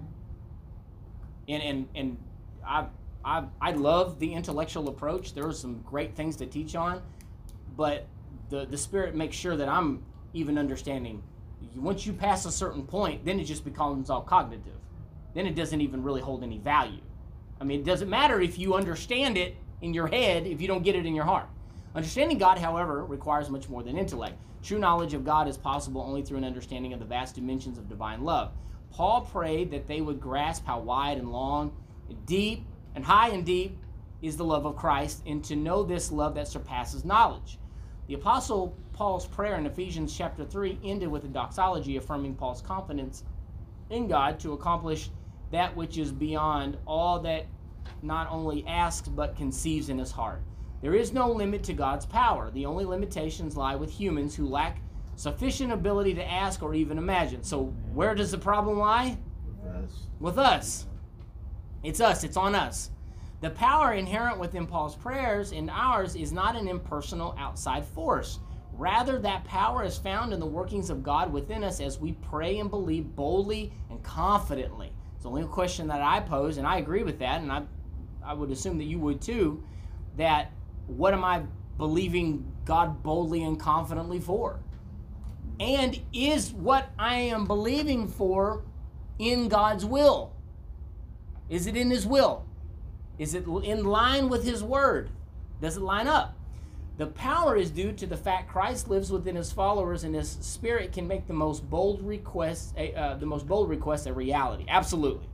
and 1.55 1.63
and 1.63 1.89
and 1.95 2.17
I 2.67 2.87
I 3.25 3.45
I 3.61 3.71
love 3.73 4.19
the 4.19 4.33
intellectual 4.33 4.89
approach. 4.89 5.35
There 5.35 5.47
are 5.47 5.53
some 5.53 5.81
great 5.83 6.15
things 6.17 6.37
to 6.37 6.47
teach 6.47 6.75
on, 6.75 7.01
but 7.77 8.07
the 8.51 8.67
the 8.67 8.77
spirit 8.79 9.15
makes 9.15 9.37
sure 9.37 9.57
that 9.57 9.69
I'm 9.69 10.03
even 10.33 10.59
understanding. 10.59 11.23
Once 11.77 12.07
you 12.07 12.13
pass 12.13 12.45
a 12.45 12.53
certain 12.53 12.83
point, 12.85 13.25
then 13.25 13.41
it 13.41 13.45
just 13.45 13.65
becomes 13.65 14.11
all 14.11 14.21
cognitive. 14.23 14.73
Then 15.35 15.47
it 15.47 15.55
doesn't 15.55 15.81
even 15.81 16.03
really 16.03 16.21
hold 16.21 16.43
any 16.43 16.59
value. 16.59 17.01
I 17.61 17.65
mean, 17.65 17.81
it 17.81 17.87
doesn't 17.87 18.09
matter 18.11 18.41
if 18.41 18.59
you 18.59 18.75
understand 18.75 19.37
it 19.39 19.57
in 19.81 19.95
your 19.95 20.07
head 20.07 20.47
if 20.47 20.61
you 20.61 20.69
don't 20.69 20.83
get 20.83 20.95
it 20.97 21.07
in 21.07 21.15
your 21.15 21.25
heart. 21.25 21.49
Understanding 21.97 22.37
God, 22.37 22.59
however, 22.59 23.07
requires 23.07 23.49
much 23.49 23.71
more 23.71 23.83
than 23.83 23.97
intellect. 23.97 24.39
True 24.63 24.79
knowledge 24.79 25.15
of 25.15 25.25
God 25.25 25.49
is 25.49 25.57
possible 25.57 26.03
only 26.03 26.21
through 26.21 26.37
an 26.37 26.45
understanding 26.45 26.93
of 26.93 26.99
the 26.99 27.07
vast 27.07 27.37
dimensions 27.37 27.79
of 27.79 27.89
divine 27.89 28.23
love. 28.23 28.53
Paul 28.93 29.23
prayed 29.23 29.71
that 29.71 29.87
they 29.87 30.03
would 30.03 30.21
grasp 30.21 30.67
how 30.67 30.79
wide 30.81 31.17
and 31.17 31.33
long, 31.33 31.75
and 32.11 32.27
deep 32.27 32.67
and 32.95 33.03
high 33.03 33.31
and 33.31 33.47
deep 33.47 33.79
is 34.21 34.37
the 34.37 34.45
love 34.45 34.67
of 34.67 34.77
Christ, 34.77 35.23
and 35.27 35.43
to 35.45 35.57
know 35.57 35.83
this 35.83 36.13
love 36.13 36.35
that 36.35 36.49
surpasses 36.49 37.03
knowledge. 37.03 37.59
The 38.09 38.15
Apostle 38.15 38.77
Paul's 38.93 39.27
prayer 39.27 39.57
in 39.57 39.65
Ephesians 39.65 40.15
chapter 40.15 40.45
3 40.45 40.81
ended 40.85 41.09
with 41.09 41.25
a 41.25 41.29
doxology 41.29 41.97
affirming 41.97 42.35
Paul's 42.35 42.61
confidence 42.61 43.25
in 43.89 44.07
God 44.07 44.39
to 44.41 44.53
accomplish 44.53 45.09
that 45.51 45.75
which 45.75 45.97
is 45.97 46.13
beyond 46.13 46.77
all 46.87 47.21
that 47.21 47.47
not 48.03 48.31
only 48.31 48.67
asks 48.67 49.09
but 49.09 49.35
conceives 49.35 49.89
in 49.89 49.97
his 49.97 50.11
heart. 50.11 50.43
There 50.83 50.95
is 50.95 51.13
no 51.13 51.31
limit 51.31 51.63
to 51.65 51.73
God's 51.73 52.07
power. 52.07 52.51
The 52.51 52.67
only 52.67 52.85
limitations 52.85 53.57
lie 53.57 53.75
with 53.75 53.91
humans 53.91 54.35
who 54.35 54.47
lack 54.47 54.81
sufficient 55.17 55.73
ability 55.73 56.15
to 56.15 56.31
ask 56.31 56.63
or 56.63 56.75
even 56.75 56.99
imagine. 56.99 57.43
So, 57.43 57.75
where 57.93 58.15
does 58.15 58.31
the 58.31 58.39
problem 58.39 58.79
lie? 58.79 59.17
With 59.47 59.75
us. 59.75 59.91
With 60.21 60.39
us. 60.39 60.87
It's 61.83 62.01
us, 62.01 62.25
it's 62.25 62.37
on 62.37 62.55
us. 62.55 62.91
The 63.41 63.51
power 63.51 63.93
inherent 63.93 64.39
within 64.39 64.67
Paul's 64.67 64.97
prayers 64.97 65.53
and 65.53 65.71
ours 65.71 66.17
is 66.17 66.33
not 66.33 66.57
an 66.57 66.69
impersonal 66.69 67.35
outside 67.39 67.85
force. 67.85 68.39
Rather, 68.73 69.19
that 69.19 69.45
power 69.45 69.85
is 69.85 69.97
found 69.97 70.33
in 70.33 70.41
the 70.41 70.47
workings 70.47 70.91
of 70.91 71.03
God 71.03 71.33
within 71.33 71.65
us 71.65 71.81
as 71.81 71.99
we 71.99 72.13
pray 72.13 72.59
and 72.59 72.69
believe 72.69 73.15
boldly 73.17 73.73
and 73.91 74.03
confidently. 74.03 74.93
It's 75.15 75.23
the 75.23 75.31
only 75.31 75.45
question 75.45 75.87
that 75.89 76.03
I 76.03 76.21
pose, 76.21 76.59
and 76.59 76.67
I 76.67 76.79
agree 76.79 77.03
with 77.03 77.19
that, 77.21 77.41
and 77.41 77.51
I, 77.51 77.63
I 78.23 78.35
would 78.35 78.51
assume 78.51 78.77
that 78.79 78.85
you 78.85 78.99
would 78.99 79.23
too, 79.23 79.63
that 80.17 80.53
what 80.87 81.13
am 81.15 81.25
I 81.25 81.43
believing 81.79 82.51
God 82.65 83.03
boldly 83.03 83.43
and 83.43 83.59
confidently 83.59 84.21
for? 84.21 84.61
And 85.59 86.01
is 86.13 86.53
what 86.53 86.91
I 86.99 87.17
am 87.17 87.47
believing 87.47 88.09
for 88.09 88.63
in 89.19 89.49
God's 89.49 89.85
will? 89.85 90.33
Is 91.49 91.67
it 91.67 91.77
in 91.77 91.91
His 91.91 92.07
will? 92.07 92.45
Is 93.19 93.35
it 93.35 93.47
in 93.47 93.85
line 93.85 94.29
with 94.29 94.45
His 94.45 94.63
word? 94.63 95.11
Does 95.61 95.77
it 95.77 95.83
line 95.83 96.07
up? 96.07 96.37
The 96.99 97.07
power 97.07 97.57
is 97.57 97.71
due 97.71 97.93
to 97.93 98.07
the 98.07 98.17
fact 98.17 98.49
Christ 98.49 98.89
lives 98.89 99.11
within 99.11 99.37
His 99.37 99.53
followers, 99.53 100.05
and 100.05 100.15
His 100.15 100.31
Spirit 100.41 100.93
can 100.93 101.07
make 101.07 101.27
the 101.27 101.35
most 101.35 101.69
bold 101.69 102.03
requests, 102.03 102.75
uh, 102.77 103.15
the 103.15 103.27
most 103.27 103.47
bold 103.47 103.69
requests, 103.69 104.07
a 104.07 104.13
reality. 104.13 104.65
Absolutely. 104.69 105.29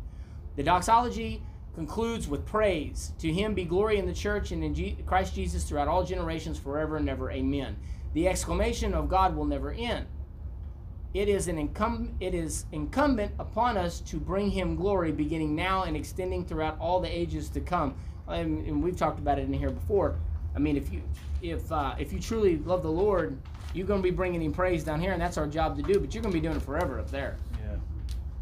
The 0.57 0.63
doxology 0.63 1.43
concludes 1.75 2.29
with 2.29 2.45
praise. 2.47 3.13
To 3.19 3.33
Him 3.33 3.55
be 3.55 3.65
glory 3.65 3.99
in 3.99 4.07
the 4.07 4.13
church 4.13 4.53
and 4.53 4.63
in 4.63 4.75
Je- 4.75 4.99
Christ 5.07 5.35
Jesus 5.35 5.65
throughout 5.65 5.89
all 5.89 6.05
generations, 6.05 6.59
forever 6.59 6.97
and 6.97 7.09
ever. 7.09 7.31
Amen. 7.31 7.77
The 8.15 8.29
exclamation 8.29 8.95
of 8.95 9.09
God 9.09 9.37
will 9.37 9.47
never 9.47 9.73
end 9.73 10.07
it 11.15 11.29
is 11.29 11.49
an 11.49 11.69
incum- 11.69 12.11
it 12.21 12.35
is 12.35 12.65
incumbent 12.73 13.33
upon 13.39 13.77
us 13.77 14.01
to 14.01 14.17
bring 14.17 14.51
him 14.51 14.77
glory 14.77 15.13
beginning 15.13 15.55
now 15.55 15.83
and 15.85 15.97
extending 15.97 16.45
throughout 16.45 16.79
all 16.79 17.01
the 17.01 17.09
ages 17.09 17.49
to 17.51 17.61
come 17.61 17.95
and, 18.29 18.67
and 18.67 18.83
we've 18.83 18.97
talked 18.97 19.19
about 19.19 19.39
it 19.39 19.43
in 19.43 19.53
here 19.53 19.71
before 19.71 20.17
i 20.57 20.59
mean 20.59 20.77
if 20.77 20.93
you 20.93 21.03
if 21.43 21.71
uh, 21.71 21.95
if 21.99 22.13
you 22.13 22.21
truly 22.21 22.57
love 22.59 22.83
the 22.83 22.91
lord 22.91 23.37
you're 23.75 23.87
going 23.87 24.01
to 24.01 24.03
be 24.03 24.15
bringing 24.15 24.41
him 24.43 24.53
praise 24.53 24.85
down 24.85 25.01
here 25.01 25.13
and 25.13 25.21
that's 25.21 25.37
our 25.37 25.47
job 25.47 25.77
to 25.77 25.83
do 25.83 25.99
but 26.01 26.15
you're 26.15 26.23
going 26.23 26.33
to 26.33 26.39
be 26.39 26.43
doing 26.43 26.57
it 26.57 26.63
forever 26.63 26.99
up 26.99 27.11
there. 27.11 27.37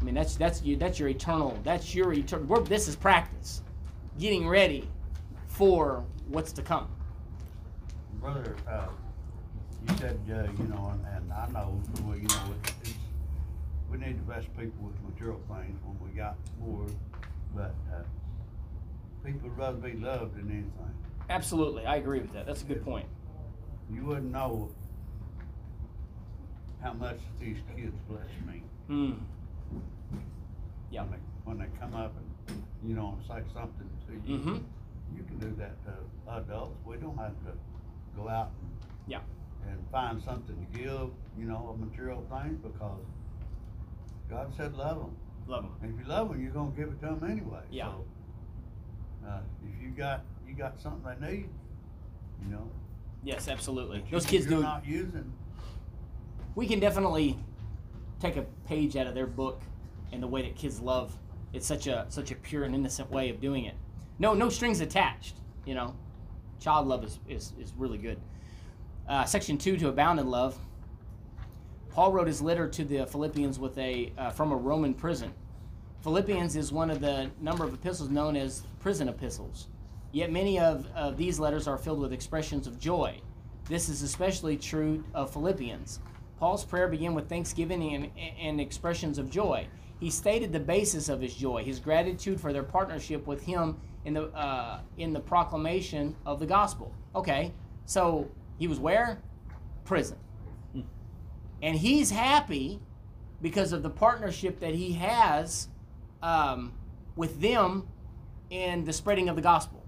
I 0.01 0.03
mean 0.03 0.15
that's 0.15 0.35
that's 0.35 0.61
you 0.63 0.75
that's 0.75 0.99
your 0.99 1.09
eternal 1.09 1.57
that's 1.63 1.93
your 1.93 2.11
eternal 2.13 2.61
this 2.63 2.87
is 2.87 2.95
practice 2.95 3.61
getting 4.19 4.47
ready 4.47 4.87
for 5.47 6.03
what's 6.27 6.51
to 6.51 6.61
come 6.61 6.87
Brother, 8.19 8.55
uh, 8.69 8.85
you 9.89 9.97
said, 9.97 10.19
uh, 10.29 10.43
you 10.61 10.67
know, 10.69 10.91
and, 10.93 11.03
and 11.15 11.33
I 11.33 11.47
know, 11.47 11.81
well, 12.03 12.15
you 12.15 12.27
know, 12.27 12.53
it's, 12.63 12.73
it's, 12.83 12.93
we 13.89 13.97
need 13.97 14.13
to 14.15 14.21
bless 14.27 14.45
people 14.45 14.85
with 14.85 14.93
material 15.11 15.41
things 15.49 15.79
when 15.83 15.97
we 16.07 16.15
got 16.15 16.35
more, 16.59 16.85
but, 17.55 17.73
uh, 17.91 18.03
people 19.25 19.49
would 19.49 19.57
rather 19.57 19.77
be 19.77 19.93
loved 19.93 20.35
than 20.35 20.51
anything. 20.51 20.95
absolutely 21.31 21.83
i 21.87 21.95
agree 21.95 22.19
with 22.19 22.31
that 22.33 22.45
that's 22.45 22.61
a 22.61 22.65
good 22.65 22.83
point 22.83 23.07
You 23.91 24.03
wouldn't 24.05 24.31
know 24.31 24.69
how 26.83 26.93
much 26.93 27.19
these 27.39 27.57
kids 27.75 27.95
bless 28.07 28.27
me. 28.47 28.61
mm. 28.89 29.17
Yeah 30.91 31.01
When 31.03 31.11
they, 31.11 31.17
when 31.45 31.57
they 31.59 31.79
come 31.79 31.95
up 31.95 32.13
and, 32.17 32.63
you 32.87 32.95
know, 32.95 33.17
and 33.17 33.21
say 33.27 33.43
something 33.53 33.89
to 34.07 34.13
you. 34.31 34.37
mm-hmm 34.39 34.57
You 35.17 35.23
can 35.23 35.39
do 35.39 35.55
that 35.57 35.75
to 35.85 35.93
adults. 36.37 36.77
We 36.85 36.97
don't 36.97 37.17
have 37.17 37.33
to 37.45 37.53
go 38.15 38.27
out 38.29 38.51
and. 38.61 38.71
Yeah. 39.07 39.19
And 39.69 39.77
find 39.91 40.21
something 40.21 40.55
to 40.55 40.77
give, 40.79 41.09
you 41.37 41.45
know, 41.45 41.75
a 41.75 41.85
material 41.85 42.25
thing 42.29 42.59
because 42.63 43.05
God 44.29 44.51
said 44.57 44.73
love 44.75 44.97
them. 44.99 45.15
love 45.47 45.63
him 45.63 45.71
If 45.93 45.99
you 45.99 46.05
love 46.09 46.29
them, 46.29 46.41
you're 46.41 46.51
gonna 46.51 46.71
give 46.71 46.89
it 46.89 46.99
to 47.01 47.05
them 47.15 47.29
anyway. 47.29 47.61
Yeah. 47.71 47.85
So, 47.91 48.05
Uh, 49.27 49.39
if 49.63 49.81
you 49.83 49.89
got, 49.89 50.23
you 50.47 50.55
got 50.55 50.79
something 50.81 51.03
they 51.21 51.27
need, 51.31 51.49
you 52.43 52.49
know. 52.51 52.67
yes 53.23 53.47
absolutely 53.47 54.03
those 54.11 54.25
kids 54.25 54.47
do 54.47 54.61
not 54.61 54.83
using, 54.85 55.31
we 56.55 56.65
can 56.67 56.79
definitely 56.79 57.37
take 58.19 58.35
a 58.35 58.41
page 58.67 58.95
out 58.97 59.05
of 59.07 59.13
their 59.13 59.27
book 59.27 59.61
and 60.11 60.21
the 60.21 60.27
way 60.27 60.41
that 60.41 60.55
kids 60.55 60.79
love. 60.79 61.17
It's 61.53 61.65
such 61.65 61.87
a 61.87 62.05
such 62.09 62.31
a 62.31 62.35
pure 62.35 62.63
and 62.63 62.73
innocent 62.73 63.11
way 63.11 63.29
of 63.29 63.41
doing 63.41 63.65
it. 63.65 63.75
No 64.19 64.33
no 64.33 64.49
strings 64.49 64.81
attached. 64.81 65.35
You 65.65 65.75
know, 65.75 65.95
child 66.59 66.87
love 66.87 67.03
is 67.03 67.19
is, 67.27 67.53
is 67.59 67.73
really 67.77 67.97
good. 67.97 68.19
Uh, 69.07 69.25
section 69.25 69.57
two 69.57 69.77
to 69.77 69.89
abound 69.89 70.19
in 70.19 70.27
love. 70.27 70.57
Paul 71.89 72.13
wrote 72.13 72.27
his 72.27 72.41
letter 72.41 72.69
to 72.69 72.85
the 72.85 73.05
Philippians 73.05 73.59
with 73.59 73.77
a 73.77 74.13
uh, 74.17 74.29
from 74.29 74.51
a 74.51 74.55
Roman 74.55 74.93
prison. 74.93 75.33
Philippians 76.03 76.55
is 76.55 76.71
one 76.71 76.89
of 76.89 76.99
the 76.99 77.29
number 77.41 77.63
of 77.63 77.73
epistles 77.73 78.09
known 78.09 78.35
as 78.35 78.63
prison 78.79 79.07
epistles. 79.07 79.67
Yet 80.11 80.31
many 80.31 80.59
of, 80.59 80.87
of 80.95 81.15
these 81.15 81.39
letters 81.39 81.67
are 81.67 81.77
filled 81.77 81.99
with 81.99 82.11
expressions 82.11 82.65
of 82.67 82.79
joy. 82.79 83.21
This 83.69 83.87
is 83.87 84.01
especially 84.01 84.57
true 84.57 85.03
of 85.13 85.31
Philippians. 85.31 85.99
Paul's 86.39 86.65
prayer 86.65 86.87
began 86.87 87.13
with 87.13 87.29
thanksgiving 87.29 87.93
and, 87.93 88.09
and 88.39 88.59
expressions 88.59 89.19
of 89.19 89.29
joy. 89.29 89.67
He 90.01 90.09
stated 90.09 90.51
the 90.51 90.59
basis 90.59 91.09
of 91.09 91.21
his 91.21 91.35
joy, 91.35 91.63
his 91.63 91.79
gratitude 91.79 92.41
for 92.41 92.51
their 92.51 92.63
partnership 92.63 93.27
with 93.27 93.43
him 93.43 93.79
in 94.03 94.15
the 94.15 94.23
uh, 94.29 94.79
in 94.97 95.13
the 95.13 95.19
proclamation 95.19 96.15
of 96.25 96.39
the 96.39 96.45
gospel. 96.47 96.91
Okay, 97.15 97.53
so 97.85 98.27
he 98.57 98.67
was 98.67 98.79
where? 98.79 99.21
Prison. 99.85 100.17
And 101.61 101.77
he's 101.77 102.09
happy 102.09 102.79
because 103.43 103.73
of 103.73 103.83
the 103.83 103.91
partnership 103.91 104.59
that 104.59 104.73
he 104.73 104.93
has 104.93 105.67
um, 106.23 106.73
with 107.15 107.39
them 107.39 107.87
in 108.49 108.83
the 108.83 108.93
spreading 108.93 109.29
of 109.29 109.35
the 109.35 109.41
gospel. 109.43 109.85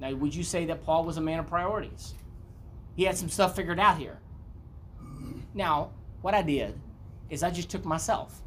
Now, 0.00 0.12
would 0.14 0.34
you 0.34 0.42
say 0.42 0.64
that 0.66 0.84
Paul 0.84 1.04
was 1.04 1.16
a 1.16 1.20
man 1.20 1.38
of 1.38 1.46
priorities? 1.46 2.14
He 2.96 3.04
had 3.04 3.16
some 3.16 3.28
stuff 3.28 3.54
figured 3.54 3.78
out 3.78 3.98
here. 3.98 4.18
Now, 5.54 5.92
what 6.22 6.34
I 6.34 6.42
did 6.42 6.74
is 7.30 7.44
I 7.44 7.50
just 7.50 7.70
took 7.70 7.84
myself 7.84 8.42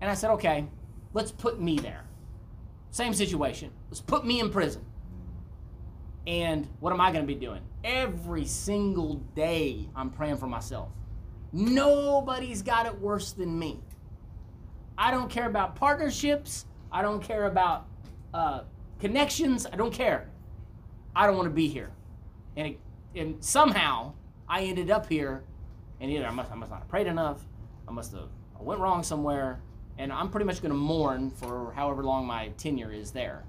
and 0.00 0.10
I 0.10 0.14
said, 0.14 0.30
okay, 0.32 0.66
let's 1.12 1.32
put 1.32 1.60
me 1.60 1.78
there. 1.78 2.04
Same 2.90 3.12
situation. 3.14 3.70
Let's 3.90 4.00
put 4.00 4.24
me 4.24 4.40
in 4.40 4.50
prison. 4.50 4.84
And 6.26 6.68
what 6.80 6.92
am 6.92 7.00
I 7.00 7.10
going 7.10 7.26
to 7.26 7.26
be 7.26 7.38
doing? 7.38 7.62
Every 7.84 8.44
single 8.44 9.16
day, 9.34 9.88
I'm 9.96 10.10
praying 10.10 10.36
for 10.36 10.46
myself. 10.46 10.90
Nobody's 11.52 12.62
got 12.62 12.86
it 12.86 12.98
worse 13.00 13.32
than 13.32 13.58
me. 13.58 13.80
I 14.96 15.10
don't 15.10 15.30
care 15.30 15.46
about 15.46 15.74
partnerships. 15.74 16.66
I 16.92 17.02
don't 17.02 17.22
care 17.22 17.46
about 17.46 17.86
uh, 18.34 18.62
connections. 19.00 19.66
I 19.66 19.76
don't 19.76 19.92
care. 19.92 20.28
I 21.16 21.26
don't 21.26 21.36
want 21.36 21.46
to 21.46 21.54
be 21.54 21.68
here. 21.68 21.90
And, 22.56 22.68
it, 22.68 22.80
and 23.14 23.42
somehow 23.42 24.12
I 24.48 24.64
ended 24.64 24.90
up 24.90 25.08
here, 25.08 25.44
and 26.00 26.10
either 26.10 26.26
I 26.26 26.30
must, 26.30 26.50
I 26.50 26.54
must 26.54 26.70
not 26.70 26.80
have 26.80 26.88
prayed 26.88 27.06
enough, 27.06 27.42
I 27.86 27.92
must 27.92 28.12
have 28.12 28.28
I 28.58 28.62
went 28.62 28.80
wrong 28.80 29.02
somewhere, 29.02 29.60
and 29.98 30.12
I'm 30.12 30.30
pretty 30.30 30.46
much 30.46 30.62
going 30.62 30.70
to 30.70 30.78
mourn 30.78 31.30
for 31.30 31.72
however 31.74 32.04
long 32.04 32.26
my 32.26 32.48
tenure 32.56 32.92
is 32.92 33.10
there. 33.10 33.44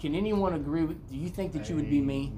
Can 0.00 0.14
anyone 0.14 0.54
agree 0.54 0.84
with? 0.84 1.08
Do 1.10 1.16
you 1.16 1.28
think 1.28 1.52
that 1.52 1.68
you 1.68 1.74
would 1.74 1.90
be 1.90 2.00
me? 2.00 2.32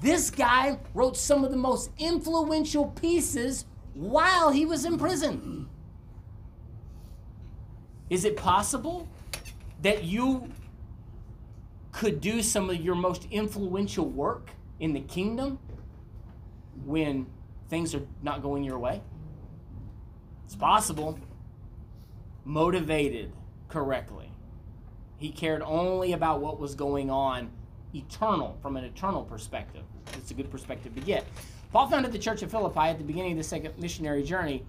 This 0.00 0.30
guy 0.30 0.78
wrote 0.94 1.16
some 1.16 1.44
of 1.44 1.50
the 1.50 1.56
most 1.56 1.90
influential 1.98 2.86
pieces 2.86 3.66
while 3.94 4.50
he 4.50 4.66
was 4.66 4.84
in 4.84 4.98
prison. 4.98 5.68
Is 8.10 8.24
it 8.24 8.36
possible 8.36 9.08
that 9.82 10.04
you 10.04 10.50
could 11.92 12.20
do 12.20 12.42
some 12.42 12.70
of 12.70 12.76
your 12.76 12.94
most 12.94 13.26
influential 13.30 14.06
work 14.08 14.50
in 14.80 14.92
the 14.92 15.00
kingdom 15.00 15.58
when 16.84 17.26
things 17.68 17.94
are 17.94 18.02
not 18.22 18.42
going 18.42 18.64
your 18.64 18.78
way? 18.78 19.02
It's 20.48 20.56
possible. 20.56 21.18
Motivated 22.46 23.34
correctly. 23.68 24.32
He 25.18 25.28
cared 25.28 25.60
only 25.60 26.14
about 26.14 26.40
what 26.40 26.58
was 26.58 26.74
going 26.74 27.10
on 27.10 27.50
eternal, 27.94 28.56
from 28.62 28.78
an 28.78 28.84
eternal 28.84 29.24
perspective. 29.24 29.82
It's 30.14 30.30
a 30.30 30.34
good 30.34 30.50
perspective 30.50 30.94
to 30.94 31.02
get. 31.02 31.26
Paul 31.70 31.88
founded 31.88 32.12
the 32.12 32.18
church 32.18 32.42
of 32.42 32.50
Philippi 32.50 32.80
at 32.80 32.96
the 32.96 33.04
beginning 33.04 33.32
of 33.32 33.36
the 33.36 33.44
second 33.44 33.78
missionary 33.78 34.22
journey, 34.22 34.64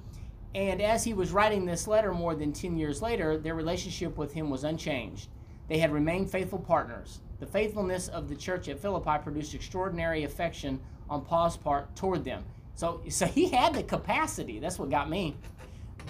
and 0.53 0.81
as 0.81 1.05
he 1.05 1.13
was 1.13 1.31
writing 1.31 1.63
this 1.63 1.87
letter 1.87 2.11
more 2.13 2.35
than 2.35 2.51
10 2.51 2.75
years 2.75 3.01
later, 3.01 3.37
their 3.37 3.55
relationship 3.55 4.17
with 4.17 4.33
him 4.33 4.49
was 4.49 4.65
unchanged. 4.65 5.29
They 5.69 5.77
had 5.77 5.93
remained 5.93 6.29
faithful 6.29 6.59
partners. 6.59 7.21
The 7.39 7.45
faithfulness 7.45 8.09
of 8.09 8.27
the 8.27 8.35
church 8.35 8.67
at 8.67 8.81
Philippi 8.81 9.23
produced 9.23 9.55
extraordinary 9.55 10.25
affection 10.25 10.81
on 11.09 11.23
Paul's 11.23 11.55
part 11.55 11.95
toward 11.95 12.25
them. 12.25 12.43
So, 12.75 12.99
so 13.07 13.25
he 13.27 13.47
had 13.47 13.73
the 13.75 13.83
capacity. 13.83 14.59
That's 14.59 14.77
what 14.77 14.89
got 14.89 15.09
me. 15.09 15.37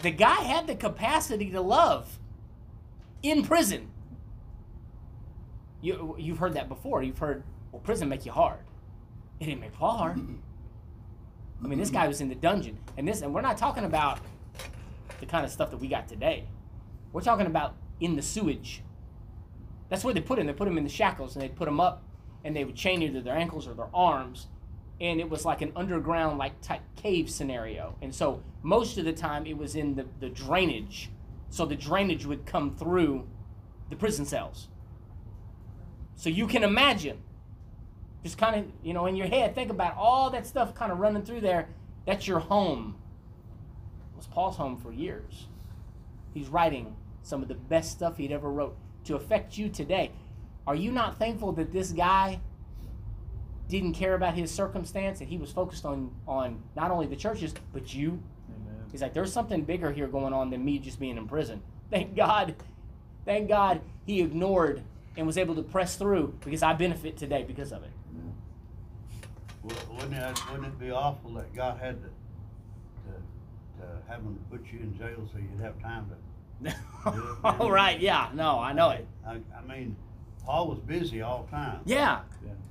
The 0.01 0.11
guy 0.11 0.41
had 0.43 0.67
the 0.67 0.75
capacity 0.75 1.49
to 1.51 1.61
love 1.61 2.19
in 3.21 3.43
prison. 3.43 3.89
You, 5.81 6.15
you've 6.17 6.37
heard 6.37 6.53
that 6.53 6.69
before. 6.69 7.03
You've 7.03 7.17
heard, 7.17 7.43
well, 7.71 7.81
prison 7.81 8.09
make 8.09 8.25
you 8.25 8.31
hard. 8.31 8.59
It 9.39 9.45
didn't 9.45 9.61
make 9.61 9.73
Paul 9.73 9.97
hard. 9.97 10.19
I 11.63 11.67
mean, 11.67 11.79
this 11.79 11.89
guy 11.89 12.07
was 12.07 12.21
in 12.21 12.29
the 12.29 12.35
dungeon, 12.35 12.77
and 12.97 13.07
this, 13.07 13.21
and 13.21 13.33
we're 13.33 13.41
not 13.41 13.57
talking 13.57 13.83
about 13.83 14.19
the 15.19 15.25
kind 15.25 15.45
of 15.45 15.51
stuff 15.51 15.71
that 15.71 15.77
we 15.77 15.87
got 15.87 16.07
today. 16.07 16.45
We're 17.11 17.21
talking 17.21 17.47
about 17.47 17.75
in 17.99 18.15
the 18.15 18.21
sewage. 18.21 18.81
That's 19.89 20.03
where 20.03 20.13
they 20.13 20.21
put 20.21 20.39
him. 20.39 20.47
They 20.47 20.53
put 20.53 20.67
him 20.67 20.77
in 20.77 20.85
the 20.85 20.89
shackles, 20.89 21.35
and 21.35 21.43
they 21.43 21.49
put 21.49 21.67
him 21.67 21.79
up, 21.81 22.03
and 22.45 22.55
they 22.55 22.63
would 22.63 22.75
chain 22.75 23.01
either 23.01 23.19
their 23.21 23.35
ankles 23.35 23.67
or 23.67 23.73
their 23.73 23.89
arms, 23.93 24.47
and 25.01 25.19
it 25.19 25.29
was 25.29 25.45
like 25.45 25.61
an 25.61 25.71
underground, 25.75 26.37
like 26.37 26.59
type 26.61 26.81
cave 26.95 27.29
scenario. 27.29 27.95
And 28.01 28.13
so 28.13 28.43
most 28.63 28.97
of 28.97 29.05
the 29.05 29.13
time, 29.13 29.45
it 29.45 29.57
was 29.57 29.75
in 29.75 29.95
the, 29.95 30.05
the 30.19 30.29
drainage, 30.29 31.09
so 31.49 31.65
the 31.65 31.75
drainage 31.75 32.25
would 32.25 32.45
come 32.45 32.75
through 32.75 33.27
the 33.89 33.95
prison 33.95 34.25
cells. 34.25 34.67
So 36.15 36.29
you 36.29 36.47
can 36.47 36.63
imagine, 36.63 37.19
just 38.23 38.37
kind 38.37 38.55
of, 38.57 38.65
you 38.83 38.93
know, 38.93 39.05
in 39.05 39.15
your 39.15 39.27
head, 39.27 39.55
think 39.55 39.71
about 39.71 39.95
all 39.95 40.29
that 40.31 40.45
stuff 40.45 40.75
kind 40.75 40.91
of 40.91 40.99
running 40.99 41.23
through 41.23 41.41
there. 41.41 41.69
That's 42.05 42.27
your 42.27 42.39
home. 42.39 42.95
It 44.13 44.17
was 44.17 44.27
Paul's 44.27 44.57
home 44.57 44.77
for 44.77 44.91
years. 44.91 45.47
He's 46.33 46.49
writing 46.49 46.95
some 47.23 47.41
of 47.41 47.47
the 47.47 47.55
best 47.55 47.91
stuff 47.91 48.17
he'd 48.17 48.31
ever 48.31 48.51
wrote 48.51 48.75
to 49.05 49.15
affect 49.15 49.57
you 49.57 49.69
today. 49.69 50.11
Are 50.67 50.75
you 50.75 50.91
not 50.91 51.17
thankful 51.17 51.53
that 51.53 51.71
this 51.71 51.91
guy 51.91 52.41
didn't 53.69 53.93
care 53.93 54.15
about 54.15 54.33
his 54.33 54.51
circumstance 54.51 55.21
and 55.21 55.29
he 55.29 55.37
was 55.37 55.51
focused 55.51 55.85
on 55.85 56.11
on 56.27 56.61
not 56.75 56.91
only 56.91 57.05
the 57.07 57.15
churches 57.15 57.53
but 57.71 57.93
you? 57.93 58.21
Amen. 58.49 58.83
He's 58.91 59.01
like, 59.01 59.13
there's 59.13 59.31
something 59.31 59.63
bigger 59.63 59.91
here 59.91 60.07
going 60.07 60.33
on 60.33 60.49
than 60.49 60.65
me 60.65 60.79
just 60.79 60.99
being 60.99 61.15
in 61.17 61.27
prison. 61.27 61.61
Thank 61.91 62.15
God, 62.15 62.55
thank 63.25 63.47
God 63.47 63.81
he 64.05 64.21
ignored 64.21 64.83
and 65.17 65.25
was 65.25 65.37
able 65.39 65.55
to 65.55 65.63
press 65.63 65.95
through 65.95 66.35
because 66.43 66.61
I 66.61 66.73
benefit 66.73 67.17
today 67.17 67.43
because 67.43 67.71
of 67.71 67.81
it. 67.83 67.89
Wou- 69.63 69.95
Wouldn't 69.95 70.13
it, 70.13 70.51
wouldn't 70.51 70.67
it 70.67 70.79
be 70.79 70.91
awful 70.91 71.31
that 71.33 71.53
God 71.53 71.79
had 71.79 71.99
to, 72.01 72.07
to, 72.07 73.81
to 73.81 73.87
have 74.07 74.19
him 74.21 74.39
put 74.51 74.63
you 74.71 74.79
in 74.79 74.95
jail 74.97 75.27
so 75.31 75.39
you'd 75.39 75.59
have 75.61 75.79
time 75.81 76.09
to, 76.63 76.75
All 77.43 77.71
right, 77.71 77.99
yeah, 77.99 78.29
no, 78.33 78.59
I 78.59 78.71
know 78.73 78.89
it. 78.91 79.07
I, 79.25 79.39
I 79.57 79.61
mean, 79.67 79.95
Paul 80.45 80.67
was 80.67 80.79
busy 80.79 81.21
all 81.21 81.43
the 81.43 81.51
time. 81.51 81.79
Yeah, 81.85 82.19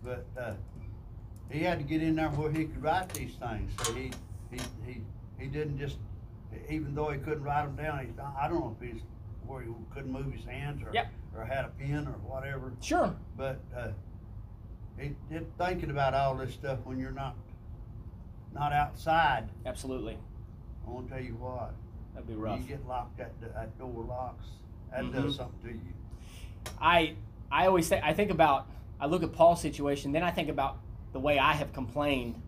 But, 0.04 0.26
uh, 0.40 0.52
he 1.50 1.60
had 1.60 1.78
to 1.78 1.84
get 1.84 2.02
in 2.02 2.16
there 2.16 2.28
where 2.30 2.50
he 2.50 2.64
could 2.64 2.82
write 2.82 3.08
these 3.10 3.34
things, 3.34 3.72
so 3.82 3.92
he, 3.94 4.10
he, 4.50 4.58
he, 4.86 5.00
he 5.38 5.46
didn't 5.46 5.78
just, 5.78 5.96
even 6.68 6.94
though 6.94 7.10
he 7.10 7.18
couldn't 7.18 7.42
write 7.42 7.64
them 7.64 7.76
down, 7.76 8.00
he's, 8.00 8.14
I 8.38 8.48
don't 8.48 8.60
know 8.60 8.76
if 8.80 8.92
he's, 8.92 9.02
where 9.46 9.62
he 9.62 9.68
couldn't 9.94 10.12
move 10.12 10.32
his 10.32 10.44
hands 10.44 10.82
or, 10.82 10.90
Yep. 10.92 11.08
or 11.34 11.44
had 11.44 11.64
a 11.64 11.68
pen 11.68 12.06
or 12.06 12.12
whatever, 12.28 12.72
sure. 12.80 13.14
but, 13.36 13.60
uh, 13.76 13.88
he, 14.98 15.14
he 15.30 15.38
thinking 15.58 15.90
about 15.90 16.12
all 16.14 16.34
this 16.36 16.52
stuff 16.52 16.80
when 16.84 16.98
you're 16.98 17.12
not, 17.12 17.34
not 18.52 18.72
outside, 18.72 19.48
Absolutely. 19.64 20.18
I 20.86 20.90
wanna 20.90 21.08
tell 21.08 21.20
you 21.20 21.34
what, 21.34 21.72
That'd 22.14 22.28
be 22.28 22.34
rough. 22.34 22.60
you 22.60 22.66
get 22.66 22.86
locked, 22.86 23.16
that, 23.18 23.32
that 23.40 23.78
door 23.78 24.04
locks, 24.04 24.46
that 24.90 25.04
Mhm. 25.04 25.12
does 25.12 25.36
something 25.36 25.60
to 25.70 25.74
you. 25.74 25.92
I 26.80 27.14
I 27.50 27.66
always 27.66 27.88
think 27.88 28.02
I 28.04 28.12
think 28.12 28.30
about 28.30 28.66
I 29.00 29.06
look 29.06 29.22
at 29.22 29.32
Paul's 29.32 29.60
situation, 29.60 30.12
then 30.12 30.22
I 30.22 30.30
think 30.30 30.48
about 30.48 30.78
the 31.12 31.20
way 31.20 31.38
I 31.38 31.52
have 31.52 31.72
complained. 31.72 32.40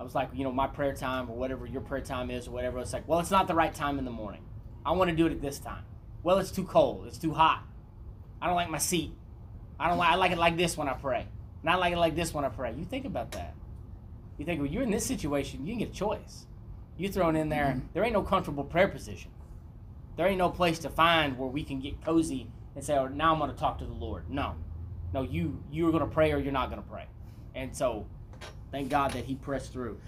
I 0.00 0.04
was 0.04 0.14
like, 0.14 0.30
you 0.34 0.44
know, 0.44 0.52
my 0.52 0.66
prayer 0.66 0.94
time 0.94 1.30
or 1.30 1.36
whatever 1.36 1.66
your 1.66 1.80
prayer 1.80 2.00
time 2.00 2.30
is 2.30 2.48
or 2.48 2.50
whatever. 2.50 2.78
It's 2.80 2.92
like, 2.92 3.06
well, 3.06 3.20
it's 3.20 3.30
not 3.30 3.46
the 3.46 3.54
right 3.54 3.72
time 3.72 3.98
in 3.98 4.04
the 4.04 4.10
morning. 4.10 4.42
I 4.84 4.92
want 4.92 5.10
to 5.10 5.16
do 5.16 5.26
it 5.26 5.32
at 5.32 5.40
this 5.40 5.58
time. 5.58 5.84
Well, 6.22 6.38
it's 6.38 6.50
too 6.50 6.64
cold. 6.64 7.06
It's 7.06 7.18
too 7.18 7.32
hot. 7.32 7.64
I 8.40 8.46
don't 8.46 8.56
like 8.56 8.70
my 8.70 8.78
seat. 8.78 9.12
I 9.78 9.88
don't 9.88 9.98
like. 9.98 10.10
I 10.10 10.14
like 10.16 10.32
it 10.32 10.38
like 10.38 10.56
this 10.56 10.76
when 10.76 10.88
I 10.88 10.94
pray. 10.94 11.26
Not 11.62 11.78
like 11.78 11.92
it 11.92 11.98
like 11.98 12.16
this 12.16 12.34
when 12.34 12.44
I 12.44 12.48
pray. 12.48 12.74
You 12.76 12.84
think 12.84 13.04
about 13.04 13.32
that. 13.32 13.54
You 14.38 14.44
think, 14.44 14.60
well, 14.60 14.70
you're 14.70 14.82
in 14.82 14.90
this 14.90 15.06
situation. 15.06 15.66
You 15.66 15.72
can 15.72 15.80
get 15.80 15.90
a 15.90 15.92
choice. 15.92 16.46
You're 16.96 17.12
thrown 17.12 17.36
in 17.36 17.48
there. 17.48 17.66
Mm-hmm. 17.66 17.86
There 17.94 18.04
ain't 18.04 18.12
no 18.12 18.22
comfortable 18.22 18.64
prayer 18.64 18.88
position. 18.88 19.30
There 20.16 20.26
ain't 20.26 20.38
no 20.38 20.50
place 20.50 20.78
to 20.80 20.90
find 20.90 21.38
where 21.38 21.48
we 21.48 21.64
can 21.64 21.80
get 21.80 22.04
cozy 22.04 22.48
and 22.74 22.84
say, 22.84 22.96
"Oh, 22.96 23.08
now 23.08 23.32
I'm 23.32 23.38
going 23.38 23.50
to 23.50 23.56
talk 23.56 23.78
to 23.78 23.84
the 23.84 23.92
Lord." 23.92 24.28
No, 24.28 24.56
no, 25.12 25.22
you 25.22 25.62
you're 25.70 25.90
going 25.90 26.04
to 26.04 26.12
pray 26.12 26.32
or 26.32 26.38
you're 26.38 26.52
not 26.52 26.70
going 26.70 26.82
to 26.82 26.88
pray. 26.88 27.06
And 27.54 27.74
so, 27.74 28.06
thank 28.70 28.88
God 28.88 29.12
that 29.12 29.24
He 29.24 29.34
pressed 29.34 29.72
through. 29.72 29.98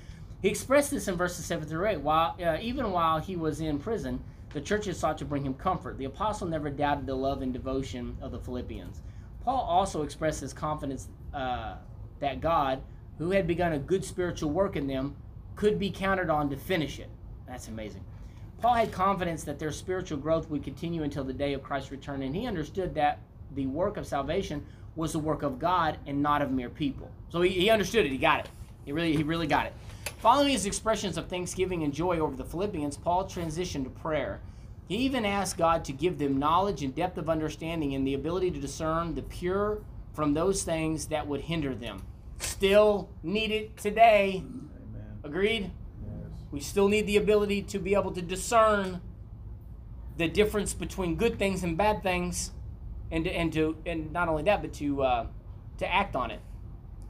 He 0.45 0.51
expressed 0.51 0.91
this 0.91 1.09
in 1.09 1.17
verses 1.17 1.47
seven 1.47 1.67
through 1.67 1.87
eight. 1.87 2.01
While 2.01 2.37
uh, 2.39 2.59
even 2.61 2.93
while 2.93 3.19
he 3.19 3.35
was 3.35 3.63
in 3.63 3.79
prison, 3.79 4.23
the 4.53 4.61
churches 4.61 4.99
sought 4.99 5.17
to 5.19 5.25
bring 5.25 5.43
him 5.43 5.55
comfort. 5.55 5.97
The 5.97 6.05
apostle 6.05 6.47
never 6.47 6.69
doubted 6.69 7.07
the 7.07 7.15
love 7.15 7.41
and 7.41 7.51
devotion 7.51 8.19
of 8.21 8.31
the 8.31 8.39
Philippians. 8.39 9.01
Paul 9.43 9.63
also 9.63 10.03
expressed 10.03 10.43
his 10.43 10.53
confidence 10.53 11.09
uh, 11.33 11.77
that 12.21 12.43
God, 12.43 12.83
who 13.17 13.31
had 13.31 13.47
begun 13.47 13.73
a 13.73 13.79
good 13.79 14.05
spiritual 14.05 14.51
work 14.51 14.77
in 14.77 14.87
them, 14.87 15.17
could 15.57 15.79
be 15.79 15.91
counted 15.91 16.29
on 16.29 16.51
to 16.51 16.57
finish 16.57 16.99
it. 16.99 17.09
That's 17.47 17.69
amazing. 17.69 18.05
Paul 18.61 18.75
had 18.75 18.93
confidence 18.93 19.45
that 19.45 19.59
their 19.59 19.73
spiritual 19.73 20.19
growth 20.19 20.51
would 20.51 20.63
continue 20.63 21.05
until 21.05 21.25
the 21.25 21.33
day 21.33 21.55
of 21.55 21.63
Christ's 21.63 21.91
return, 21.91 22.23
and 22.23 22.37
he 22.37 22.47
understood 22.47 22.95
that 22.97 23.21
the 23.55 23.67
work 23.67 23.97
of 23.97 24.07
salvation 24.07 24.65
was 24.97 25.13
the 25.13 25.19
work 25.19 25.43
of 25.43 25.59
God 25.59 25.99
and 26.07 26.23
not 26.23 26.43
of 26.43 26.51
mere 26.51 26.71
people. 26.71 27.11
So 27.31 27.43
he, 27.43 27.51
he 27.51 27.71
understood 27.71 28.07
it. 28.07 28.13
He 28.13 28.19
got 28.19 28.41
it. 28.41 28.49
He 28.85 28.93
really, 28.93 29.17
he 29.17 29.23
really 29.23 29.47
got 29.47 29.67
it. 29.67 29.73
Following 30.19 30.51
his 30.51 30.67
expressions 30.67 31.17
of 31.17 31.29
thanksgiving 31.29 31.83
and 31.83 31.93
joy 31.93 32.19
over 32.19 32.37
the 32.37 32.45
Philippians, 32.45 32.97
Paul 32.97 33.25
transitioned 33.25 33.85
to 33.85 33.91
prayer. 33.91 34.41
He 34.89 34.97
even 34.97 35.25
asked 35.25 35.57
God 35.57 35.85
to 35.87 35.93
give 35.93 36.19
them 36.19 36.39
knowledge 36.39 36.83
and 36.83 36.95
depth 36.95 37.19
of 37.19 37.29
understanding 37.29 37.95
and 37.95 38.07
the 38.07 38.15
ability 38.15 38.51
to 38.53 38.61
discern 38.61 39.15
the 39.15 39.23
pure 39.23 39.83
from 40.13 40.35
those 40.35 40.63
things 40.63 41.07
that 41.07 41.27
would 41.27 41.43
hinder 41.43 41.75
them. 41.75 42.03
Still 42.39 43.09
needed 43.23 43.77
today. 43.77 44.45
Amen. 44.45 45.19
Agreed? 45.25 45.71
Yes. 46.03 46.41
We 46.51 46.61
still 46.61 46.89
need 46.89 47.07
the 47.07 47.17
ability 47.17 47.63
to 47.63 47.79
be 47.79 47.95
able 47.95 48.13
to 48.13 48.23
discern 48.23 49.01
the 50.17 50.29
difference 50.29 50.75
between 50.75 51.17
good 51.17 51.39
things 51.39 51.65
and 51.65 51.77
bad 51.77 52.03
things, 52.03 52.53
and 53.11 53.25
to, 53.25 53.31
and 53.31 53.53
to 53.53 53.77
and 53.87 54.13
not 54.13 54.29
only 54.29 54.43
that, 54.45 54.63
but 54.63 54.73
to 54.75 55.03
uh, 55.03 55.27
to 55.79 55.93
act 55.93 56.17
on 56.17 56.31
it. 56.31 56.41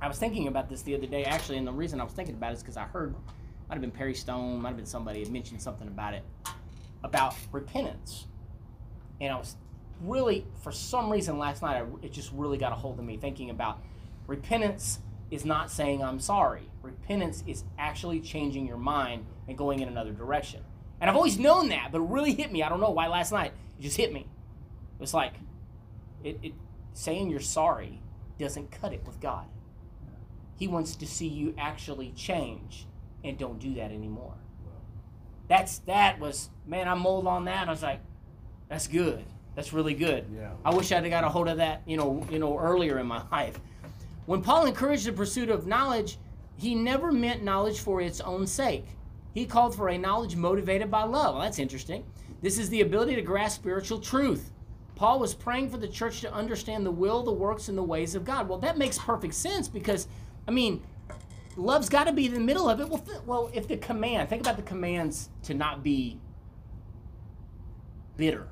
I 0.01 0.09
was 0.09 0.19
thinking 0.19 0.49
about 0.49 0.69
this 0.69 0.83
the 0.83 0.95
other 0.95 1.07
day, 1.07 1.25
actually, 1.25 1.59
and 1.59 1.67
the 1.67 1.73
reason 1.73 2.01
I 2.01 2.05
was 2.05 2.13
thinking 2.13 2.35
about 2.35 2.51
it 2.53 2.57
is 2.57 2.63
because 2.63 2.77
I 2.77 2.85
heard 2.85 3.15
might 3.69 3.77
have 3.77 3.81
been 3.81 3.91
Perry 3.91 4.15
Stone, 4.15 4.61
might 4.61 4.69
have 4.69 4.77
been 4.77 4.87
somebody 4.87 5.21
had 5.21 5.31
mentioned 5.31 5.63
something 5.63 5.89
about 5.89 6.15
it 6.15 6.25
about 7.03 7.35
repentance, 7.53 8.27
and 9.21 9.33
I 9.33 9.37
was 9.37 9.57
really 10.01 10.47
for 10.63 10.73
some 10.73 11.11
reason 11.11 11.39
last 11.39 11.63
night 11.63 11.77
I, 11.77 11.87
it 12.05 12.13
just 12.13 12.33
really 12.33 12.59
got 12.59 12.73
a 12.73 12.75
hold 12.75 12.99
of 12.99 13.05
me 13.05 13.17
thinking 13.17 13.51
about 13.51 13.79
repentance 14.27 14.99
is 15.31 15.45
not 15.45 15.71
saying 15.71 16.03
I'm 16.03 16.21
sorry. 16.21 16.69
Repentance 16.83 17.43
is 17.47 17.65
actually 17.79 18.21
changing 18.21 18.67
your 18.67 18.77
mind 18.77 19.25
and 19.49 19.57
going 19.57 19.81
in 19.81 19.89
another 19.89 20.13
direction. 20.13 20.61
And 21.01 21.11
I've 21.11 21.17
always 21.17 21.39
known 21.39 21.69
that, 21.69 21.91
but 21.93 22.01
it 22.01 22.05
really 22.09 22.35
hit 22.35 22.53
me. 22.53 22.63
I 22.63 22.69
don't 22.69 22.81
know 22.81 22.91
why 22.91 23.09
last 23.09 23.33
night 23.33 23.53
it 23.79 23.83
just 23.83 23.97
hit 23.97 24.13
me. 24.13 24.21
It 24.21 25.01
was 25.01 25.15
like 25.15 25.35
it, 26.25 26.39
it 26.43 26.53
saying 26.93 27.31
you're 27.31 27.41
sorry 27.41 28.01
doesn't 28.39 28.71
cut 28.73 28.93
it 28.93 29.05
with 29.07 29.21
God. 29.21 29.47
He 30.57 30.67
wants 30.67 30.97
to 30.97 31.07
see 31.07 31.29
you 31.29 31.55
actually 31.59 32.13
change 32.13 32.87
and 33.23 33.39
don't 33.39 33.59
do 33.59 33.75
that 33.75 33.93
anymore. 33.93 34.35
That's 35.49 35.79
that 35.81 36.19
was 36.19 36.51
man, 36.67 36.89
I 36.89 36.95
mulled 36.95 37.27
on 37.27 37.45
that. 37.45 37.69
I 37.69 37.71
was 37.71 37.83
like, 37.83 38.01
that's 38.69 38.87
good. 38.87 39.25
That's 39.55 39.73
really 39.73 39.95
good. 39.95 40.27
Yeah. 40.35 40.51
I 40.65 40.75
wish 40.75 40.91
I'd 40.91 41.05
have 41.05 41.11
got 41.11 41.25
a 41.25 41.29
hold 41.29 41.49
of 41.49 41.59
that, 41.59 41.83
you 41.87 41.97
know, 41.97 42.27
you 42.31 42.39
know, 42.39 42.59
earlier 42.59 42.99
in 42.99 43.07
my 43.07 43.23
life. 43.33 43.61
When 44.27 44.43
Paul 44.43 44.67
encouraged 44.67 45.07
the 45.07 45.13
pursuit 45.13 45.51
of 45.51 45.67
knowledge, 45.67 46.19
he 46.57 46.75
never 46.75 47.13
meant 47.13 47.43
knowledge 47.43 47.81
for 47.81 48.01
its 48.01 48.21
own 48.21 48.47
sake. 48.47 48.87
He 49.35 49.45
called 49.45 49.75
for 49.75 49.89
a 49.89 49.99
knowledge 49.99 50.37
motivated 50.37 50.91
by 50.91 51.03
love. 51.03 51.35
Well, 51.35 51.43
that's 51.43 51.59
interesting. 51.59 52.05
This 52.41 52.59
is 52.59 52.69
the 52.69 52.81
ability 52.81 53.17
to 53.17 53.23
grasp 53.23 53.61
spiritual 53.61 53.99
truth. 53.99 54.51
Paul 54.97 55.19
was 55.19 55.35
praying 55.35 55.71
for 55.71 55.77
the 55.77 55.89
church 55.89 56.21
to 56.21 56.33
understand 56.33 56.87
the 56.87 56.91
will, 56.91 57.23
the 57.23 57.33
works, 57.33 57.69
and 57.69 57.77
the 57.77 57.83
ways 57.83 58.15
of 58.15 58.25
God. 58.25 58.49
Well, 58.49 58.59
that 58.59 58.79
makes 58.79 58.99
perfect 58.99 59.35
sense 59.35 59.67
because, 59.67 60.07
I 60.47 60.53
mean, 60.53 60.83
love's 61.57 61.89
got 61.89 62.05
to 62.05 62.13
be 62.13 62.27
in 62.27 62.35
the 62.35 62.41
middle 62.41 62.69
of 62.69 62.81
it. 62.81 62.89
Well, 62.89 63.01
th- 63.01 63.23
well, 63.27 63.51
if 63.53 63.67
the 63.67 63.77
command, 63.77 64.29
think 64.29 64.41
about 64.41 64.57
the 64.57 64.63
commands 64.63 65.31
to 65.45 65.55
not 65.55 65.83
be 65.83 66.21
bitter, 68.17 68.47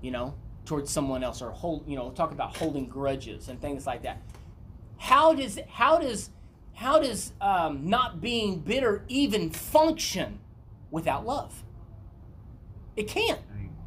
you 0.00 0.10
know, 0.10 0.34
towards 0.64 0.90
someone 0.90 1.22
else, 1.22 1.42
or 1.42 1.50
hold, 1.50 1.86
you 1.86 1.96
know, 1.96 2.10
talk 2.10 2.32
about 2.32 2.56
holding 2.56 2.86
grudges 2.86 3.48
and 3.48 3.60
things 3.60 3.86
like 3.86 4.02
that. 4.02 4.22
How 4.96 5.34
does 5.34 5.58
how 5.68 5.98
does 5.98 6.30
how 6.74 6.98
does 6.98 7.32
um, 7.40 7.90
not 7.90 8.20
being 8.20 8.60
bitter 8.60 9.04
even 9.08 9.50
function 9.50 10.38
without 10.90 11.26
love? 11.26 11.62
It 12.96 13.08
can't. 13.08 13.40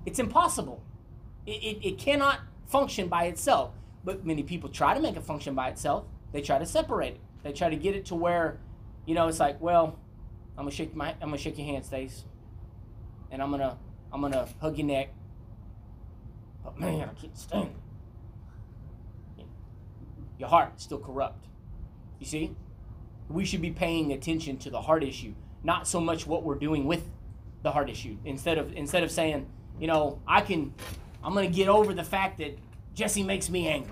It's 0.06 0.20
impossible. 0.20 0.84
It, 1.46 1.64
it, 1.64 1.88
it 1.88 1.98
cannot 1.98 2.40
function 2.68 3.08
by 3.08 3.26
itself. 3.26 3.72
But 4.04 4.26
many 4.26 4.44
people 4.44 4.70
try 4.70 4.94
to 4.94 5.00
make 5.00 5.16
it 5.16 5.24
function 5.24 5.56
by 5.56 5.70
itself. 5.70 6.06
They 6.32 6.42
try 6.42 6.60
to 6.60 6.66
separate 6.66 7.14
it. 7.14 7.20
They 7.44 7.52
try 7.54 7.70
to 7.70 7.76
get 7.76 7.96
it 7.96 8.06
to 8.06 8.16
where, 8.16 8.60
you 9.06 9.16
know, 9.16 9.28
it's 9.28 9.40
like, 9.40 9.62
well, 9.62 10.00
I'm 10.58 10.66
gonna 10.66 10.72
shake 10.72 10.96
my, 10.96 11.12
I'm 11.22 11.30
gonna 11.30 11.38
shake 11.38 11.58
your 11.58 11.68
hand, 11.68 11.86
Stace, 11.86 12.26
and 13.32 13.42
I'm 13.42 13.52
gonna, 13.52 13.78
I'm 14.12 14.22
gonna 14.22 14.48
hug 14.60 14.78
your 14.78 14.88
neck. 14.88 15.10
But 16.64 16.80
man, 16.80 17.10
I 17.10 17.20
can't 17.20 17.38
stand 17.38 17.70
it. 19.38 19.46
Your 20.40 20.50
heart 20.50 20.74
is 20.78 20.84
still 20.84 21.00
corrupt. 21.00 21.46
You 22.20 22.26
see, 22.26 22.56
we 23.30 23.46
should 23.46 23.62
be 23.62 23.72
paying 23.72 24.12
attention 24.12 24.58
to 24.58 24.70
the 24.70 24.82
heart 24.82 25.04
issue, 25.04 25.34
not 25.64 25.88
so 25.88 26.00
much 26.00 26.28
what 26.28 26.44
we're 26.44 26.56
doing 26.56 26.86
with 26.86 27.04
the 27.64 27.72
heart 27.72 27.90
issue. 27.90 28.18
Instead 28.26 28.58
of 28.58 28.74
instead 28.74 29.04
of 29.04 29.12
saying, 29.12 29.48
you 29.80 29.88
know, 29.88 30.20
I 30.28 30.42
can, 30.42 30.74
I'm 31.24 31.34
gonna 31.34 31.48
get 31.48 31.68
over 31.68 31.94
the 31.94 32.04
fact 32.04 32.38
that 32.40 32.58
Jesse 32.94 33.24
makes 33.24 33.50
me 33.50 33.68
angry. 33.68 33.92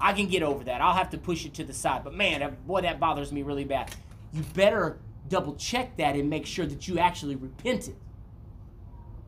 I 0.00 0.12
can 0.12 0.26
get 0.26 0.42
over 0.42 0.64
that. 0.64 0.80
I'll 0.80 0.94
have 0.94 1.10
to 1.10 1.18
push 1.18 1.46
it 1.46 1.54
to 1.54 1.64
the 1.64 1.72
side. 1.72 2.02
But 2.04 2.14
man, 2.14 2.56
boy, 2.66 2.82
that 2.82 2.98
bothers 3.00 3.32
me 3.32 3.42
really 3.42 3.64
bad. 3.64 3.94
You 4.32 4.42
better 4.54 4.98
double 5.28 5.54
check 5.54 5.96
that 5.96 6.16
and 6.16 6.28
make 6.28 6.46
sure 6.46 6.66
that 6.66 6.86
you 6.88 6.98
actually 6.98 7.36
repented. 7.36 7.96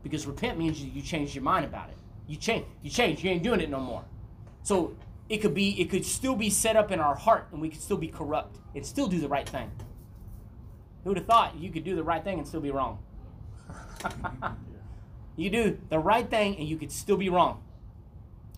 Because 0.03 0.27
repent 0.27 0.57
means 0.57 0.81
you, 0.81 0.91
you 0.91 1.01
changed 1.01 1.33
your 1.33 1.43
mind 1.43 1.65
about 1.65 1.89
it. 1.89 1.97
You 2.27 2.35
change. 2.35 2.65
You 2.81 2.89
change. 2.89 3.23
You 3.23 3.31
ain't 3.31 3.43
doing 3.43 3.61
it 3.61 3.69
no 3.69 3.79
more. 3.79 4.03
So 4.63 4.95
it 5.29 5.37
could 5.37 5.53
be. 5.53 5.79
It 5.81 5.89
could 5.89 6.05
still 6.05 6.35
be 6.35 6.49
set 6.49 6.75
up 6.75 6.91
in 6.91 6.99
our 6.99 7.15
heart, 7.15 7.47
and 7.51 7.61
we 7.61 7.69
could 7.69 7.81
still 7.81 7.97
be 7.97 8.07
corrupt 8.07 8.57
and 8.75 8.85
still 8.85 9.07
do 9.07 9.19
the 9.19 9.27
right 9.27 9.47
thing. 9.47 9.71
Who 11.03 11.11
would 11.11 11.17
have 11.17 11.25
thought 11.25 11.57
you 11.57 11.71
could 11.71 11.83
do 11.83 11.95
the 11.95 12.03
right 12.03 12.23
thing 12.23 12.37
and 12.37 12.47
still 12.47 12.59
be 12.59 12.71
wrong? 12.71 12.99
you 15.37 15.49
do 15.49 15.77
the 15.89 15.99
right 15.99 16.29
thing 16.29 16.57
and 16.57 16.67
you 16.67 16.77
could 16.77 16.91
still 16.91 17.15
be 17.15 17.29
wrong. 17.29 17.63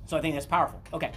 So 0.08 0.18
I 0.18 0.22
think 0.22 0.34
that's 0.34 0.48
powerful. 0.48 0.82
Okay. 0.92 1.12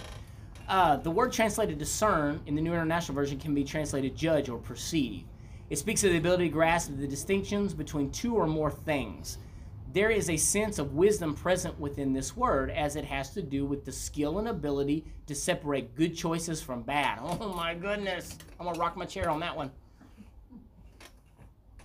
Uh, 0.68 0.96
the 0.96 1.10
word 1.10 1.32
translated 1.32 1.78
discern 1.78 2.40
in 2.46 2.54
the 2.54 2.60
New 2.60 2.72
International 2.72 3.14
Version 3.14 3.38
can 3.38 3.54
be 3.54 3.64
translated 3.64 4.14
judge 4.14 4.48
or 4.48 4.58
perceive. 4.58 5.24
It 5.70 5.78
speaks 5.78 6.04
of 6.04 6.10
the 6.10 6.18
ability 6.18 6.44
to 6.44 6.50
grasp 6.50 6.90
the 6.96 7.06
distinctions 7.06 7.72
between 7.72 8.10
two 8.10 8.34
or 8.34 8.46
more 8.46 8.70
things. 8.70 9.38
There 9.92 10.10
is 10.10 10.30
a 10.30 10.36
sense 10.36 10.78
of 10.78 10.94
wisdom 10.94 11.34
present 11.34 11.78
within 11.78 12.12
this 12.12 12.36
word 12.36 12.70
as 12.70 12.96
it 12.96 13.04
has 13.04 13.30
to 13.30 13.42
do 13.42 13.64
with 13.64 13.84
the 13.84 13.92
skill 13.92 14.38
and 14.38 14.48
ability 14.48 15.04
to 15.26 15.34
separate 15.34 15.94
good 15.94 16.14
choices 16.16 16.60
from 16.62 16.82
bad. 16.82 17.18
Oh 17.22 17.52
my 17.54 17.74
goodness. 17.74 18.38
I'm 18.58 18.64
going 18.64 18.74
to 18.74 18.80
rock 18.80 18.96
my 18.96 19.04
chair 19.04 19.30
on 19.30 19.40
that 19.40 19.56
one. 19.56 19.70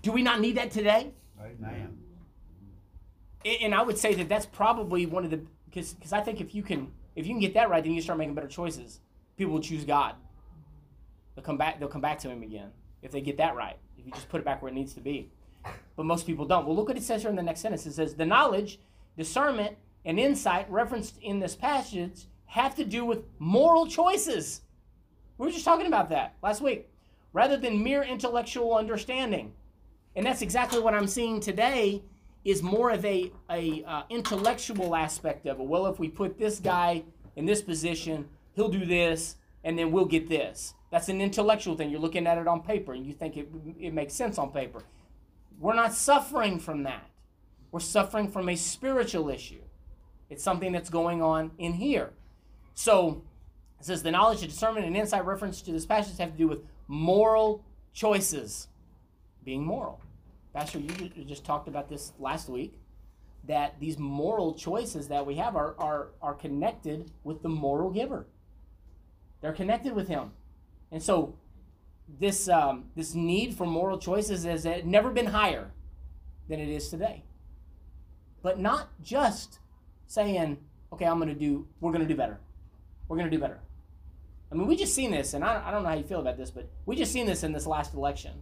Do 0.02 0.12
we 0.12 0.22
not 0.22 0.40
need 0.40 0.56
that 0.56 0.72
today? 0.72 1.12
Amen. 1.42 1.98
A- 2.02 2.07
and 3.48 3.74
I 3.74 3.82
would 3.82 3.98
say 3.98 4.14
that 4.16 4.30
that's 4.30 4.46
probably 4.46 5.06
one 5.06 5.24
of 5.24 5.32
the 5.32 5.42
because 5.66 5.94
because 5.94 6.14
I 6.14 6.22
think 6.22 6.42
if 6.42 6.54
you 6.56 6.64
can 6.64 6.92
if 7.16 7.26
you 7.26 7.34
can 7.34 7.40
get 7.40 7.54
that 7.56 7.70
right, 7.70 7.84
then 7.84 7.94
you 7.94 8.02
start 8.02 8.20
making 8.20 8.36
better 8.36 8.48
choices. 8.48 9.00
People 9.38 9.54
will 9.54 9.62
choose 9.62 9.84
God. 9.84 10.16
They'll 11.36 11.44
come 11.44 11.58
back. 11.58 11.80
They'll 11.80 11.90
come 11.90 12.02
back 12.02 12.20
to 12.20 12.30
Him 12.30 12.44
again 12.44 12.72
if 13.02 13.12
they 13.12 13.22
get 13.22 13.38
that 13.38 13.56
right. 13.56 13.78
If 13.98 14.06
you 14.06 14.12
just 14.12 14.30
put 14.30 14.40
it 14.40 14.46
back 14.46 14.62
where 14.62 14.72
it 14.72 14.76
needs 14.76 14.94
to 14.94 15.02
be. 15.02 15.30
But 15.96 16.06
most 16.06 16.26
people 16.26 16.46
don't. 16.46 16.66
Well, 16.66 16.76
look 16.76 16.88
what 16.88 16.98
it 16.98 17.04
says 17.04 17.22
here 17.22 17.30
in 17.30 17.36
the 17.36 17.44
next 17.44 17.62
sentence. 17.62 17.86
It 17.86 17.94
says 17.94 18.16
the 18.16 18.26
knowledge, 18.26 18.80
discernment, 19.18 19.78
and 20.06 20.20
insight 20.20 20.70
referenced 20.72 21.18
in 21.22 21.40
this 21.40 21.56
passage 21.56 22.26
have 22.46 22.76
to 22.76 22.86
do 22.86 23.06
with 23.06 23.26
moral 23.40 23.88
choices. 23.88 24.62
We 25.38 25.46
were 25.46 25.52
just 25.52 25.66
talking 25.66 25.88
about 25.88 26.10
that 26.10 26.36
last 26.42 26.62
week, 26.62 26.90
rather 27.34 27.58
than 27.58 27.84
mere 27.84 28.04
intellectual 28.04 28.76
understanding. 28.76 29.54
And 30.16 30.26
that's 30.26 30.42
exactly 30.42 30.80
what 30.80 30.94
I'm 30.94 31.08
seeing 31.08 31.40
today 31.40 32.02
is 32.48 32.64
more 32.64 32.92
of 32.92 33.04
a, 33.04 33.30
a 33.50 33.84
uh, 33.84 34.04
intellectual 34.10 34.96
aspect 34.96 35.46
of 35.48 35.60
it. 35.60 35.64
Well, 35.66 35.86
if 35.88 36.00
we 36.00 36.08
put 36.08 36.40
this 36.40 36.62
guy 36.62 37.04
in 37.36 37.46
this 37.46 37.62
position, 37.62 38.30
he'll 38.56 38.70
do 38.70 38.86
this, 38.86 39.36
and 39.66 39.78
then 39.78 39.92
we'll 39.92 40.06
get 40.06 40.30
this. 40.30 40.74
That's 40.90 41.10
an 41.10 41.20
intellectual 41.20 41.76
thing. 41.76 41.90
You're 41.90 42.00
looking 42.00 42.26
at 42.26 42.38
it 42.38 42.48
on 42.48 42.62
paper, 42.64 42.94
and 42.94 43.06
you 43.06 43.12
think 43.12 43.36
it, 43.36 43.50
it 43.78 43.94
makes 43.94 44.14
sense 44.14 44.38
on 44.38 44.52
paper. 44.54 44.82
We're 45.60 45.76
not 45.76 45.94
suffering 45.94 46.58
from 46.58 46.84
that. 46.84 47.10
We're 47.72 47.82
suffering 47.82 48.30
from 48.30 48.48
a 48.48 48.56
spiritual 48.56 49.28
issue. 49.28 49.60
It's 50.30 50.42
something 50.42 50.72
that's 50.72 50.90
going 50.90 51.22
on 51.22 51.52
in 51.58 51.74
here. 51.74 52.14
So 52.76 53.24
it 53.78 53.86
says 53.86 54.04
the 54.04 54.12
knowledge, 54.12 54.40
the 54.40 54.48
discernment, 54.48 54.86
and 54.86 54.96
insight 54.96 55.26
reference 55.26 55.62
to 55.64 55.74
this 55.74 55.86
passage 55.86 56.18
have 56.20 56.32
to 56.32 56.38
do 56.38 56.48
with 56.48 56.60
moral 56.88 57.66
choices. 57.94 58.70
Being 59.44 59.66
moral. 59.66 60.00
Pastor, 60.58 60.80
you 60.80 61.24
just 61.24 61.46
talked 61.46 61.68
about 61.68 61.88
this 61.88 62.14
last 62.18 62.50
week 62.50 62.80
that 63.44 63.80
these 63.80 64.00
moral 64.00 64.56
choices 64.56 65.08
that 65.10 65.24
we 65.24 65.36
have 65.36 65.56
are, 65.56 65.76
are, 65.78 66.08
are 66.20 66.34
connected 66.34 67.12
with 67.24 67.44
the 67.44 67.48
moral 67.48 67.92
giver. 67.92 68.26
They're 69.40 69.54
connected 69.54 69.94
with 69.94 70.08
him. 70.08 70.32
And 70.92 71.04
so 71.04 71.38
this, 72.20 72.50
um, 72.50 72.86
this 72.96 73.14
need 73.14 73.54
for 73.54 73.68
moral 73.68 74.00
choices 74.00 74.46
has 74.46 74.66
never 74.84 75.12
been 75.12 75.28
higher 75.28 75.70
than 76.50 76.60
it 76.60 76.70
is 76.70 76.90
today. 76.90 77.24
But 78.42 78.58
not 78.60 78.90
just 79.04 79.60
saying, 80.08 80.58
okay, 80.92 81.06
I'm 81.06 81.20
going 81.20 81.30
to 81.30 81.36
do, 81.36 81.68
we're 81.82 81.92
going 81.92 82.02
to 82.02 82.12
do 82.12 82.18
better. 82.18 82.40
We're 83.08 83.18
going 83.18 83.30
to 83.30 83.38
do 83.38 83.40
better. 83.40 83.60
I 84.52 84.56
mean, 84.56 84.66
we 84.66 84.76
just 84.76 84.96
seen 84.96 85.12
this, 85.12 85.36
and 85.36 85.44
I, 85.44 85.68
I 85.68 85.70
don't 85.70 85.84
know 85.84 85.90
how 85.90 85.96
you 85.96 86.04
feel 86.04 86.22
about 86.22 86.38
this, 86.38 86.50
but 86.50 86.68
we 86.88 86.96
just 86.96 87.12
seen 87.12 87.28
this 87.28 87.44
in 87.44 87.52
this 87.52 87.68
last 87.68 87.94
election 87.94 88.42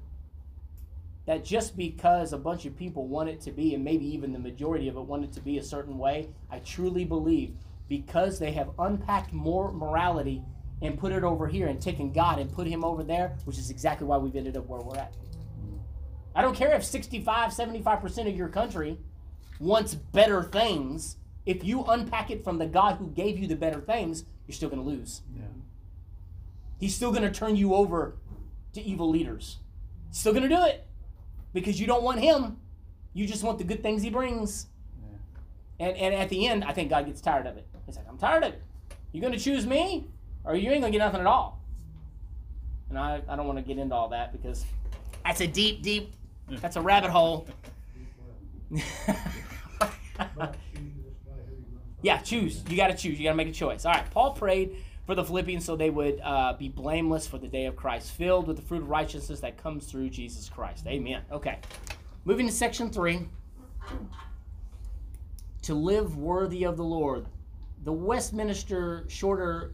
that 1.25 1.43
just 1.43 1.75
because 1.75 2.33
a 2.33 2.37
bunch 2.37 2.65
of 2.65 2.77
people 2.77 3.07
want 3.07 3.29
it 3.29 3.41
to 3.41 3.51
be, 3.51 3.73
and 3.73 3.83
maybe 3.83 4.05
even 4.05 4.31
the 4.31 4.39
majority 4.39 4.87
of 4.87 4.95
it 4.95 5.01
want 5.01 5.23
it 5.23 5.33
to 5.33 5.41
be 5.41 5.57
a 5.57 5.63
certain 5.63 5.97
way, 5.97 6.29
I 6.51 6.59
truly 6.59 7.03
believe 7.03 7.55
because 7.87 8.39
they 8.39 8.51
have 8.51 8.71
unpacked 8.79 9.33
more 9.33 9.71
morality 9.71 10.43
and 10.81 10.97
put 10.97 11.11
it 11.11 11.23
over 11.23 11.47
here 11.47 11.67
and 11.67 11.81
taken 11.81 12.11
God 12.11 12.39
and 12.39 12.51
put 12.51 12.67
him 12.67 12.83
over 12.83 13.03
there, 13.03 13.37
which 13.45 13.57
is 13.57 13.69
exactly 13.69 14.05
why 14.05 14.17
we've 14.17 14.35
ended 14.35 14.57
up 14.57 14.67
where 14.67 14.81
we're 14.81 14.97
at. 14.97 15.15
I 16.35 16.41
don't 16.41 16.55
care 16.55 16.75
if 16.75 16.83
65, 16.83 17.51
75% 17.51 18.27
of 18.27 18.35
your 18.35 18.49
country 18.49 18.99
wants 19.59 19.95
better 19.95 20.43
things. 20.43 21.17
If 21.45 21.63
you 21.63 21.83
unpack 21.85 22.29
it 22.29 22.43
from 22.43 22.57
the 22.57 22.65
God 22.65 22.97
who 22.97 23.07
gave 23.07 23.39
you 23.39 23.47
the 23.47 23.55
better 23.55 23.79
things, 23.79 24.25
you're 24.45 24.55
still 24.55 24.69
going 24.69 24.81
to 24.81 24.87
lose. 24.87 25.21
Yeah. 25.33 25.43
He's 26.79 26.93
still 26.95 27.11
going 27.11 27.23
to 27.23 27.31
turn 27.31 27.55
you 27.55 27.73
over 27.73 28.17
to 28.73 28.81
evil 28.81 29.09
leaders. 29.09 29.59
Still 30.11 30.33
going 30.33 30.47
to 30.47 30.53
do 30.53 30.63
it. 30.65 30.85
Because 31.55 31.79
you 31.79 31.87
don't 31.87 32.03
want 32.03 32.19
him. 32.19 32.57
You 33.13 33.25
just 33.25 33.41
want 33.41 33.57
the 33.57 33.63
good 33.63 33.81
things 33.81 34.03
he 34.03 34.09
brings. 34.09 34.67
And, 35.79 35.95
and 35.95 36.13
at 36.13 36.27
the 36.29 36.45
end, 36.45 36.65
I 36.65 36.73
think 36.73 36.89
God 36.89 37.05
gets 37.05 37.21
tired 37.21 37.47
of 37.47 37.55
it. 37.57 37.65
He's 37.85 37.95
like, 37.95 38.05
I'm 38.09 38.17
tired 38.17 38.43
of 38.43 38.53
it. 38.53 38.61
You're 39.13 39.21
going 39.21 39.33
to 39.33 39.39
choose 39.39 39.65
me? 39.65 40.05
Or 40.43 40.55
you 40.55 40.69
ain't 40.69 40.81
going 40.81 40.91
to 40.91 40.97
get 40.99 41.03
nothing 41.03 41.21
at 41.21 41.27
all. 41.27 41.61
And 42.89 42.99
I, 42.99 43.21
I 43.27 43.37
don't 43.37 43.47
want 43.47 43.57
to 43.57 43.63
get 43.63 43.77
into 43.77 43.95
all 43.95 44.09
that 44.09 44.33
because 44.33 44.65
that's 45.23 45.39
a 45.39 45.47
deep, 45.47 45.81
deep, 45.81 46.13
that's 46.49 46.75
a 46.75 46.81
rabbit 46.81 47.09
hole. 47.09 47.47
yeah, 52.01 52.17
choose. 52.17 52.63
You 52.69 52.75
got 52.75 52.87
to 52.87 52.95
choose. 52.95 53.17
You 53.17 53.23
got 53.23 53.31
to 53.31 53.37
make 53.37 53.47
a 53.47 53.53
choice. 53.53 53.85
All 53.85 53.93
right. 53.93 54.03
Paul 54.11 54.33
prayed 54.33 54.75
for 55.05 55.15
the 55.15 55.23
Philippians 55.23 55.63
so 55.63 55.75
they 55.75 55.89
would 55.89 56.19
uh, 56.23 56.53
be 56.53 56.67
blameless 56.67 57.27
for 57.27 57.37
the 57.37 57.47
day 57.47 57.65
of 57.65 57.75
Christ, 57.75 58.11
filled 58.11 58.47
with 58.47 58.57
the 58.57 58.63
fruit 58.63 58.81
of 58.81 58.89
righteousness 58.89 59.39
that 59.41 59.57
comes 59.57 59.85
through 59.85 60.09
Jesus 60.09 60.49
Christ. 60.49 60.87
Amen. 60.87 61.21
Okay. 61.31 61.59
Moving 62.25 62.47
to 62.47 62.51
section 62.51 62.89
three. 62.89 63.27
To 65.63 65.73
live 65.75 66.17
worthy 66.17 66.63
of 66.63 66.77
the 66.77 66.83
Lord. 66.83 67.27
The 67.83 67.93
Westminster 67.93 69.05
Shorter 69.07 69.73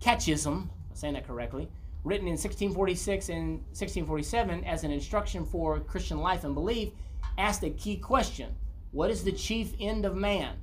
Catechism, 0.00 0.70
I'm 0.90 0.96
saying 0.96 1.14
that 1.14 1.26
correctly, 1.26 1.68
written 2.04 2.26
in 2.26 2.32
1646 2.32 3.30
and 3.30 3.52
1647 3.68 4.64
as 4.64 4.84
an 4.84 4.90
instruction 4.90 5.46
for 5.46 5.80
Christian 5.80 6.18
life 6.18 6.44
and 6.44 6.54
belief, 6.54 6.90
asked 7.38 7.62
a 7.62 7.70
key 7.70 7.96
question 7.96 8.54
What 8.92 9.10
is 9.10 9.24
the 9.24 9.32
chief 9.32 9.72
end 9.80 10.04
of 10.04 10.14
man? 10.14 10.56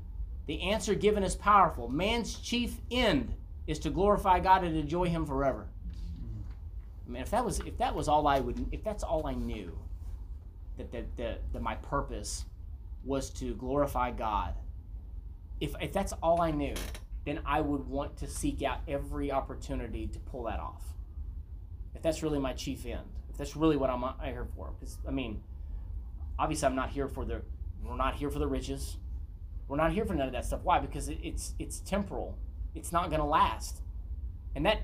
The 0.46 0.62
answer 0.62 0.94
given 0.94 1.24
is 1.24 1.36
powerful. 1.36 1.88
Man's 1.88 2.36
chief 2.36 2.78
end 2.92 3.34
is 3.68 3.80
to 3.80 3.90
glorify 3.90 4.40
God 4.40 4.64
and 4.64 4.76
enjoy 4.76 5.06
Him 5.06 5.26
forever. 5.26 5.68
I 7.08 7.12
mean, 7.12 7.22
if 7.22 7.32
that 7.32 7.46
was 7.46 7.60
if 7.60 7.78
that 7.78 7.96
was 7.96 8.08
all 8.08 8.28
I 8.28 8.40
would, 8.40 8.66
if 8.72 8.84
that's 8.84 9.04
all 9.04 9.28
I 9.28 9.34
knew, 9.34 9.78
that 10.78 10.92
that 10.92 11.18
that, 11.18 11.42
that 11.54 11.62
my 11.62 11.76
purpose 11.76 12.46
was 13.04 13.30
to 13.32 13.54
glorify 13.56 14.12
God. 14.12 14.56
If 15.60 15.76
if 15.80 15.94
that's 15.94 16.14
all 16.24 16.42
I 16.42 16.52
knew, 16.52 16.76
then 17.26 17.40
I 17.46 17.62
would 17.62 17.88
want 17.88 18.18
to 18.18 18.28
seek 18.28 18.62
out 18.64 18.80
every 18.88 19.32
opportunity 19.32 20.08
to 20.08 20.20
pull 20.20 20.44
that 20.44 20.60
off. 20.60 20.82
If 21.94 22.02
that's 22.02 22.24
really 22.24 22.40
my 22.40 22.54
chief 22.54 22.86
end, 22.86 23.08
if 23.30 23.38
that's 23.38 23.56
really 23.56 23.78
what 23.78 23.90
I'm 23.90 24.04
here 24.24 24.48
for, 24.56 24.74
because 24.80 24.98
I 25.08 25.12
mean, 25.12 25.42
obviously 26.38 26.68
I'm 26.68 26.76
not 26.76 26.90
here 26.90 27.08
for 27.08 27.26
the 27.26 27.42
we're 27.84 27.96
not 27.96 28.16
here 28.16 28.32
for 28.32 28.40
the 28.40 28.48
riches. 28.48 28.98
We're 29.68 29.78
not 29.78 29.92
here 29.92 30.06
for 30.06 30.14
none 30.14 30.28
of 30.28 30.34
that 30.34 30.46
stuff. 30.46 30.62
Why? 30.64 30.80
Because 30.80 31.10
it, 31.10 31.20
it's 31.22 31.54
it's 31.60 31.80
temporal. 31.80 32.38
It's 32.76 32.92
not 32.92 33.10
going 33.10 33.22
to 33.22 33.26
last. 33.26 33.82
And 34.56 34.66
that 34.66 34.80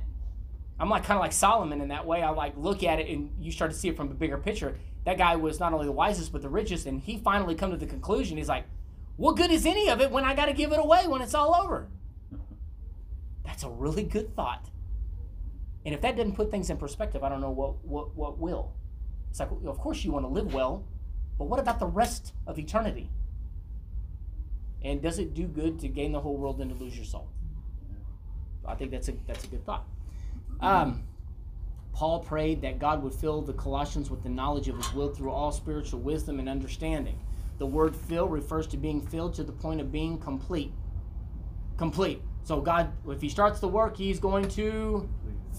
I'm 0.79 0.89
like 0.89 1.03
kind 1.03 1.17
of 1.17 1.21
like 1.21 1.31
Solomon 1.31 1.79
in 1.81 1.89
that 1.89 2.05
way. 2.07 2.23
I 2.23 2.31
like 2.31 2.53
look 2.57 2.83
at 2.83 2.99
it 2.99 3.07
and 3.07 3.31
you 3.39 3.51
start 3.51 3.71
to 3.71 3.77
see 3.77 3.89
it 3.89 3.95
from 3.95 4.09
a 4.09 4.13
bigger 4.15 4.37
picture. 4.37 4.75
That 5.05 5.17
guy 5.17 5.35
was 5.35 5.59
not 5.59 5.73
only 5.73 5.85
the 5.85 5.91
wisest 5.91 6.31
but 6.31 6.41
the 6.41 6.49
richest, 6.49 6.85
and 6.87 6.99
he 7.01 7.17
finally 7.17 7.55
come 7.55 7.71
to 7.71 7.77
the 7.77 7.85
conclusion. 7.85 8.37
He's 8.37 8.49
like, 8.49 8.65
"What 9.15 9.37
good 9.37 9.51
is 9.51 9.65
any 9.65 9.89
of 9.89 10.01
it 10.01 10.11
when 10.11 10.23
I 10.23 10.33
got 10.33 10.47
to 10.47 10.53
give 10.53 10.71
it 10.71 10.79
away 10.79 11.07
when 11.07 11.21
it's 11.21 11.35
all 11.35 11.55
over?" 11.55 11.87
That's 13.43 13.63
a 13.63 13.69
really 13.69 14.03
good 14.03 14.35
thought. 14.35 14.69
And 15.85 15.93
if 15.93 16.01
that 16.01 16.15
doesn't 16.15 16.35
put 16.35 16.51
things 16.51 16.69
in 16.69 16.77
perspective, 16.77 17.23
I 17.23 17.29
don't 17.29 17.41
know 17.41 17.51
what 17.51 17.83
what 17.85 18.15
what 18.15 18.39
will. 18.39 18.73
It's 19.29 19.39
like, 19.39 19.49
of 19.65 19.77
course 19.77 20.03
you 20.03 20.11
want 20.11 20.25
to 20.25 20.29
live 20.29 20.53
well, 20.53 20.85
but 21.37 21.45
what 21.45 21.59
about 21.59 21.79
the 21.79 21.87
rest 21.87 22.33
of 22.45 22.59
eternity? 22.59 23.09
And 24.83 25.01
does 25.01 25.19
it 25.19 25.33
do 25.33 25.47
good 25.47 25.79
to 25.79 25.87
gain 25.87 26.11
the 26.11 26.19
whole 26.19 26.37
world 26.37 26.59
and 26.59 26.71
to 26.71 26.83
lose 26.83 26.95
your 26.95 27.05
soul? 27.05 27.29
I 28.65 28.75
think 28.75 28.91
that's 28.91 29.09
a 29.09 29.13
that's 29.27 29.43
a 29.43 29.47
good 29.47 29.65
thought. 29.65 29.85
Um, 30.59 31.03
Paul 31.93 32.19
prayed 32.19 32.61
that 32.61 32.79
God 32.79 33.03
would 33.03 33.13
fill 33.13 33.41
the 33.41 33.53
Colossians 33.53 34.09
with 34.09 34.23
the 34.23 34.29
knowledge 34.29 34.67
of 34.67 34.77
His 34.77 34.93
will 34.93 35.13
through 35.13 35.31
all 35.31 35.51
spiritual 35.51 35.99
wisdom 35.99 36.39
and 36.39 36.47
understanding. 36.47 37.19
The 37.57 37.65
word 37.65 37.95
"fill" 37.95 38.27
refers 38.27 38.67
to 38.67 38.77
being 38.77 39.01
filled 39.01 39.33
to 39.35 39.43
the 39.43 39.51
point 39.51 39.81
of 39.81 39.91
being 39.91 40.17
complete. 40.17 40.71
Complete. 41.77 42.21
So 42.43 42.61
God, 42.61 42.91
if 43.07 43.21
He 43.21 43.29
starts 43.29 43.59
the 43.59 43.67
work, 43.67 43.97
He's 43.97 44.19
going 44.19 44.47
to 44.49 45.07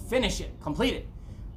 finish 0.09 0.41
it, 0.41 0.51
complete 0.61 0.95
it. 0.95 1.09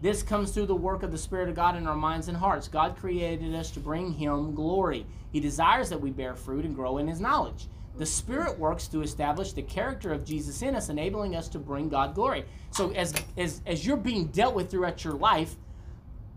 This 0.01 0.21
comes 0.21 0.51
through 0.51 0.67
the 0.67 0.75
work 0.75 1.03
of 1.03 1.11
the 1.11 1.17
Spirit 1.17 1.49
of 1.49 1.55
God 1.55 1.75
in 1.75 1.87
our 1.87 1.95
minds 1.95 2.27
and 2.27 2.37
hearts. 2.37 2.67
God 2.67 2.95
created 2.97 3.55
us 3.55 3.71
to 3.71 3.79
bring 3.79 4.11
Him 4.11 4.53
glory. 4.53 5.05
He 5.31 5.39
desires 5.39 5.89
that 5.89 5.99
we 5.99 6.11
bear 6.11 6.35
fruit 6.35 6.65
and 6.65 6.75
grow 6.75 6.97
in 6.97 7.07
His 7.07 7.19
knowledge. 7.19 7.67
The 7.97 8.05
Spirit 8.05 8.59
works 8.59 8.87
to 8.89 9.01
establish 9.01 9.53
the 9.53 9.61
character 9.61 10.11
of 10.11 10.25
Jesus 10.25 10.61
in 10.61 10.75
us, 10.75 10.89
enabling 10.89 11.35
us 11.35 11.47
to 11.49 11.59
bring 11.59 11.87
God 11.87 12.13
glory. 12.13 12.45
So, 12.71 12.91
as, 12.91 13.13
as, 13.37 13.61
as 13.65 13.85
you're 13.85 13.95
being 13.95 14.27
dealt 14.27 14.53
with 14.53 14.69
throughout 14.69 15.03
your 15.03 15.13
life, 15.13 15.55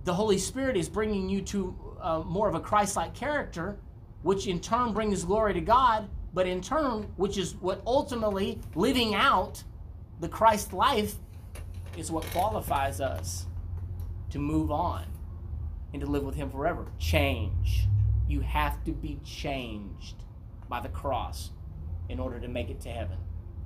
the 0.05 0.15
Holy 0.15 0.39
Spirit 0.39 0.77
is 0.77 0.89
bringing 0.89 1.29
you 1.29 1.43
to 1.43 1.97
uh, 2.01 2.21
more 2.21 2.49
of 2.49 2.55
a 2.55 2.61
Christ 2.61 2.95
like 2.95 3.13
character, 3.13 3.77
which 4.23 4.47
in 4.47 4.61
turn 4.61 4.93
brings 4.93 5.25
glory 5.25 5.53
to 5.55 5.61
God, 5.61 6.09
but 6.33 6.47
in 6.47 6.61
turn, 6.61 7.03
which 7.17 7.37
is 7.37 7.57
what 7.57 7.83
ultimately 7.85 8.61
living 8.77 9.17
out 9.17 9.63
the 10.21 10.29
Christ 10.29 10.73
life 10.73 11.17
is 11.97 12.11
what 12.11 12.25
qualifies 12.27 13.01
us 13.01 13.47
to 14.31 14.39
move 14.39 14.71
on 14.71 15.05
and 15.93 16.01
to 16.01 16.07
live 16.07 16.23
with 16.23 16.37
Him 16.37 16.51
forever. 16.51 16.87
Change. 16.99 17.89
You 18.29 18.41
have 18.41 18.85
to 18.85 18.93
be 18.93 19.19
changed 19.25 20.23
by 20.69 20.81
the 20.81 20.89
cross 20.89 21.51
in 22.09 22.19
order 22.19 22.41
to 22.41 22.49
make 22.49 22.71
it 22.71 22.81
to 22.83 22.89
heaven. 22.89 23.19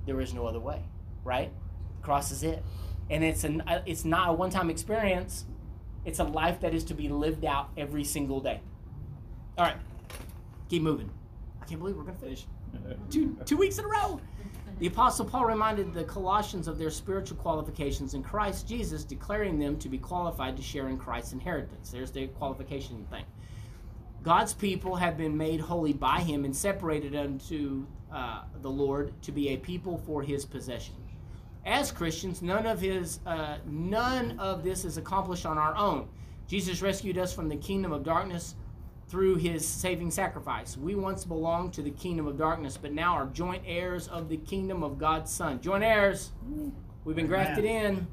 There 0.05 0.19
is 0.21 0.33
no 0.33 0.45
other 0.45 0.59
way, 0.59 0.83
right? 1.23 1.51
The 1.97 2.03
cross 2.03 2.31
is 2.31 2.43
it. 2.43 2.63
And 3.09 3.23
it's 3.23 3.43
an 3.43 3.61
uh, 3.61 3.81
it's 3.85 4.05
not 4.05 4.29
a 4.29 4.33
one-time 4.33 4.69
experience. 4.69 5.45
It's 6.05 6.19
a 6.19 6.23
life 6.23 6.59
that 6.61 6.73
is 6.73 6.83
to 6.85 6.93
be 6.93 7.09
lived 7.09 7.45
out 7.45 7.69
every 7.77 8.03
single 8.03 8.39
day. 8.39 8.61
All 9.57 9.65
right. 9.65 9.77
Keep 10.69 10.81
moving. 10.81 11.09
I 11.61 11.65
can't 11.65 11.79
believe 11.79 11.95
we're 11.95 12.03
going 12.03 12.15
to 12.15 12.21
finish. 12.21 12.45
Two 13.09 13.37
two 13.45 13.57
weeks 13.57 13.77
in 13.77 13.85
a 13.85 13.87
row. 13.87 14.19
The 14.79 14.87
Apostle 14.87 15.25
Paul 15.25 15.45
reminded 15.45 15.93
the 15.93 16.03
Colossians 16.03 16.67
of 16.67 16.77
their 16.77 16.89
spiritual 16.89 17.37
qualifications 17.37 18.15
in 18.15 18.23
Christ 18.23 18.67
Jesus, 18.67 19.03
declaring 19.03 19.59
them 19.59 19.77
to 19.77 19.87
be 19.87 19.99
qualified 19.99 20.57
to 20.57 20.63
share 20.63 20.89
in 20.89 20.97
Christ's 20.97 21.33
inheritance. 21.33 21.91
There's 21.91 22.11
the 22.11 22.27
qualification 22.27 23.05
thing. 23.11 23.23
God's 24.23 24.53
people 24.53 24.95
have 24.95 25.17
been 25.17 25.37
made 25.37 25.59
holy 25.59 25.91
by 25.91 26.21
him 26.21 26.45
and 26.45 26.55
separated 26.55 27.13
unto 27.13 27.85
uh, 28.11 28.43
the 28.61 28.69
Lord 28.69 29.13
to 29.23 29.31
be 29.33 29.49
a 29.49 29.57
people 29.57 29.97
for 29.97 30.23
his 30.23 30.45
possession. 30.45 30.95
As 31.65 31.91
Christians, 31.91 32.41
none 32.41 32.65
of 32.65 32.79
his 32.79 33.19
uh, 33.25 33.57
none 33.65 34.39
of 34.39 34.63
this 34.63 34.85
is 34.85 34.97
accomplished 34.97 35.45
on 35.45 35.57
our 35.57 35.75
own. 35.75 36.07
Jesus 36.47 36.81
rescued 36.81 37.17
us 37.17 37.33
from 37.33 37.49
the 37.49 37.55
kingdom 37.55 37.91
of 37.91 38.03
darkness 38.03 38.55
through 39.07 39.35
his 39.35 39.67
saving 39.67 40.11
sacrifice. 40.11 40.77
We 40.77 40.95
once 40.95 41.25
belonged 41.25 41.73
to 41.73 41.81
the 41.81 41.91
kingdom 41.91 42.25
of 42.27 42.37
darkness, 42.37 42.77
but 42.77 42.93
now 42.93 43.13
are 43.13 43.25
joint 43.27 43.63
heirs 43.65 44.07
of 44.07 44.29
the 44.29 44.37
kingdom 44.37 44.83
of 44.83 44.97
God's 44.97 45.31
Son. 45.31 45.61
Joint 45.61 45.83
heirs. 45.83 46.31
We've 47.03 47.15
been 47.15 47.27
grafted 47.27 47.65
in. 47.65 48.07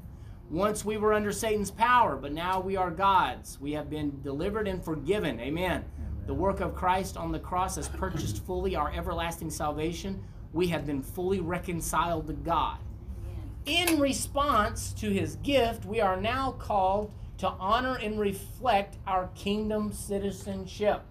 Once 0.51 0.83
we 0.83 0.97
were 0.97 1.13
under 1.13 1.31
Satan's 1.31 1.71
power, 1.71 2.17
but 2.17 2.33
now 2.33 2.59
we 2.59 2.75
are 2.75 2.91
God's. 2.91 3.57
We 3.61 3.71
have 3.71 3.89
been 3.89 4.21
delivered 4.21 4.67
and 4.67 4.83
forgiven. 4.83 5.39
Amen. 5.39 5.85
The 6.27 6.33
work 6.33 6.59
of 6.59 6.75
Christ 6.75 7.15
on 7.15 7.31
the 7.31 7.39
cross 7.39 7.77
has 7.77 7.87
purchased 7.87 8.43
fully 8.45 8.75
our 8.75 8.91
everlasting 8.93 9.49
salvation. 9.49 10.21
We 10.51 10.67
have 10.67 10.85
been 10.85 11.01
fully 11.01 11.39
reconciled 11.39 12.27
to 12.27 12.33
God. 12.33 12.79
In 13.65 13.97
response 13.97 14.91
to 14.93 15.09
his 15.09 15.37
gift, 15.37 15.85
we 15.85 16.01
are 16.01 16.19
now 16.19 16.51
called 16.59 17.13
to 17.37 17.47
honor 17.47 17.95
and 17.95 18.19
reflect 18.19 18.97
our 19.07 19.29
kingdom 19.35 19.93
citizenship. 19.93 21.01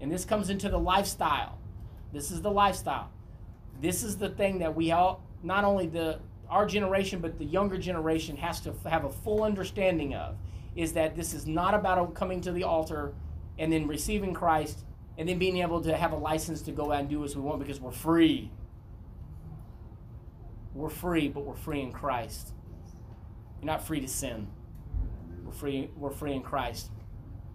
And 0.00 0.10
this 0.10 0.24
comes 0.24 0.50
into 0.50 0.68
the 0.68 0.80
lifestyle. 0.80 1.58
This 2.12 2.32
is 2.32 2.42
the 2.42 2.50
lifestyle. 2.50 3.10
This 3.80 4.02
is 4.02 4.16
the 4.16 4.30
thing 4.30 4.58
that 4.58 4.74
we 4.74 4.90
all, 4.90 5.22
not 5.44 5.62
only 5.62 5.86
the 5.86 6.18
our 6.50 6.66
generation, 6.66 7.20
but 7.20 7.38
the 7.38 7.44
younger 7.44 7.78
generation 7.78 8.36
has 8.36 8.60
to 8.62 8.74
have 8.88 9.04
a 9.04 9.10
full 9.10 9.42
understanding 9.42 10.14
of, 10.14 10.36
is 10.76 10.92
that 10.94 11.16
this 11.16 11.34
is 11.34 11.46
not 11.46 11.74
about 11.74 12.14
coming 12.14 12.40
to 12.42 12.52
the 12.52 12.62
altar 12.62 13.14
and 13.58 13.72
then 13.72 13.86
receiving 13.86 14.32
Christ 14.32 14.84
and 15.18 15.28
then 15.28 15.38
being 15.38 15.58
able 15.58 15.80
to 15.82 15.96
have 15.96 16.12
a 16.12 16.16
license 16.16 16.62
to 16.62 16.72
go 16.72 16.92
out 16.92 17.00
and 17.00 17.08
do 17.08 17.24
as 17.24 17.34
we 17.34 17.42
want 17.42 17.58
because 17.58 17.80
we're 17.80 17.90
free. 17.90 18.50
We're 20.74 20.88
free, 20.88 21.28
but 21.28 21.44
we're 21.44 21.56
free 21.56 21.80
in 21.80 21.92
Christ. 21.92 22.52
You're 23.60 23.66
not 23.66 23.84
free 23.84 24.00
to 24.00 24.08
sin. 24.08 24.46
We're 25.44 25.52
free, 25.52 25.90
we're 25.96 26.10
free 26.10 26.34
in 26.34 26.42
Christ. 26.42 26.90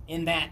In 0.07 0.25
that 0.25 0.49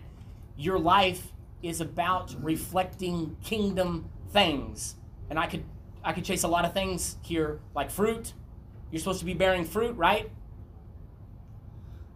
your 0.55 0.79
life 0.79 1.33
is 1.61 1.81
about 1.81 2.33
reflecting 2.41 3.35
kingdom 3.43 4.09
things. 4.31 4.95
And 5.29 5.37
I 5.37 5.47
could 5.47 5.65
I 6.03 6.13
could 6.13 6.25
chase 6.25 6.43
a 6.43 6.47
lot 6.47 6.65
of 6.65 6.73
things 6.73 7.17
here, 7.21 7.59
like 7.75 7.91
fruit. 7.91 8.33
You're 8.91 8.99
supposed 8.99 9.19
to 9.19 9.25
be 9.25 9.33
bearing 9.33 9.65
fruit, 9.65 9.95
right? 9.95 10.23
You're 10.23 10.31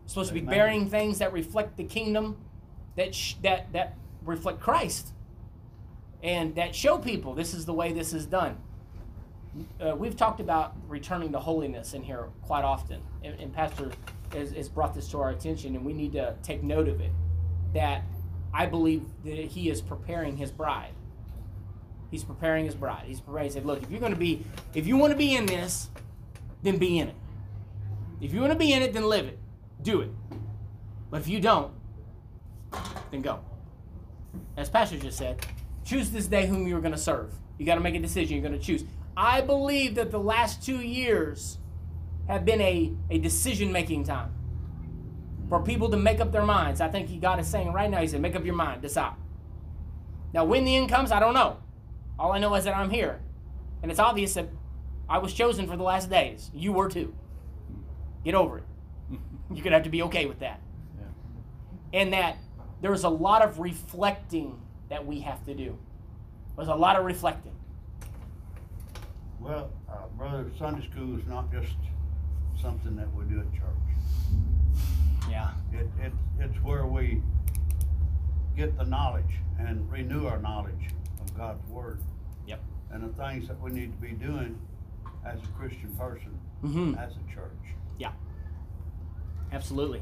supposed 0.07 0.29
to 0.29 0.33
be 0.33 0.41
bearing 0.41 0.89
things 0.89 1.19
that 1.19 1.31
reflect 1.33 1.77
the 1.77 1.83
kingdom, 1.83 2.38
that 2.95 3.13
sh- 3.15 3.36
that 3.43 3.71
that 3.73 3.95
reflect 4.23 4.59
Christ, 4.59 5.13
and 6.23 6.55
that 6.55 6.75
show 6.75 6.97
people 6.97 7.33
this 7.33 7.53
is 7.53 7.65
the 7.65 7.73
way 7.73 7.93
this 7.93 8.13
is 8.13 8.25
done. 8.25 8.57
Uh, 9.79 9.95
we've 9.95 10.17
talked 10.17 10.41
about 10.41 10.75
returning 10.88 11.31
to 11.31 11.39
holiness 11.39 11.93
in 11.93 12.03
here 12.03 12.27
quite 12.41 12.63
often, 12.65 13.01
and, 13.23 13.39
and 13.39 13.53
Pastor 13.53 13.89
has, 14.33 14.51
has 14.51 14.67
brought 14.67 14.93
this 14.93 15.07
to 15.09 15.19
our 15.19 15.29
attention, 15.29 15.75
and 15.75 15.86
we 15.86 15.93
need 15.93 16.11
to 16.11 16.36
take 16.43 16.61
note 16.61 16.89
of 16.89 16.99
it. 16.99 17.11
That 17.73 18.03
I 18.53 18.65
believe 18.65 19.03
that 19.23 19.33
he 19.33 19.69
is 19.69 19.81
preparing 19.81 20.38
his 20.38 20.51
bride. 20.51 20.93
He's 22.12 22.24
preparing 22.24 22.66
his 22.66 22.76
bride. 22.76 23.03
He's 23.06 23.20
preparing. 23.20 23.45
He 23.45 23.51
said, 23.51 23.66
"Look, 23.66 23.84
if 23.84 23.89
you're 23.89 23.99
going 23.99 24.14
to 24.14 24.20
be, 24.20 24.45
if 24.74 24.88
you 24.88 24.97
want 24.97 25.12
to 25.12 25.18
be 25.18 25.36
in 25.36 25.45
this, 25.45 25.89
then 26.64 26.78
be 26.78 26.99
in 26.99 27.10
it. 27.10 27.16
If 28.22 28.34
you 28.34 28.39
want 28.41 28.53
to 28.53 28.60
be 28.60 28.74
in 28.74 28.82
it, 28.82 28.93
then 28.93 29.10
live 29.10 29.26
it. 29.26 29.39
Do 29.82 30.01
it. 30.01 30.12
But 31.10 31.22
if 31.22 31.28
you 31.28 31.39
don't, 31.39 31.74
then 33.12 33.22
go." 33.22 33.39
As 34.58 34.70
Pastor 34.70 34.97
just 34.97 35.18
said, 35.18 35.45
choose 35.84 36.12
this 36.12 36.28
day 36.28 36.47
whom 36.47 36.68
you 36.68 36.78
are 36.78 36.82
going 36.82 36.93
to 36.93 36.97
serve. 36.97 37.34
You 37.58 37.66
got 37.66 37.76
to 37.76 37.82
make 37.82 37.95
a 37.95 37.99
decision. 37.99 38.36
You're 38.36 38.47
going 38.47 38.60
to 38.60 38.66
choose. 38.66 38.84
I 39.18 39.41
believe 39.41 39.95
that 39.95 40.12
the 40.12 40.20
last 40.20 40.64
two 40.64 40.78
years 40.82 41.58
have 42.28 42.43
been 42.43 42.62
a, 42.62 42.91
a 43.10 43.18
decision 43.18 43.72
making 43.72 44.03
time 44.03 44.34
for 45.47 45.62
people 45.62 45.89
to 45.89 45.97
make 45.97 46.20
up 46.20 46.32
their 46.32 46.43
minds. 46.43 46.82
I 46.82 46.88
think 46.89 47.22
God 47.22 47.39
is 47.39 47.47
saying 47.47 47.72
right 47.72 47.89
now, 47.89 48.01
He 48.01 48.08
said, 48.08 48.22
make 48.22 48.36
up 48.36 48.43
your 48.45 48.56
mind, 48.56 48.82
decide. 48.82 49.14
Now, 50.34 50.43
when 50.43 50.66
the 50.66 50.76
end 50.76 50.89
comes, 50.89 51.12
I 51.12 51.20
don't 51.20 51.34
know. 51.34 51.58
All 52.18 52.32
I 52.32 52.39
know 52.39 52.53
is 52.55 52.63
that 52.63 52.76
I'm 52.76 52.89
here. 52.89 53.20
And 53.82 53.91
it's 53.91 53.99
obvious 53.99 54.34
that 54.36 54.47
I 55.09 55.18
was 55.18 55.34
chosen 55.34 55.68
for 55.68 55.78
the 55.78 55.84
last 55.84 56.09
days. 56.09 56.49
You 56.53 56.72
were 56.72 56.89
too. 56.89 57.13
Get 58.24 58.36
over 58.36 58.59
it. 58.59 58.63
You're 59.09 59.63
going 59.63 59.72
to 59.72 59.72
have 59.72 59.84
to 59.84 59.89
be 59.89 60.01
okay 60.03 60.26
with 60.26 60.39
that. 60.39 60.59
And 61.93 62.13
that 62.13 62.38
there's 62.82 63.03
a 63.03 63.09
lot 63.09 63.41
of 63.41 63.59
reflecting 63.59 64.59
that 64.89 65.05
we 65.05 65.20
have 65.22 65.45
to 65.45 65.53
do. 65.53 65.78
There's 66.55 66.68
a 66.68 66.76
lot 66.76 66.95
of 66.95 67.05
reflecting. 67.05 67.53
Well, 69.39 69.70
uh, 69.89 70.07
brother, 70.18 70.49
Sunday 70.57 70.88
school 70.89 71.18
is 71.20 71.26
not 71.28 71.51
just 71.51 71.76
something 72.59 72.95
that 72.95 73.13
we 73.13 73.26
do 73.26 73.39
at 73.39 73.51
church. 73.53 74.41
Yeah. 75.30 75.51
It, 75.74 75.88
it, 76.01 76.13
it's 76.39 76.57
where 76.63 76.86
we 76.86 77.22
get 78.55 78.78
the 78.78 78.86
knowledge 78.86 79.39
and 79.59 79.89
renew 79.91 80.26
our 80.28 80.39
knowledge 80.39 80.89
God's 81.38 81.65
word 81.69 81.99
Yep. 82.47 82.61
and 82.91 83.03
the 83.03 83.13
things 83.23 83.47
that 83.47 83.59
we 83.61 83.71
need 83.71 83.91
to 83.91 83.97
be 84.01 84.13
doing 84.13 84.57
as 85.25 85.39
a 85.43 85.47
Christian 85.59 85.89
person, 85.97 86.38
Mm-hmm. 86.63 86.95
as 86.97 87.11
a 87.13 87.33
church. 87.33 87.51
Yeah, 87.99 88.11
absolutely. 89.51 90.01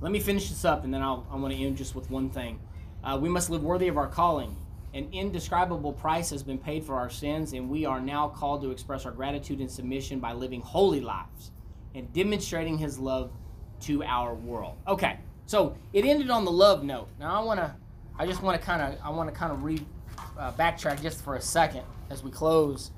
Let 0.00 0.12
me 0.12 0.20
finish 0.20 0.48
this 0.48 0.64
up, 0.64 0.84
and 0.84 0.92
then 0.92 1.02
I'll, 1.02 1.26
I 1.30 1.36
want 1.36 1.54
to 1.54 1.60
end 1.62 1.76
just 1.76 1.94
with 1.94 2.10
one 2.10 2.28
thing. 2.30 2.58
Uh, 3.04 3.18
we 3.20 3.28
must 3.28 3.50
live 3.50 3.62
worthy 3.62 3.88
of 3.88 3.96
our 3.96 4.08
calling. 4.08 4.56
An 4.94 5.08
indescribable 5.12 5.92
price 5.92 6.30
has 6.30 6.42
been 6.42 6.58
paid 6.58 6.84
for 6.84 6.96
our 6.96 7.08
sins, 7.08 7.52
and 7.52 7.68
we 7.70 7.86
are 7.86 8.00
now 8.00 8.28
called 8.28 8.62
to 8.62 8.70
express 8.70 9.06
our 9.06 9.12
gratitude 9.12 9.60
and 9.60 9.70
submission 9.70 10.18
by 10.20 10.32
living 10.32 10.60
holy 10.60 11.00
lives 11.00 11.50
and 11.94 12.12
demonstrating 12.12 12.76
His 12.78 12.98
love 12.98 13.30
to 13.82 14.02
our 14.04 14.34
world. 14.34 14.76
Okay, 14.86 15.18
so 15.46 15.74
it 15.92 16.04
ended 16.04 16.30
on 16.30 16.44
the 16.44 16.50
love 16.50 16.84
note. 16.84 17.08
Now 17.18 17.40
I 17.40 17.44
want 17.44 17.58
to, 17.60 17.74
I 18.18 18.26
just 18.26 18.42
want 18.42 18.60
to 18.60 18.64
kind 18.66 18.82
of, 18.82 18.98
I 19.02 19.10
want 19.10 19.28
to 19.32 19.34
kind 19.34 19.52
of 19.52 19.62
re, 19.64 19.80
uh, 20.38 20.52
backtrack 20.52 21.02
just 21.02 21.24
for 21.24 21.36
a 21.36 21.40
second 21.40 21.82
as 22.10 22.22
we 22.22 22.30
close, 22.30 22.90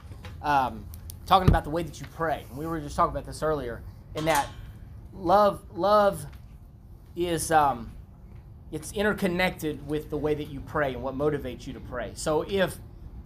um, 0.42 0.84
talking 1.26 1.48
about 1.48 1.64
the 1.64 1.70
way 1.70 1.82
that 1.82 2.00
you 2.00 2.06
pray. 2.14 2.44
We 2.54 2.66
were 2.66 2.80
just 2.80 2.96
talking 2.96 3.12
about 3.12 3.26
this 3.26 3.42
earlier, 3.42 3.82
in 4.14 4.24
that 4.26 4.48
love, 5.12 5.62
love 5.74 6.26
is 7.16 7.50
um, 7.50 7.92
it's 8.72 8.92
interconnected 8.92 9.86
with 9.86 10.10
the 10.10 10.16
way 10.16 10.34
that 10.34 10.48
you 10.48 10.60
pray 10.60 10.94
and 10.94 11.02
what 11.02 11.16
motivates 11.16 11.66
you 11.66 11.72
to 11.72 11.80
pray. 11.80 12.12
So 12.14 12.42
if 12.48 12.78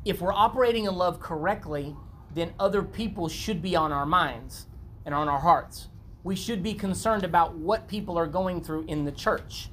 if 0.04 0.20
we're 0.20 0.32
operating 0.32 0.84
in 0.84 0.94
love 0.94 1.20
correctly, 1.20 1.94
then 2.34 2.52
other 2.59 2.82
people 2.82 3.28
should 3.28 3.61
be 3.61 3.74
on 3.74 3.92
our 3.92 4.06
minds 4.06 4.66
and 5.04 5.14
on 5.14 5.28
our 5.28 5.40
hearts. 5.40 5.88
We 6.22 6.36
should 6.36 6.62
be 6.62 6.74
concerned 6.74 7.24
about 7.24 7.54
what 7.54 7.88
people 7.88 8.16
are 8.16 8.26
going 8.26 8.62
through 8.62 8.84
in 8.86 9.04
the 9.04 9.12
church. 9.12 9.70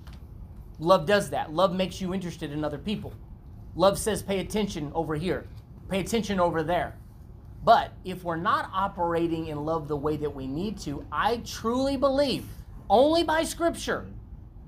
Love 0.80 1.06
does 1.06 1.30
that. 1.30 1.54
Love 1.54 1.74
makes 1.74 2.02
you 2.02 2.14
interested 2.14 2.52
in 2.52 2.64
other 2.64 2.78
people. 2.78 3.14
Love 3.76 4.00
says, 4.00 4.24
pay 4.24 4.40
attention 4.40 4.92
over 4.96 5.16
here, 5.16 5.48
pay 5.90 6.00
attention 6.00 6.40
over 6.40 6.64
there. 6.64 6.96
But 7.64 7.92
if 8.04 8.24
we're 8.24 8.36
not 8.38 8.70
operating 8.74 9.48
in 9.48 9.66
love 9.66 9.88
the 9.88 9.98
way 9.98 10.18
that 10.18 10.34
we 10.34 10.48
need 10.48 10.78
to, 10.82 11.06
I 11.12 11.38
truly 11.46 11.98
believe, 11.98 12.48
only 12.90 13.24
by 13.24 13.44
scripture, 13.44 14.06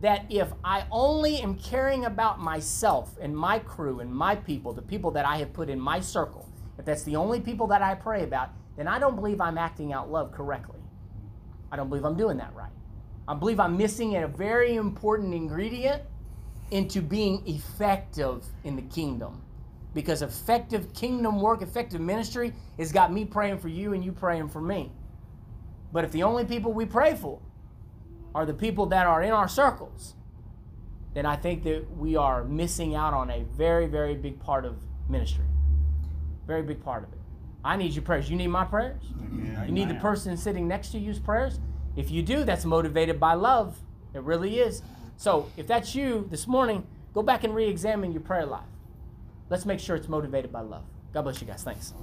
that 0.02 0.26
if 0.30 0.52
I 0.64 0.86
only 0.92 1.38
am 1.42 1.56
caring 1.56 2.06
about 2.06 2.40
myself 2.40 3.16
and 3.22 3.36
my 3.36 3.60
crew 3.60 4.00
and 4.00 4.14
my 4.14 4.36
people, 4.36 4.74
the 4.74 4.82
people 4.82 5.12
that 5.12 5.26
I 5.26 5.38
have 5.38 5.54
put 5.54 5.70
in 5.70 5.80
my 5.80 6.00
circle, 6.00 6.50
if 6.78 6.86
that's 6.86 7.04
the 7.04 7.16
only 7.16 7.40
people 7.40 7.68
that 7.68 7.82
I 7.82 7.96
pray 7.96 8.24
about, 8.24 8.50
then 8.76 8.88
I 8.88 9.00
don't 9.00 9.16
believe 9.16 9.42
I'm 9.42 9.58
acting 9.58 9.94
out 9.94 10.12
love 10.12 10.32
correctly. 10.32 10.80
I 11.72 11.76
don't 11.76 11.90
believe 11.90 12.06
I'm 12.06 12.18
doing 12.18 12.38
that 12.38 12.54
right. 12.56 12.72
I 13.28 13.34
believe 13.34 13.60
I'm 13.60 13.78
missing 13.78 14.16
a 14.16 14.28
very 14.28 14.76
important 14.76 15.34
ingredient 15.34 16.04
into 16.72 17.02
being 17.02 17.42
effective 17.48 18.46
in 18.64 18.76
the 18.76 18.82
kingdom. 18.84 19.42
Because 19.94 20.22
effective 20.22 20.94
kingdom 20.94 21.42
work, 21.42 21.62
effective 21.62 22.02
ministry 22.02 22.54
has 22.78 22.92
got 22.92 23.12
me 23.12 23.26
praying 23.26 23.58
for 23.58 23.70
you 23.70 23.94
and 23.94 24.04
you 24.04 24.12
praying 24.12 24.50
for 24.50 24.62
me. 24.62 24.92
But 25.92 26.04
if 26.04 26.12
the 26.12 26.24
only 26.24 26.46
people 26.46 26.74
we 26.74 26.86
pray 26.86 27.16
for 27.16 27.40
are 28.36 28.46
the 28.46 28.54
people 28.54 28.86
that 28.88 29.08
are 29.08 29.24
in 29.24 29.32
our 29.32 29.48
circles, 29.48 30.14
then 31.14 31.26
I 31.26 31.36
think 31.36 31.64
that 31.64 31.86
we 31.98 32.16
are 32.16 32.44
missing 32.44 32.94
out 32.94 33.14
on 33.14 33.32
a 33.32 33.44
very, 33.56 33.88
very 33.88 34.14
big 34.14 34.40
part 34.40 34.66
of 34.66 34.78
ministry. 35.10 35.46
Very 36.46 36.62
big 36.62 36.84
part 36.84 37.04
of 37.04 37.12
it. 37.12 37.20
I 37.64 37.76
need 37.76 37.94
your 37.94 38.04
prayers. 38.04 38.30
You 38.30 38.36
need 38.36 38.48
my 38.48 38.66
prayers? 38.66 39.02
You 39.66 39.72
need 39.72 39.90
the 39.90 39.96
person 39.96 40.38
sitting 40.38 40.68
next 40.68 40.90
to 40.90 41.00
you's 41.00 41.20
prayers? 41.20 41.60
If 41.96 42.12
you 42.12 42.22
do, 42.22 42.44
that's 42.44 42.66
motivated 42.66 43.20
by 43.20 43.34
love. 43.34 43.80
It 44.14 44.22
really 44.22 44.60
is. 44.60 44.84
So 45.18 45.50
if 45.58 45.68
that's 45.68 45.96
you 45.96 46.28
this 46.30 46.48
morning, 46.48 46.86
go 47.14 47.22
back 47.24 47.44
and 47.44 47.54
re 47.54 47.68
examine 47.68 48.12
your 48.14 48.22
prayer 48.22 48.46
life. 48.46 48.64
Let's 49.50 49.66
make 49.66 49.80
sure 49.80 49.96
it's 49.96 50.08
motivated 50.08 50.52
by 50.52 50.62
love. 50.62 50.84
God 51.14 51.24
bless 51.24 51.42
you 51.42 51.48
guys. 51.48 51.64
Thanks. 51.64 51.94